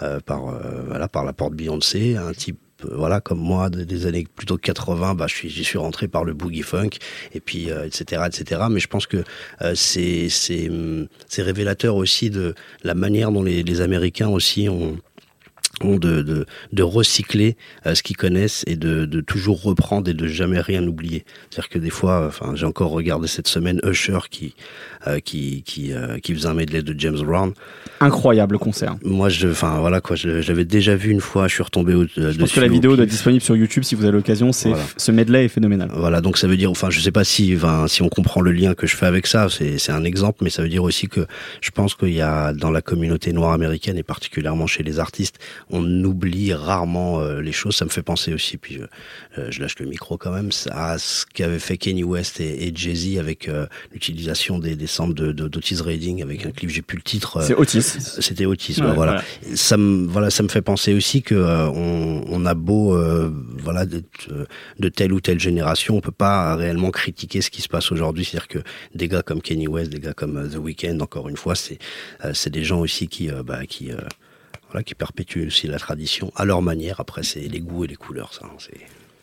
euh, 0.01 0.19
par, 0.19 0.49
euh, 0.49 0.83
voilà, 0.87 1.07
par 1.07 1.23
la 1.25 1.33
porte 1.33 1.53
Beyoncé, 1.53 2.15
un 2.17 2.33
type 2.33 2.59
euh, 2.85 2.89
voilà 2.95 3.21
comme 3.21 3.39
moi 3.39 3.69
de- 3.71 3.83
des 3.83 4.05
années 4.05 4.27
plutôt 4.35 4.55
80 4.57 5.15
bah 5.15 5.25
je 5.27 5.33
suis 5.33 5.49
j'y 5.49 5.63
suis 5.63 5.79
rentré 5.79 6.07
par 6.07 6.23
le 6.23 6.33
boogie 6.35 6.61
funk 6.61 6.89
et 7.33 7.39
puis 7.39 7.71
euh, 7.71 7.85
etc 7.87 8.21
etc 8.27 8.61
mais 8.69 8.79
je 8.79 8.87
pense 8.87 9.07
que 9.07 9.23
euh, 9.63 9.73
c'est 9.75 10.29
c'est 10.29 10.69
hum, 10.69 11.07
c'est 11.27 11.41
révélateur 11.41 11.95
aussi 11.95 12.29
de 12.29 12.53
la 12.83 12.93
manière 12.93 13.31
dont 13.31 13.41
les, 13.41 13.63
les 13.63 13.81
américains 13.81 14.29
aussi 14.29 14.69
ont 14.69 14.95
ont 15.83 15.97
de, 15.97 16.21
de, 16.21 16.45
de 16.73 16.83
recycler 16.83 17.55
euh, 17.85 17.93
ce 17.95 18.03
qu'ils 18.03 18.17
connaissent 18.17 18.63
et 18.67 18.75
de, 18.75 19.05
de 19.05 19.21
toujours 19.21 19.61
reprendre 19.61 20.09
et 20.09 20.13
de 20.13 20.27
jamais 20.27 20.59
rien 20.59 20.85
oublier. 20.87 21.23
C'est-à-dire 21.49 21.69
que 21.69 21.79
des 21.79 21.89
fois, 21.89 22.21
euh, 22.21 22.27
enfin, 22.27 22.53
j'ai 22.55 22.65
encore 22.65 22.91
regardé 22.91 23.27
cette 23.27 23.47
semaine 23.47 23.79
Usher 23.83 24.19
qui 24.29 24.55
euh, 25.05 25.19
qui 25.19 25.63
qui, 25.63 25.93
euh, 25.93 26.17
qui 26.19 26.33
faisait 26.33 26.47
un 26.47 26.53
medley 26.53 26.81
de 26.81 26.95
James 26.99 27.19
Brown. 27.21 27.53
Incroyable 27.99 28.57
concert. 28.59 28.95
Moi, 29.03 29.29
je, 29.29 29.47
enfin 29.47 29.79
voilà 29.79 30.01
quoi, 30.01 30.15
je, 30.15 30.41
je 30.41 30.47
l'avais 30.49 30.65
déjà 30.65 30.95
vu 30.95 31.11
une 31.11 31.21
fois. 31.21 31.47
Je 31.47 31.53
suis 31.53 31.63
retombé 31.63 31.93
au, 31.93 32.05
Je 32.05 32.37
pense 32.37 32.51
que 32.51 32.59
la 32.59 32.67
vidéo 32.67 32.95
doit 32.95 33.03
être 33.03 33.09
disponible 33.09 33.41
sur 33.43 33.55
YouTube 33.55 33.83
si 33.83 33.95
vous 33.95 34.03
avez 34.03 34.13
l'occasion. 34.13 34.51
C'est 34.51 34.69
Voilà. 34.69 34.83
ce 34.97 35.11
medley 35.11 35.45
est 35.45 35.49
phénoménal. 35.49 35.89
Voilà, 35.93 36.21
donc 36.21 36.37
ça 36.37 36.47
veut 36.47 36.57
dire, 36.57 36.71
enfin, 36.71 36.89
je 36.89 36.99
sais 36.99 37.11
pas 37.11 37.23
si, 37.23 37.53
enfin, 37.55 37.87
si 37.87 38.01
on 38.01 38.09
comprend 38.09 38.41
le 38.41 38.51
lien 38.51 38.73
que 38.73 38.87
je 38.87 38.95
fais 38.95 39.05
avec 39.05 39.27
ça, 39.27 39.47
c'est 39.49 39.77
c'est 39.77 39.91
un 39.91 40.03
exemple, 40.03 40.39
mais 40.43 40.49
ça 40.49 40.61
veut 40.61 40.69
dire 40.69 40.83
aussi 40.83 41.07
que 41.07 41.25
je 41.61 41.71
pense 41.71 41.95
qu'il 41.95 42.13
y 42.13 42.21
a 42.21 42.53
dans 42.53 42.71
la 42.71 42.81
communauté 42.81 43.33
noire 43.33 43.51
américaine 43.53 43.97
et 43.97 44.03
particulièrement 44.03 44.67
chez 44.67 44.83
les 44.83 44.99
artistes, 44.99 45.37
on 45.69 45.83
oublie 46.03 46.53
rarement 46.53 47.19
euh, 47.21 47.41
les 47.41 47.51
choses. 47.51 47.75
Ça 47.75 47.85
me 47.85 47.89
fait 47.89 48.03
penser 48.03 48.33
aussi, 48.33 48.57
puis 48.57 48.75
je, 48.75 49.41
euh, 49.41 49.47
je 49.51 49.61
lâche 49.61 49.77
le 49.79 49.85
micro 49.85 50.17
quand 50.17 50.31
même, 50.31 50.49
à 50.71 50.97
ce 50.97 51.25
qu'avaient 51.25 51.59
fait 51.59 51.77
Kanye 51.77 52.03
West 52.03 52.39
et, 52.39 52.67
et 52.67 52.71
Jay-Z 52.75 53.17
avec 53.19 53.47
euh, 53.49 53.65
l'utilisation 53.93 54.59
des, 54.59 54.75
des 54.75 54.87
samples 54.87 55.13
de, 55.13 55.31
de, 55.31 55.47
d'Otis 55.47 55.81
Redding 55.81 56.21
avec 56.23 56.45
un 56.45 56.51
clip, 56.51 56.69
j'ai 56.69 56.81
plus 56.81 56.97
le 56.97 57.03
titre. 57.03 57.37
euh, 57.37 57.41
C'est 57.45 57.55
Otis. 57.55 57.81
c'était 57.81 58.45
Otis, 58.45 58.75
Ouais, 58.79 58.87
ouais, 58.87 58.93
voilà. 58.93 59.23
Ça 59.55 59.77
me, 59.77 60.07
voilà, 60.07 60.29
ça 60.29 60.43
me 60.43 60.47
fait 60.49 60.61
penser 60.61 60.93
aussi 60.93 61.21
que 61.21 61.35
euh, 61.35 61.67
on, 61.69 62.23
on 62.27 62.45
a 62.45 62.53
beau, 62.53 62.95
euh, 62.95 63.31
voilà, 63.59 63.85
euh, 64.31 64.45
de 64.79 64.89
telle 64.89 65.13
ou 65.13 65.19
telle 65.21 65.39
génération, 65.39 65.95
on 65.97 66.01
peut 66.01 66.11
pas 66.11 66.55
réellement 66.55 66.91
critiquer 66.91 67.41
ce 67.41 67.49
qui 67.49 67.61
se 67.61 67.67
passe 67.67 67.91
aujourd'hui. 67.91 68.25
C'est-à-dire 68.25 68.47
que 68.47 68.59
des 68.95 69.07
gars 69.07 69.21
comme 69.21 69.41
Kanye 69.41 69.67
West, 69.67 69.91
des 69.91 69.99
gars 69.99 70.13
comme 70.13 70.49
The 70.49 70.57
Weeknd, 70.57 70.99
encore 71.01 71.29
une 71.29 71.37
fois, 71.37 71.55
c'est, 71.55 71.79
euh, 72.23 72.31
c'est 72.33 72.49
des 72.49 72.63
gens 72.63 72.79
aussi 72.79 73.07
qui, 73.07 73.29
euh, 73.29 73.43
bah, 73.43 73.65
qui, 73.65 73.91
euh, 73.91 73.97
voilà, 74.69 74.83
qui 74.83 74.95
perpétuent 74.95 75.47
aussi 75.47 75.67
la 75.67 75.79
tradition 75.79 76.31
à 76.35 76.45
leur 76.45 76.61
manière. 76.61 76.99
Après, 76.99 77.23
c'est 77.23 77.41
les 77.41 77.59
goûts 77.59 77.85
et 77.85 77.87
les 77.87 77.95
couleurs, 77.95 78.33
ça. 78.33 78.45
hein, 78.45 78.55
c'est... 78.59 78.77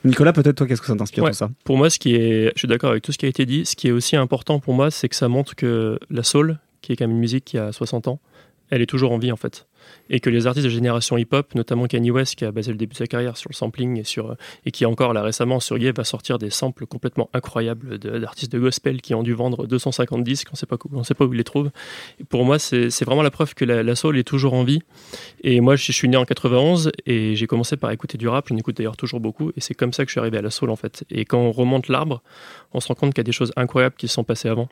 Nicolas, 0.05 0.33
peut-être 0.35 0.57
toi, 0.57 0.67
qu'est-ce 0.67 0.81
que 0.83 0.87
ça 0.87 0.97
t'inspire 0.97 1.25
Ouais. 1.25 1.31
tout 1.31 1.37
ça? 1.37 1.51
Pour 1.65 1.79
moi, 1.79 1.89
ce 1.89 1.99
qui 1.99 2.15
est, 2.15 2.53
je 2.55 2.59
suis 2.59 2.69
d'accord 2.69 2.91
avec 2.91 3.03
tout 3.03 3.11
ce 3.13 3.17
qui 3.19 3.25
a 3.25 3.29
été 3.29 3.47
dit. 3.47 3.65
Ce 3.65 3.75
qui 3.75 3.89
est 3.89 3.91
aussi 3.91 4.17
important 4.17 4.61
pour 4.61 4.75
moi, 4.75 4.91
c'est 4.91 5.09
que 5.09 5.17
ça 5.17 5.29
montre 5.29 5.55
que 5.57 5.99
la 6.11 6.23
soul, 6.23 6.59
qui 6.83 6.93
est 6.93 6.97
quand 6.97 7.05
même 7.07 7.13
une 7.17 7.21
musique 7.21 7.45
qui 7.47 7.57
a 7.57 7.73
60 7.73 8.09
ans, 8.09 8.21
elle 8.71 8.83
est 8.83 8.87
toujours 8.87 9.13
en 9.13 9.19
vie 9.19 9.33
en 9.33 9.37
fait. 9.37 9.67
Et 10.11 10.21
que 10.21 10.29
les 10.31 10.47
artistes 10.47 10.65
de 10.67 10.71
génération 10.71 11.17
hip-hop, 11.17 11.55
notamment 11.55 11.87
Kanye 11.87 12.11
West, 12.11 12.35
qui 12.37 12.45
a 12.45 12.53
basé 12.53 12.71
le 12.71 12.77
début 12.77 12.93
de 12.93 12.99
sa 12.99 13.07
carrière 13.07 13.37
sur 13.37 13.49
le 13.51 13.55
sampling 13.55 13.99
et, 14.01 14.05
sur, 14.05 14.37
et 14.67 14.71
qui 14.71 14.85
encore 14.87 15.13
là 15.15 15.23
récemment 15.23 15.61
sur 15.61 15.79
Ye 15.79 15.91
va 15.93 16.05
sortir 16.05 16.39
des 16.39 16.51
samples 16.51 16.87
complètement 16.87 17.31
incroyables 17.33 17.99
d'artistes 17.99 18.53
de 18.53 18.59
gospel 18.59 19.01
qui 19.01 19.15
ont 19.15 19.23
dû 19.23 19.33
vendre 19.35 19.67
250 19.67 20.23
disques, 20.25 20.49
on 20.51 20.55
ne 20.55 20.57
sait 20.59 20.67
pas, 20.67 20.77
où- 20.77 20.89
on 20.99 21.05
sait 21.05 21.15
pas 21.15 21.25
où 21.25 21.33
ils 21.33 21.37
les 21.39 21.45
trouvent. 21.45 21.71
Et 22.21 22.25
pour 22.25 22.45
moi, 22.45 22.59
c'est 22.59 23.05
vraiment 23.05 23.23
la 23.23 23.31
preuve 23.31 23.55
que 23.55 23.65
la, 23.65 23.83
la 23.83 23.95
soul 23.95 24.19
est 24.19 24.25
toujours 24.25 24.55
en 24.55 24.65
vie. 24.65 24.81
Et 25.43 25.61
moi, 25.61 25.77
je, 25.77 25.85
je 25.85 25.93
suis 25.93 26.09
né 26.09 26.17
en 26.17 26.25
91 26.25 26.93
et 27.07 27.35
j'ai 27.37 27.47
commencé 27.47 27.77
par 27.77 27.91
écouter 27.91 28.19
du 28.19 28.29
rap. 28.29 28.47
J'en 28.49 28.57
écoute 28.57 28.77
d'ailleurs 28.77 28.97
toujours 28.97 29.21
beaucoup. 29.21 29.51
Et 29.57 29.61
c'est 29.61 29.75
comme 29.75 29.93
ça 29.93 30.05
que 30.05 30.09
je 30.09 30.13
suis 30.15 30.21
arrivé 30.21 30.39
à 30.39 30.43
la 30.43 30.51
soul 30.51 30.71
en 30.71 30.77
fait. 30.77 31.05
Et 31.11 31.25
quand 31.25 31.39
on 31.39 31.53
remonte 31.53 31.89
l'arbre, 31.89 32.23
on 32.73 32.81
se 32.81 32.89
rend 32.89 32.95
compte 32.95 33.15
qu'il 33.15 33.21
y 33.21 33.25
a 33.25 33.25
des 33.25 33.33
choses 33.33 33.53
incroyables 33.57 33.95
qui 33.97 34.09
se 34.09 34.15
sont 34.15 34.25
passées 34.25 34.49
avant. 34.49 34.69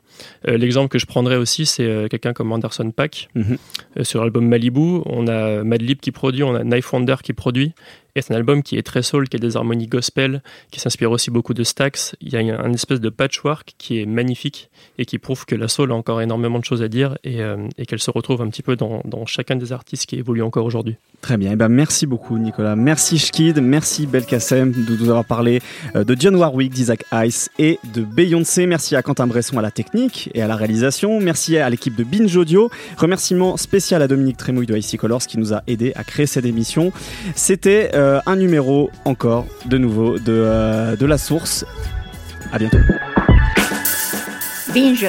Euh, 0.47 0.57
L'exemple 0.57 0.89
que 0.89 0.99
je 0.99 1.05
prendrais 1.05 1.37
aussi, 1.37 1.65
c'est 1.65 1.85
euh, 1.85 2.07
quelqu'un 2.07 2.33
comme 2.33 2.51
Anderson 2.51 2.91
Paak. 2.91 3.29
Mhm. 3.35 3.57
Euh, 3.97 4.03
sur 4.03 4.21
l'album 4.21 4.47
Malibu, 4.47 4.99
on 5.05 5.22
a 5.27 5.63
Madlib 5.63 5.99
qui 5.99 6.11
produit, 6.11 6.43
on 6.43 6.55
a 6.55 6.63
Knife 6.63 6.91
Wonder 6.93 7.15
qui 7.23 7.33
produit. 7.33 7.73
Et 8.15 8.21
c'est 8.21 8.33
un 8.33 8.37
album 8.37 8.61
qui 8.61 8.77
est 8.77 8.83
très 8.83 9.01
soul, 9.01 9.27
qui 9.27 9.37
a 9.37 9.39
des 9.39 9.57
harmonies 9.57 9.87
gospel, 9.87 10.43
qui 10.69 10.79
s'inspire 10.79 11.09
aussi 11.09 11.31
beaucoup 11.31 11.55
de 11.55 11.63
Stax. 11.63 12.15
Il 12.21 12.31
y 12.31 12.37
a 12.37 12.61
un 12.61 12.71
espèce 12.73 13.01
de 13.01 13.09
patchwork 13.09 13.73
qui 13.79 13.99
est 13.99 14.05
magnifique 14.05 14.69
et 14.99 15.05
qui 15.05 15.17
prouve 15.17 15.45
que 15.45 15.55
la 15.55 15.67
soul 15.67 15.91
a 15.91 15.95
encore 15.95 16.21
énormément 16.21 16.59
de 16.59 16.63
choses 16.63 16.83
à 16.83 16.87
dire 16.87 17.17
et, 17.23 17.41
euh, 17.41 17.67
qu'elle 17.87 17.99
se 17.99 18.11
retrouve 18.11 18.41
un 18.43 18.49
petit 18.49 18.61
peu 18.61 18.75
dans, 18.75 19.01
chacun 19.25 19.55
des 19.55 19.71
artistes 19.71 20.05
qui 20.05 20.17
évoluent 20.17 20.43
encore 20.43 20.65
aujourd'hui. 20.65 20.95
Très 21.21 21.37
bien. 21.37 21.51
Et 21.51 21.53
eh 21.53 21.55
ben 21.55 21.69
merci 21.69 22.05
beaucoup 22.05 22.37
Nicolas. 22.37 22.75
Merci 22.75 23.17
Shkid, 23.17 23.61
merci 23.61 24.05
Belkacem 24.05 24.71
de 24.71 24.95
nous 24.95 25.09
avoir 25.09 25.25
parlé 25.25 25.61
euh, 25.95 26.03
de 26.03 26.15
John 26.19 26.35
Warwick, 26.35 26.71
d'Isaac 26.71 27.05
Ice 27.25 27.49
et 27.57 27.79
de 27.95 28.01
Beyoncé. 28.01 28.67
Merci 28.67 28.95
à 28.95 29.01
Quentin 29.01 29.25
Bresson 29.25 29.57
à 29.57 29.61
la 29.61 29.71
technique 29.71 30.29
et 30.33 30.41
à 30.41 30.47
la 30.47 30.55
réalisation. 30.55 31.19
Merci 31.19 31.57
à 31.57 31.69
l'équipe 31.69 31.95
de 31.95 32.03
Binge 32.03 32.35
Audio. 32.35 32.69
Remerciement 32.97 33.57
spécial 33.57 34.01
à 34.01 34.07
Dominique 34.07 34.37
Trémouille 34.37 34.67
de 34.67 34.75
IC 34.75 34.97
Colors 34.97 35.25
qui 35.25 35.39
nous 35.39 35.53
a 35.53 35.63
aidé 35.65 35.93
à 35.95 36.03
créer 36.03 36.25
cette 36.25 36.45
émission. 36.45 36.91
C'était 37.35 37.95
euh, 38.03 38.19
un 38.25 38.35
numéro 38.35 38.91
encore 39.05 39.45
de 39.65 39.77
nouveau 39.77 40.19
de, 40.19 40.23
euh, 40.29 41.07
la 41.07 41.17
source. 41.17 41.65
À 42.51 42.59
bientôt. 42.59 42.77
Binge. 44.73 45.07